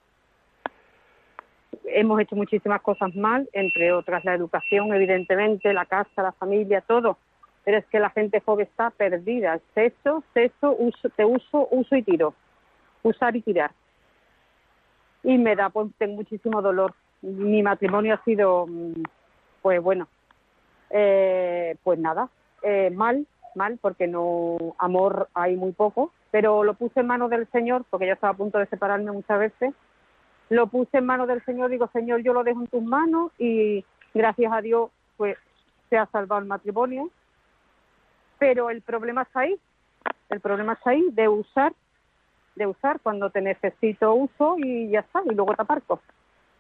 Hemos 1.86 2.20
hecho 2.20 2.36
muchísimas 2.36 2.82
cosas 2.82 3.16
mal, 3.16 3.50
entre 3.54 3.92
otras 3.92 4.24
la 4.24 4.36
educación, 4.36 4.94
evidentemente, 4.94 5.74
la 5.74 5.86
casa, 5.86 6.22
la 6.22 6.32
familia, 6.32 6.82
todo. 6.82 7.18
Pero 7.64 7.78
es 7.78 7.86
que 7.88 8.00
la 8.00 8.10
gente 8.10 8.40
joven 8.40 8.68
está 8.68 8.90
perdida. 8.90 9.60
Sexo, 9.74 10.24
sexo, 10.34 10.76
uso, 10.78 11.10
te 11.10 11.26
uso, 11.26 11.68
uso 11.72 11.96
y 11.96 12.04
tiro. 12.04 12.34
Usar 13.04 13.36
y 13.36 13.42
tirar 13.42 13.72
y 15.24 15.38
me 15.38 15.56
da 15.56 15.70
pues 15.70 15.92
tengo 15.98 16.16
muchísimo 16.16 16.62
dolor. 16.62 16.94
Mi 17.22 17.62
matrimonio 17.62 18.16
ha 18.16 18.24
sido, 18.24 18.66
mm, 18.68 19.04
pues 19.62 19.82
bueno, 19.82 20.08
eh, 20.90 21.76
pues 21.84 22.00
nada, 22.00 22.30
eh, 22.64 22.90
mal, 22.92 23.28
mal, 23.56 23.78
porque 23.82 24.08
no 24.08 24.58
amor 24.80 25.30
hay 25.34 25.56
muy 25.56 25.72
poco, 25.72 26.12
pero 26.32 26.64
lo 26.64 26.74
puse 26.74 27.02
en 27.02 27.08
manos 27.08 27.30
del 27.30 27.48
Señor, 27.52 27.86
porque 27.90 28.08
ya 28.08 28.14
estaba 28.14 28.34
a 28.34 28.38
punto 28.38 28.58
de 28.58 28.66
separarme 28.68 29.12
muchas 29.12 29.40
veces. 29.40 29.74
Lo 30.52 30.68
puse 30.68 30.98
en 30.98 31.06
manos 31.06 31.30
del 31.30 31.42
Señor, 31.46 31.70
digo, 31.70 31.88
Señor, 31.94 32.24
yo 32.24 32.34
lo 32.34 32.44
dejo 32.44 32.60
en 32.60 32.68
tus 32.68 32.84
manos 32.84 33.32
y 33.40 33.86
gracias 34.14 34.52
a 34.52 34.60
Dios, 34.60 34.92
pues 35.16 35.38
se 35.90 35.98
ha 35.98 36.08
salvado 36.08 36.42
el 36.42 36.48
matrimonio. 36.48 37.10
Pero 38.38 38.70
el 38.70 38.82
problema 38.82 39.22
está 39.22 39.40
ahí. 39.40 39.58
El 40.28 40.42
problema 40.42 40.74
está 40.74 40.90
ahí 40.90 41.08
de 41.12 41.30
usar, 41.30 41.74
de 42.58 42.68
usar 42.68 43.00
cuando 43.00 43.30
te 43.30 43.40
necesito 43.40 44.14
uso 44.14 44.58
y 44.58 44.90
ya 44.90 45.00
está, 45.00 45.22
y 45.24 45.34
luego 45.34 45.56
te 45.56 45.62
aparco. 45.62 46.02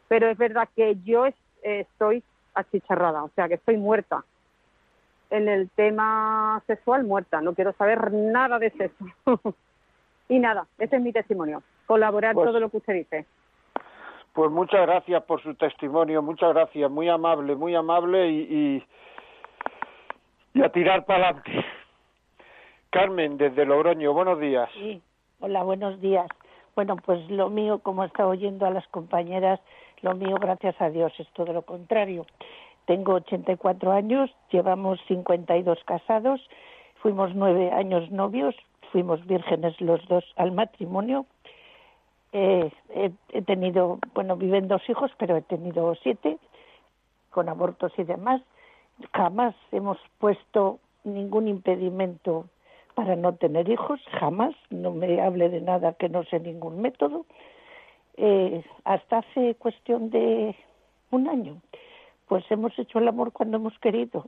Pero 0.07 0.29
es 0.29 0.37
verdad 0.37 0.69
que 0.73 0.95
yo 1.03 1.25
estoy 1.61 2.23
achicharrada, 2.53 3.25
o 3.25 3.29
sea 3.35 3.49
que 3.49 3.55
estoy 3.55 3.75
muerta. 3.75 4.23
En 5.31 5.49
el 5.49 5.69
tema 5.69 6.63
sexual, 6.65 7.03
muerta. 7.03 7.41
No 7.41 7.53
quiero 7.53 7.73
saber 7.73 8.13
nada 8.13 8.57
de 8.57 8.69
sexo. 8.69 9.05
y 10.29 10.39
nada, 10.39 10.65
ese 10.77 10.95
es 10.95 11.01
mi 11.01 11.11
testimonio. 11.11 11.61
Colaborar 11.87 12.35
Pues- 12.35 12.47
todo 12.47 12.61
lo 12.61 12.69
que 12.69 12.77
usted 12.77 12.93
dice. 12.93 13.25
Pues 14.33 14.49
muchas 14.49 14.81
gracias 14.81 15.23
por 15.23 15.41
su 15.43 15.55
testimonio, 15.55 16.21
muchas 16.21 16.53
gracias, 16.53 16.89
muy 16.89 17.09
amable, 17.09 17.55
muy 17.55 17.75
amable 17.75 18.29
y, 18.29 18.83
y, 20.53 20.61
a 20.61 20.69
tirar 20.69 21.05
para 21.05 21.29
adelante. 21.29 21.65
Carmen, 22.91 23.37
desde 23.37 23.65
Logroño, 23.65 24.13
buenos 24.13 24.39
días. 24.39 24.69
Sí, 24.73 25.01
hola, 25.39 25.63
buenos 25.63 25.99
días. 25.99 26.27
Bueno, 26.75 26.95
pues 26.95 27.29
lo 27.29 27.49
mío, 27.49 27.79
como 27.79 28.03
he 28.03 28.07
estado 28.07 28.29
oyendo 28.29 28.65
a 28.65 28.69
las 28.69 28.87
compañeras, 28.87 29.59
lo 30.01 30.15
mío, 30.15 30.37
gracias 30.39 30.79
a 30.81 30.89
Dios, 30.89 31.11
es 31.19 31.27
todo 31.33 31.51
lo 31.51 31.63
contrario. 31.63 32.25
Tengo 32.85 33.13
84 33.15 33.91
años, 33.91 34.31
llevamos 34.49 34.99
52 35.07 35.79
casados, 35.85 36.41
fuimos 37.01 37.35
nueve 37.35 37.71
años 37.71 38.09
novios, 38.11 38.55
fuimos 38.91 39.25
vírgenes 39.25 39.79
los 39.81 40.05
dos 40.07 40.23
al 40.37 40.51
matrimonio. 40.51 41.25
Eh, 42.33 42.71
he, 42.89 43.41
tenido, 43.41 43.99
bueno, 44.13 44.37
viven 44.37 44.67
dos 44.67 44.81
hijos, 44.89 45.11
pero 45.17 45.35
he 45.35 45.41
tenido 45.41 45.95
siete, 45.95 46.37
con 47.29 47.49
abortos 47.49 47.91
y 47.97 48.03
demás. 48.03 48.41
Jamás 49.13 49.55
hemos 49.71 49.97
puesto 50.19 50.79
ningún 51.03 51.47
impedimento 51.47 52.45
para 52.95 53.15
no 53.15 53.33
tener 53.35 53.69
hijos, 53.69 53.99
jamás, 54.19 54.53
no 54.69 54.91
me 54.91 55.21
hable 55.21 55.49
de 55.49 55.61
nada 55.61 55.93
que 55.93 56.09
no 56.09 56.23
sé 56.25 56.39
ningún 56.39 56.81
método. 56.81 57.25
Eh, 58.17 58.63
hasta 58.83 59.19
hace 59.19 59.55
cuestión 59.55 60.09
de 60.09 60.55
un 61.09 61.27
año, 61.27 61.61
pues 62.27 62.43
hemos 62.51 62.77
hecho 62.77 62.99
el 62.99 63.07
amor 63.07 63.31
cuando 63.31 63.57
hemos 63.57 63.77
querido. 63.79 64.27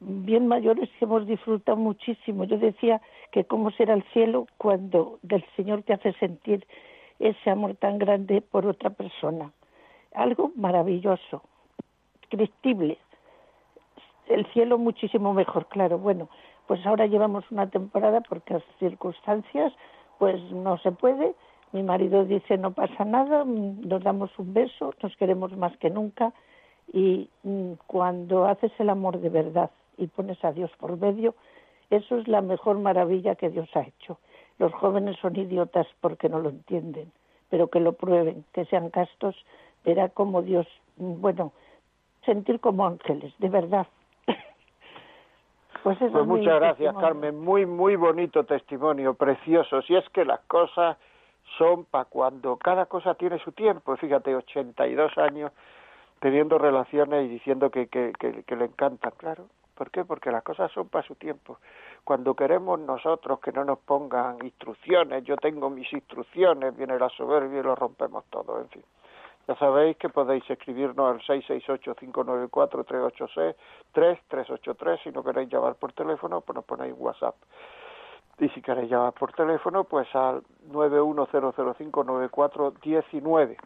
Bien 0.00 0.48
mayores 0.48 0.88
que 0.98 1.04
hemos 1.04 1.26
disfrutado 1.26 1.76
muchísimo. 1.76 2.44
Yo 2.44 2.58
decía 2.58 3.00
que 3.30 3.44
cómo 3.44 3.70
será 3.70 3.94
el 3.94 4.02
cielo 4.12 4.46
cuando 4.58 5.18
el 5.28 5.44
Señor 5.56 5.82
te 5.82 5.92
hace 5.92 6.12
sentir 6.14 6.66
ese 7.22 7.50
amor 7.50 7.76
tan 7.76 7.98
grande 7.98 8.42
por 8.42 8.66
otra 8.66 8.90
persona. 8.90 9.52
Algo 10.14 10.50
maravilloso, 10.56 11.42
descriptible. 12.20 12.98
El 14.26 14.44
cielo 14.52 14.76
muchísimo 14.76 15.32
mejor, 15.32 15.66
claro. 15.66 15.98
Bueno, 15.98 16.28
pues 16.66 16.84
ahora 16.84 17.06
llevamos 17.06 17.48
una 17.50 17.70
temporada 17.70 18.20
porque 18.22 18.54
las 18.54 18.64
circunstancias 18.78 19.72
pues 20.18 20.40
no 20.50 20.78
se 20.78 20.90
puede. 20.92 21.34
Mi 21.70 21.82
marido 21.82 22.24
dice 22.24 22.58
no 22.58 22.72
pasa 22.72 23.04
nada, 23.04 23.44
mm, 23.44 23.88
nos 23.88 24.02
damos 24.02 24.30
un 24.38 24.52
beso, 24.52 24.92
nos 25.02 25.16
queremos 25.16 25.56
más 25.56 25.76
que 25.78 25.90
nunca 25.90 26.32
y 26.92 27.28
mm, 27.44 27.72
cuando 27.86 28.46
haces 28.46 28.72
el 28.78 28.90
amor 28.90 29.20
de 29.20 29.30
verdad 29.30 29.70
y 29.96 30.08
pones 30.08 30.44
a 30.44 30.52
Dios 30.52 30.70
por 30.78 30.98
medio, 30.98 31.34
eso 31.88 32.18
es 32.18 32.26
la 32.26 32.40
mejor 32.40 32.78
maravilla 32.78 33.36
que 33.36 33.48
Dios 33.48 33.68
ha 33.74 33.82
hecho. 33.82 34.18
Los 34.58 34.72
jóvenes 34.74 35.16
son 35.20 35.36
idiotas 35.36 35.86
porque 36.00 36.28
no 36.28 36.38
lo 36.38 36.50
entienden, 36.50 37.10
pero 37.50 37.68
que 37.68 37.80
lo 37.80 37.92
prueben, 37.92 38.44
que 38.52 38.64
sean 38.66 38.90
castos, 38.90 39.36
verá 39.84 40.08
como 40.08 40.42
Dios, 40.42 40.66
bueno, 40.96 41.52
sentir 42.24 42.60
como 42.60 42.86
ángeles, 42.86 43.32
de 43.38 43.48
verdad. 43.48 43.86
Pues, 45.82 46.00
eso 46.00 46.12
Pues 46.12 46.26
muchas 46.26 46.60
gracias. 46.60 46.94
Carmen. 46.96 47.40
Muy, 47.40 47.66
muy 47.66 47.96
bonito 47.96 48.44
testimonio, 48.44 49.14
precioso. 49.14 49.82
Si 49.82 49.96
es 49.96 50.08
que 50.10 50.24
las 50.24 50.38
cosas 50.42 50.96
son 51.58 51.84
para 51.86 52.04
cuando 52.04 52.56
cada 52.56 52.86
cosa 52.86 53.14
tiene 53.14 53.38
su 53.40 53.50
tiempo. 53.50 53.96
Fíjate, 53.96 54.32
82 54.34 55.18
años 55.18 55.50
teniendo 56.20 56.56
relaciones 56.56 57.24
y 57.24 57.28
diciendo 57.28 57.70
que, 57.70 57.88
que, 57.88 58.12
que, 58.18 58.44
que 58.44 58.56
le 58.56 58.66
encantan, 58.66 59.12
claro. 59.16 59.46
¿Por 59.82 59.90
qué? 59.90 60.04
Porque 60.04 60.30
las 60.30 60.44
cosas 60.44 60.70
son 60.70 60.88
para 60.88 61.04
su 61.04 61.16
tiempo. 61.16 61.58
Cuando 62.04 62.36
queremos 62.36 62.78
nosotros 62.78 63.40
que 63.40 63.50
no 63.50 63.64
nos 63.64 63.80
pongan 63.80 64.36
instrucciones, 64.44 65.24
yo 65.24 65.36
tengo 65.36 65.68
mis 65.70 65.92
instrucciones, 65.92 66.76
viene 66.76 66.96
la 67.00 67.08
soberbia 67.08 67.58
y 67.58 67.64
lo 67.64 67.74
rompemos 67.74 68.22
todo, 68.30 68.60
en 68.60 68.68
fin. 68.68 68.84
Ya 69.48 69.56
sabéis 69.56 69.96
que 69.96 70.08
podéis 70.08 70.48
escribirnos 70.48 71.10
al 71.10 71.20
668-594-386, 71.22 73.56
3383, 73.90 75.00
si 75.02 75.10
no 75.10 75.24
queréis 75.24 75.48
llamar 75.48 75.74
por 75.74 75.92
teléfono, 75.94 76.42
pues 76.42 76.54
nos 76.54 76.64
ponéis 76.64 76.94
WhatsApp. 76.96 77.34
Y 78.38 78.50
si 78.50 78.62
queréis 78.62 78.88
llamar 78.88 79.14
por 79.14 79.32
teléfono, 79.32 79.82
pues 79.82 80.06
al 80.14 80.44
910059419. 80.70 83.56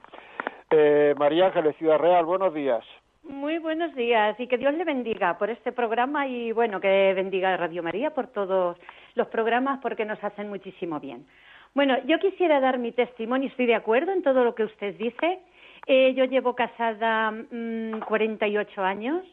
Eh, 0.70 1.14
María 1.18 1.48
Ángeles, 1.48 1.76
Ciudad 1.76 1.98
Real, 1.98 2.24
buenos 2.24 2.54
días. 2.54 2.86
Muy 3.28 3.58
buenos 3.58 3.92
días 3.96 4.38
y 4.38 4.46
que 4.46 4.56
Dios 4.56 4.72
le 4.74 4.84
bendiga 4.84 5.36
por 5.36 5.50
este 5.50 5.72
programa 5.72 6.28
y 6.28 6.52
bueno, 6.52 6.80
que 6.80 7.12
bendiga 7.12 7.56
Radio 7.56 7.82
María 7.82 8.14
por 8.14 8.28
todos 8.28 8.76
los 9.14 9.26
programas 9.28 9.80
porque 9.82 10.04
nos 10.04 10.22
hacen 10.22 10.48
muchísimo 10.48 11.00
bien. 11.00 11.26
Bueno, 11.74 11.96
yo 12.06 12.20
quisiera 12.20 12.60
dar 12.60 12.78
mi 12.78 12.92
testimonio, 12.92 13.48
estoy 13.48 13.66
de 13.66 13.74
acuerdo 13.74 14.12
en 14.12 14.22
todo 14.22 14.44
lo 14.44 14.54
que 14.54 14.62
usted 14.62 14.96
dice. 14.96 15.40
Eh, 15.86 16.14
yo 16.14 16.24
llevo 16.24 16.54
casada 16.54 17.32
mm, 17.32 18.00
48 18.06 18.82
años 18.82 19.24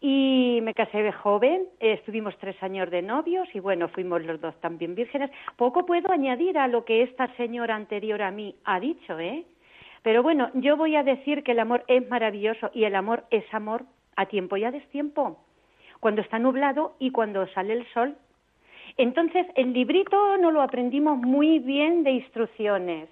y 0.00 0.60
me 0.62 0.72
casé 0.72 1.02
de 1.02 1.12
joven, 1.12 1.66
estuvimos 1.78 2.34
tres 2.38 2.60
años 2.62 2.90
de 2.90 3.02
novios 3.02 3.48
y 3.54 3.60
bueno, 3.60 3.88
fuimos 3.88 4.24
los 4.24 4.40
dos 4.40 4.58
también 4.62 4.94
vírgenes. 4.94 5.30
Poco 5.56 5.84
puedo 5.84 6.10
añadir 6.10 6.56
a 6.56 6.68
lo 6.68 6.86
que 6.86 7.02
esta 7.02 7.28
señora 7.36 7.76
anterior 7.76 8.22
a 8.22 8.30
mí 8.30 8.54
ha 8.64 8.80
dicho, 8.80 9.18
¿eh? 9.18 9.44
Pero 10.02 10.22
bueno, 10.22 10.50
yo 10.54 10.76
voy 10.76 10.96
a 10.96 11.02
decir 11.02 11.42
que 11.42 11.52
el 11.52 11.58
amor 11.58 11.84
es 11.86 12.08
maravilloso 12.08 12.70
y 12.72 12.84
el 12.84 12.94
amor 12.94 13.24
es 13.30 13.44
amor 13.52 13.84
a 14.16 14.26
tiempo 14.26 14.56
y 14.56 14.64
a 14.64 14.70
destiempo, 14.70 15.38
cuando 16.00 16.22
está 16.22 16.38
nublado 16.38 16.94
y 16.98 17.10
cuando 17.10 17.46
sale 17.48 17.74
el 17.74 17.86
sol. 17.92 18.16
Entonces, 18.96 19.46
el 19.54 19.72
librito 19.72 20.36
no 20.38 20.50
lo 20.50 20.62
aprendimos 20.62 21.18
muy 21.18 21.58
bien 21.58 22.02
de 22.02 22.12
instrucciones. 22.12 23.08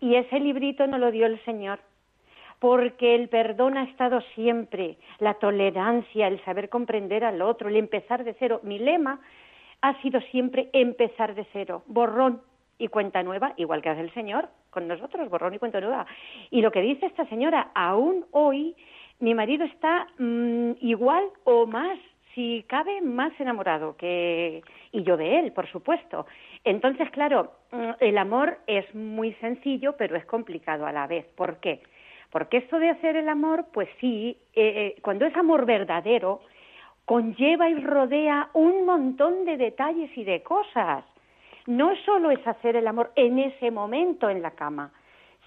Y 0.00 0.16
ese 0.16 0.40
librito 0.40 0.86
nos 0.86 1.00
lo 1.00 1.10
dio 1.10 1.26
el 1.26 1.42
Señor, 1.44 1.78
porque 2.58 3.14
el 3.14 3.28
perdón 3.28 3.76
ha 3.76 3.84
estado 3.84 4.20
siempre, 4.34 4.96
la 5.18 5.34
tolerancia, 5.34 6.26
el 6.26 6.42
saber 6.44 6.68
comprender 6.68 7.24
al 7.24 7.40
otro, 7.40 7.68
el 7.68 7.76
empezar 7.76 8.24
de 8.24 8.34
cero. 8.38 8.60
Mi 8.62 8.78
lema 8.78 9.20
ha 9.80 10.00
sido 10.02 10.20
siempre 10.32 10.70
empezar 10.72 11.34
de 11.34 11.46
cero, 11.52 11.82
borrón 11.86 12.40
y 12.78 12.88
cuenta 12.88 13.22
nueva, 13.22 13.54
igual 13.56 13.82
que 13.82 13.90
hace 13.90 14.00
el 14.00 14.12
Señor 14.14 14.48
con 14.70 14.88
nosotros, 14.88 15.28
borrón 15.28 15.54
y 15.54 15.58
cuenta 15.58 15.80
nueva. 15.80 16.06
Y 16.50 16.62
lo 16.62 16.72
que 16.72 16.80
dice 16.80 17.06
esta 17.06 17.26
señora, 17.26 17.70
aún 17.74 18.24
hoy 18.32 18.74
mi 19.20 19.34
marido 19.34 19.64
está 19.64 20.08
mm, 20.18 20.72
igual 20.80 21.24
o 21.44 21.66
más, 21.66 21.98
si 22.34 22.64
cabe, 22.66 23.00
más 23.02 23.32
enamorado 23.38 23.96
que 23.96 24.62
y 24.90 25.02
yo 25.02 25.16
de 25.16 25.38
él, 25.38 25.52
por 25.52 25.70
supuesto. 25.70 26.26
Entonces, 26.64 27.10
claro, 27.10 27.52
mm, 27.70 27.90
el 28.00 28.18
amor 28.18 28.58
es 28.66 28.92
muy 28.94 29.32
sencillo, 29.34 29.96
pero 29.96 30.16
es 30.16 30.24
complicado 30.24 30.86
a 30.86 30.92
la 30.92 31.06
vez. 31.06 31.26
¿Por 31.36 31.60
qué? 31.60 31.82
Porque 32.30 32.56
esto 32.56 32.78
de 32.78 32.90
hacer 32.90 33.16
el 33.16 33.28
amor, 33.28 33.66
pues 33.72 33.88
sí, 34.00 34.38
eh, 34.54 34.94
eh, 34.96 35.00
cuando 35.02 35.26
es 35.26 35.36
amor 35.36 35.66
verdadero, 35.66 36.40
conlleva 37.04 37.68
y 37.68 37.74
rodea 37.74 38.48
un 38.54 38.86
montón 38.86 39.44
de 39.44 39.56
detalles 39.56 40.10
y 40.16 40.24
de 40.24 40.42
cosas. 40.42 41.04
No 41.66 41.94
solo 42.04 42.30
es 42.30 42.44
hacer 42.46 42.76
el 42.76 42.86
amor 42.86 43.12
en 43.14 43.38
ese 43.38 43.70
momento 43.70 44.28
en 44.28 44.42
la 44.42 44.52
cama, 44.52 44.90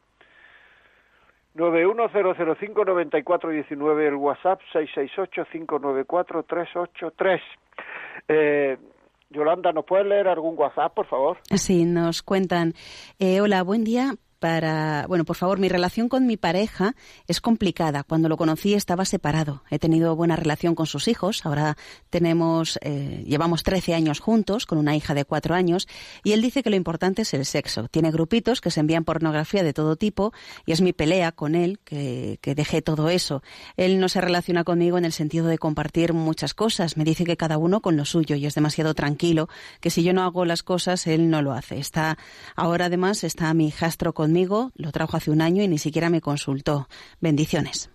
910059419 1.55 4.07
el 4.07 4.15
WhatsApp 4.15 4.59
668-594-383. 4.73 7.39
Eh, 8.27 8.77
Yolanda, 9.29 9.71
¿nos 9.71 9.85
puedes 9.85 10.07
leer 10.07 10.27
algún 10.27 10.57
WhatsApp, 10.57 10.93
por 10.93 11.05
favor? 11.07 11.37
Sí, 11.55 11.85
nos 11.85 12.21
cuentan. 12.23 12.73
Eh, 13.19 13.39
hola, 13.41 13.61
buen 13.63 13.83
día 13.83 14.15
para, 14.43 15.05
bueno, 15.07 15.23
por 15.23 15.37
favor, 15.37 15.57
mi 15.57 15.69
relación 15.69 16.09
con 16.09 16.27
mi 16.27 16.35
pareja 16.35 16.97
es 17.29 17.39
complicada. 17.39 18.03
Cuando 18.03 18.27
lo 18.27 18.35
conocí 18.35 18.73
estaba 18.73 19.05
separado. 19.05 19.63
He 19.69 19.79
tenido 19.79 20.17
buena 20.17 20.35
relación 20.35 20.75
con 20.75 20.85
sus 20.85 21.07
hijos. 21.07 21.45
Ahora 21.45 21.77
tenemos, 22.09 22.77
eh, 22.81 23.23
llevamos 23.25 23.63
13 23.63 23.93
años 23.93 24.19
juntos 24.19 24.65
con 24.65 24.79
una 24.79 24.97
hija 24.97 25.13
de 25.13 25.23
4 25.23 25.55
años 25.55 25.87
y 26.25 26.33
él 26.33 26.41
dice 26.41 26.61
que 26.61 26.69
lo 26.69 26.75
importante 26.75 27.21
es 27.21 27.33
el 27.33 27.45
sexo. 27.45 27.87
Tiene 27.87 28.11
grupitos 28.11 28.59
que 28.59 28.69
se 28.69 28.81
envían 28.81 29.05
pornografía 29.05 29.63
de 29.63 29.71
todo 29.71 29.95
tipo 29.95 30.33
y 30.65 30.73
es 30.73 30.81
mi 30.81 30.91
pelea 30.91 31.31
con 31.31 31.55
él 31.55 31.79
que, 31.85 32.37
que 32.41 32.53
dejé 32.53 32.81
todo 32.81 33.09
eso. 33.09 33.43
Él 33.77 34.01
no 34.01 34.09
se 34.09 34.19
relaciona 34.19 34.65
conmigo 34.65 34.97
en 34.97 35.05
el 35.05 35.13
sentido 35.13 35.47
de 35.47 35.57
compartir 35.57 36.11
muchas 36.11 36.53
cosas. 36.53 36.97
Me 36.97 37.05
dice 37.05 37.23
que 37.23 37.37
cada 37.37 37.57
uno 37.57 37.79
con 37.79 37.95
lo 37.95 38.03
suyo 38.03 38.35
y 38.35 38.45
es 38.45 38.55
demasiado 38.55 38.93
tranquilo, 38.93 39.47
que 39.79 39.89
si 39.89 40.03
yo 40.03 40.11
no 40.11 40.23
hago 40.23 40.43
las 40.43 40.63
cosas, 40.63 41.07
él 41.07 41.29
no 41.29 41.41
lo 41.41 41.53
hace. 41.53 41.79
Está, 41.79 42.17
ahora 42.57 42.87
además 42.87 43.23
está 43.23 43.53
mi 43.53 43.67
hijastro 43.67 44.13
conmigo 44.33 44.71
lo 44.75 44.91
trajo 44.91 45.15
hace 45.15 45.29
un 45.29 45.41
año 45.41 45.61
y 45.61 45.67
ni 45.67 45.77
siquiera 45.77 46.09
me 46.09 46.19
consultó. 46.19 46.87
Bendiciones. 47.21 47.91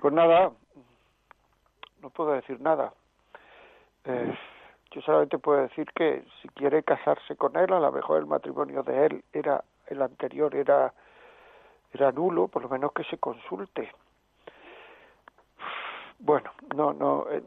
Pues 0.00 0.14
nada, 0.14 0.52
no 2.00 2.10
puedo 2.10 2.32
decir 2.34 2.60
nada. 2.60 2.92
Eh, 4.04 4.32
yo 4.92 5.00
solamente 5.00 5.38
puedo 5.38 5.62
decir 5.62 5.88
que 5.92 6.24
si 6.40 6.48
quiere 6.50 6.84
casarse 6.84 7.34
con 7.34 7.56
él, 7.56 7.72
a 7.72 7.80
lo 7.80 7.90
mejor 7.90 8.20
el 8.20 8.26
matrimonio 8.26 8.84
de 8.84 9.06
él 9.06 9.24
era 9.32 9.64
el 9.88 10.00
anterior 10.02 10.54
era 10.54 10.92
era 11.92 12.12
nulo, 12.12 12.46
por 12.46 12.62
lo 12.62 12.68
menos 12.68 12.92
que 12.92 13.02
se 13.04 13.18
consulte. 13.18 13.90
Bueno, 16.20 16.52
no 16.76 16.92
no 16.92 17.26
eh, 17.28 17.42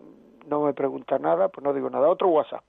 no 0.48 0.60
me 0.66 0.74
pregunta 0.74 1.18
nada, 1.20 1.48
pues 1.48 1.64
no 1.64 1.74
digo 1.74 1.90
nada. 1.90 2.10
Otro 2.10 2.28
WhatsApp. 2.28 2.66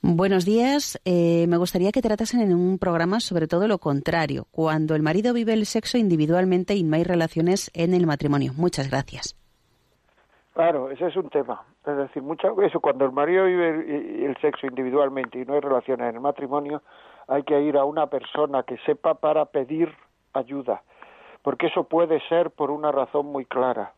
Buenos 0.00 0.44
días. 0.44 1.00
Eh, 1.04 1.46
me 1.48 1.56
gustaría 1.56 1.90
que 1.90 2.00
tratasen 2.00 2.40
en 2.40 2.54
un 2.54 2.78
programa 2.78 3.18
sobre 3.18 3.48
todo 3.48 3.66
lo 3.66 3.78
contrario, 3.78 4.46
cuando 4.52 4.94
el 4.94 5.02
marido 5.02 5.34
vive 5.34 5.54
el 5.54 5.66
sexo 5.66 5.98
individualmente 5.98 6.74
y 6.74 6.84
no 6.84 6.94
hay 6.94 7.02
relaciones 7.02 7.68
en 7.74 7.94
el 7.94 8.06
matrimonio. 8.06 8.52
Muchas 8.56 8.88
gracias. 8.90 9.36
Claro, 10.54 10.90
ese 10.90 11.06
es 11.06 11.16
un 11.16 11.28
tema. 11.30 11.62
Es 11.84 11.96
decir, 11.96 12.22
muchas 12.22 12.54
veces 12.54 12.80
cuando 12.80 13.04
el 13.06 13.12
marido 13.12 13.44
vive 13.46 14.24
el 14.24 14.36
sexo 14.40 14.66
individualmente 14.66 15.40
y 15.40 15.44
no 15.44 15.54
hay 15.54 15.60
relaciones 15.60 16.08
en 16.08 16.14
el 16.14 16.20
matrimonio, 16.20 16.82
hay 17.26 17.42
que 17.42 17.60
ir 17.60 17.76
a 17.76 17.84
una 17.84 18.06
persona 18.06 18.62
que 18.62 18.76
sepa 18.86 19.14
para 19.14 19.46
pedir 19.46 19.92
ayuda, 20.32 20.82
porque 21.42 21.66
eso 21.66 21.84
puede 21.84 22.20
ser 22.28 22.50
por 22.50 22.70
una 22.70 22.92
razón 22.92 23.26
muy 23.26 23.44
clara. 23.46 23.94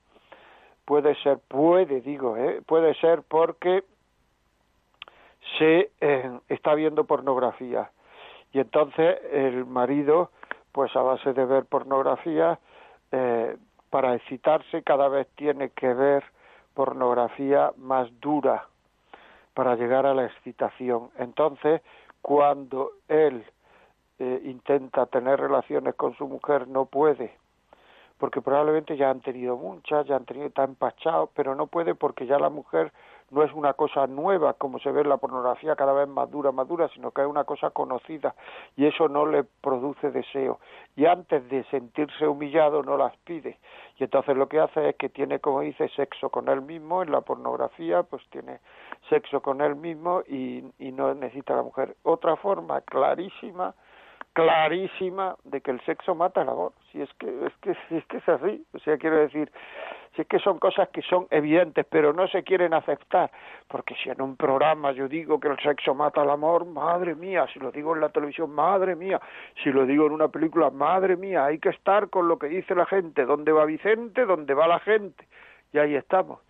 Puede 0.87 1.15
ser, 1.23 1.39
puede, 1.47 2.01
digo, 2.01 2.37
¿eh? 2.37 2.63
puede 2.67 2.95
ser 2.95 3.23
porque 3.23 3.85
se 5.59 5.91
eh, 6.01 6.41
está 6.49 6.75
viendo 6.75 7.05
pornografía. 7.05 7.91
Y 8.53 8.61
entonces 8.61 9.19
el 9.33 9.67
marido 9.67 10.31
pues 10.73 10.95
a 10.95 11.03
base 11.03 11.33
de 11.33 11.45
ver 11.45 11.65
pornografía 11.65 12.59
eh, 13.13 13.57
para 13.91 14.15
excitarse 14.15 14.83
cada 14.83 15.09
vez 15.09 15.29
tiene 15.35 15.71
que 15.71 15.93
ver 15.93 16.25
pornografía 16.75 17.73
más 17.77 18.09
dura 18.21 18.67
para 19.55 19.75
llegar 19.75 20.07
a 20.07 20.15
la 20.15 20.27
excitación. 20.27 21.11
Entonces 21.19 21.83
cuando 22.23 22.93
él 23.09 23.45
eh, 24.19 24.43
intenta 24.45 25.07
tener 25.07 25.41
relaciones 25.41 25.95
con 25.95 26.15
su 26.17 26.29
mujer 26.29 26.69
no 26.69 26.87
puede 26.87 27.41
porque 28.21 28.43
probablemente 28.43 28.99
ya 28.99 29.11
han 29.11 29.23
tenido 29.23 29.57
muchas, 29.57 30.07
ya 30.07 30.17
han 30.17 30.27
tenido, 30.27 30.47
está 30.47 30.63
empachado, 30.63 31.31
pero 31.35 31.55
no 31.55 31.67
puede 31.67 31.95
porque 31.95 32.27
ya 32.27 32.39
la 32.39 32.51
mujer 32.51 32.93
no 33.31 33.43
es 33.43 33.53
una 33.53 33.75
cosa 33.75 34.07
nueva 34.07 34.55
como 34.55 34.79
se 34.79 34.91
ve 34.91 35.03
en 35.03 35.09
la 35.09 35.17
pornografía 35.17 35.77
cada 35.77 35.93
vez 35.93 36.09
más 36.09 36.31
dura, 36.31 36.53
más 36.53 36.67
dura, 36.69 36.89
sino 36.89 37.11
que 37.13 37.23
es 37.23 37.27
una 37.27 37.45
cosa 37.45 37.71
conocida 37.71 38.35
y 38.77 38.87
eso 38.87 39.09
no 39.09 39.27
le 39.27 39.45
produce 39.45 40.11
deseo. 40.11 40.61
Y 40.97 41.07
antes 41.07 41.49
de 41.49 41.65
sentirse 41.65 42.27
humillado 42.27 42.83
no 42.83 42.97
las 42.97 43.17
pide. 43.19 43.59
Y 43.99 44.05
entonces 44.05 44.37
lo 44.37 44.49
que 44.49 44.61
hace 44.61 44.91
es 44.91 44.97
que 44.97 45.09
tiene, 45.09 45.39
como 45.39 45.61
dice, 45.61 45.89
sexo 45.91 46.31
con 46.31 46.49
él 46.49 46.63
mismo, 46.63 47.03
en 47.03 47.13
la 47.13 47.21
pornografía 47.21 48.03
pues 48.03 48.23
tiene 48.31 48.61
sexo 49.09 49.41
con 49.41 49.61
él 49.61 49.77
mismo 49.77 50.23
y, 50.27 50.65
y 50.79 50.93
no 50.93 51.15
necesita 51.15 51.55
a 51.55 51.57
la 51.57 51.63
mujer. 51.63 51.97
Otra 52.03 52.37
forma 52.37 52.81
clarísima 52.83 53.75
clarísima 54.33 55.37
de 55.45 55.61
que 55.61 55.71
el 55.71 55.81
sexo 55.85 56.15
mata 56.15 56.43
el 56.43 56.49
amor. 56.49 56.73
Si 56.91 57.01
es 57.01 57.13
que 57.15 57.47
es 57.47 57.53
que 57.61 57.75
si 57.89 57.97
es 57.97 58.07
que 58.07 58.19
es 58.19 58.29
así, 58.29 58.65
o 58.73 58.79
sea, 58.79 58.97
quiero 58.99 59.17
decir, 59.17 59.51
es 60.21 60.27
que 60.27 60.39
son 60.39 60.59
cosas 60.59 60.89
que 60.91 61.03
son 61.03 61.27
evidentes, 61.31 61.87
pero 61.89 62.13
no 62.13 62.29
se 62.29 62.43
quieren 62.43 62.75
aceptar, 62.75 63.31
porque 63.69 63.95
si 63.97 64.11
en 64.11 64.21
un 64.21 64.37
programa 64.37 64.93
yo 64.93 65.09
digo 65.09 65.39
que 65.41 65.49
el 65.49 65.59
sexo 65.59 65.95
mata 65.95 66.23
el 66.23 66.31
amor, 66.31 66.65
madre 66.65 67.15
mía, 67.15 67.47
si 67.53 67.59
lo 67.59 67.71
digo 67.71 67.95
en 67.95 68.01
la 68.01 68.09
televisión, 68.09 68.51
madre 68.51 68.97
mía, 68.97 69.21
si 69.63 69.71
lo 69.71 69.87
digo 69.87 70.07
en 70.07 70.13
una 70.13 70.29
película, 70.29 70.71
madre 70.71 71.17
mía, 71.17 71.45
hay 71.45 71.59
que 71.59 71.71
estar 71.71 72.09
con 72.09 72.29
lo 72.29 72.39
que 72.39 72.49
dice 72.49 72.75
la 72.75 72.87
gente, 72.87 73.25
dónde 73.25 73.53
va 73.53 73.65
Vicente, 73.65 74.25
dónde 74.25 74.55
va 74.55 74.67
la 74.67 74.81
gente, 74.81 75.27
y 75.73 75.79
ahí 75.79 75.95
estamos. 75.95 76.41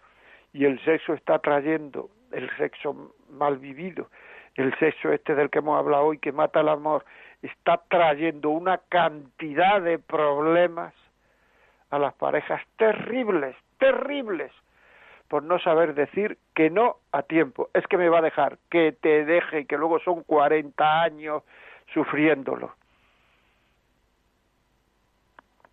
Y 0.53 0.65
el 0.65 0.83
sexo 0.85 1.15
está 1.15 1.39
trayendo 1.39 2.11
el 2.33 2.49
sexo 2.57 3.15
mal 3.31 3.59
vivido, 3.59 4.09
el 4.57 4.77
sexo 4.79 5.13
este 5.13 5.35
del 5.35 5.51
que 5.51 5.59
hemos 5.59 5.79
hablado 5.79 6.07
hoy 6.07 6.19
que 6.19 6.33
mata 6.33 6.61
el 6.61 6.69
amor, 6.69 7.05
está 7.43 7.81
trayendo 7.89 8.51
una 8.51 8.79
cantidad 8.89 9.81
de 9.81 9.99
problemas 9.99 10.95
a 11.91 11.99
las 11.99 12.15
parejas 12.15 12.63
terribles, 12.77 13.57
terribles, 13.79 14.53
por 15.29 15.43
no 15.43 15.59
saber 15.59 15.95
decir 15.95 16.39
que 16.55 16.71
no 16.71 16.97
a 17.13 17.23
tiempo. 17.23 17.71
Es 17.75 17.87
que 17.87 17.97
me 17.97 18.09
va 18.09 18.19
a 18.19 18.23
dejar, 18.23 18.59
que 18.71 18.93
te 18.93 19.25
deje, 19.25 19.67
que 19.67 19.77
luego 19.77 20.01
son 20.01 20.23
40 20.25 21.03
años 21.03 21.43
sufriéndolo. 21.93 22.75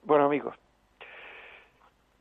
Bueno, 0.03 0.25
amigos, 0.25 0.55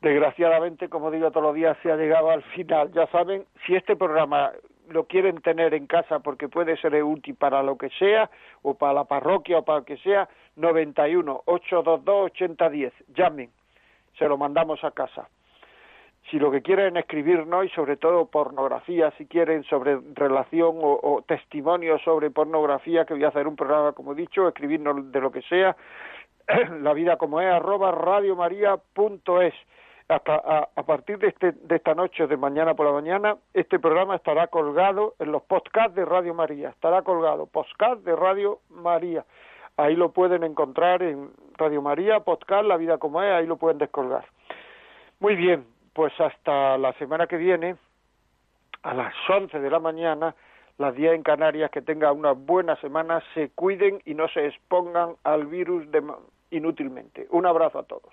desgraciadamente, 0.00 0.88
como 0.88 1.10
digo 1.10 1.30
todos 1.30 1.44
los 1.44 1.54
días, 1.54 1.76
se 1.82 1.92
ha 1.92 1.96
llegado 1.96 2.30
al 2.30 2.42
final. 2.42 2.92
Ya 2.92 3.06
saben, 3.08 3.44
si 3.66 3.74
este 3.76 3.96
programa 3.96 4.52
lo 4.88 5.04
quieren 5.04 5.40
tener 5.40 5.74
en 5.74 5.86
casa 5.86 6.20
porque 6.20 6.48
puede 6.48 6.76
ser 6.78 7.02
útil 7.02 7.34
para 7.34 7.62
lo 7.62 7.76
que 7.76 7.90
sea, 7.90 8.30
o 8.62 8.74
para 8.74 8.92
la 8.92 9.04
parroquia 9.04 9.58
o 9.58 9.64
para 9.64 9.80
lo 9.80 9.84
que 9.84 9.98
sea, 9.98 10.28
91 10.56 11.42
822 11.44 12.30
8010. 12.32 12.92
Llamen, 13.14 13.50
se 14.18 14.28
lo 14.28 14.36
mandamos 14.36 14.82
a 14.84 14.90
casa. 14.90 15.28
Si 16.30 16.38
lo 16.38 16.50
que 16.50 16.60
quieren 16.60 16.96
escribirnos 16.96 17.66
y 17.66 17.68
sobre 17.68 17.96
todo 17.96 18.26
pornografía, 18.26 19.12
si 19.12 19.26
quieren 19.26 19.62
sobre 19.64 19.98
relación 20.14 20.78
o, 20.82 20.98
o 21.00 21.22
testimonios 21.22 22.02
sobre 22.02 22.30
pornografía, 22.30 23.04
que 23.04 23.14
voy 23.14 23.24
a 23.24 23.28
hacer 23.28 23.46
un 23.46 23.54
programa 23.54 23.92
como 23.92 24.12
he 24.12 24.16
dicho, 24.16 24.48
escribirnos 24.48 25.12
de 25.12 25.20
lo 25.20 25.30
que 25.30 25.42
sea, 25.42 25.76
la 26.80 26.92
vida 26.94 27.16
como 27.16 27.40
es, 27.40 27.46
arroba 27.46 27.92
radiomaria.es 27.92 29.54
hasta 30.08 30.36
a, 30.36 30.82
partir 30.84 31.18
de, 31.18 31.28
este, 31.28 31.52
de 31.52 31.76
esta 31.76 31.94
noche, 31.94 32.26
de 32.26 32.36
mañana 32.36 32.74
por 32.74 32.86
la 32.86 32.92
mañana, 32.92 33.36
este 33.54 33.80
programa 33.80 34.14
estará 34.14 34.46
colgado 34.46 35.14
en 35.18 35.32
los 35.32 35.42
podcasts 35.42 35.96
de 35.96 36.04
Radio 36.04 36.32
María. 36.32 36.68
Estará 36.68 37.02
colgado, 37.02 37.46
podcast 37.46 38.02
de 38.02 38.14
Radio 38.14 38.60
María. 38.70 39.24
Ahí 39.76 39.94
lo 39.94 40.12
pueden 40.12 40.42
encontrar 40.42 41.02
en 41.02 41.30
Radio 41.58 41.82
María, 41.82 42.20
podcast 42.20 42.64
La 42.66 42.76
Vida 42.76 42.98
como 42.98 43.22
es, 43.22 43.30
ahí 43.30 43.46
lo 43.46 43.56
pueden 43.56 43.78
descolgar. 43.78 44.24
Muy 45.20 45.36
bien, 45.36 45.66
pues 45.92 46.12
hasta 46.18 46.78
la 46.78 46.92
semana 46.94 47.26
que 47.26 47.36
viene, 47.36 47.76
a 48.82 48.94
las 48.94 49.14
11 49.28 49.58
de 49.58 49.70
la 49.70 49.78
mañana, 49.78 50.34
las 50.78 50.94
10 50.94 51.14
en 51.14 51.22
Canarias, 51.22 51.70
que 51.70 51.82
tengan 51.82 52.16
una 52.16 52.32
buena 52.32 52.76
semana, 52.76 53.22
se 53.34 53.50
cuiden 53.50 54.00
y 54.04 54.14
no 54.14 54.28
se 54.28 54.46
expongan 54.46 55.16
al 55.24 55.46
virus 55.46 55.90
de, 55.90 56.02
inútilmente. 56.50 57.26
Un 57.30 57.46
abrazo 57.46 57.78
a 57.80 57.82
todos. 57.82 58.12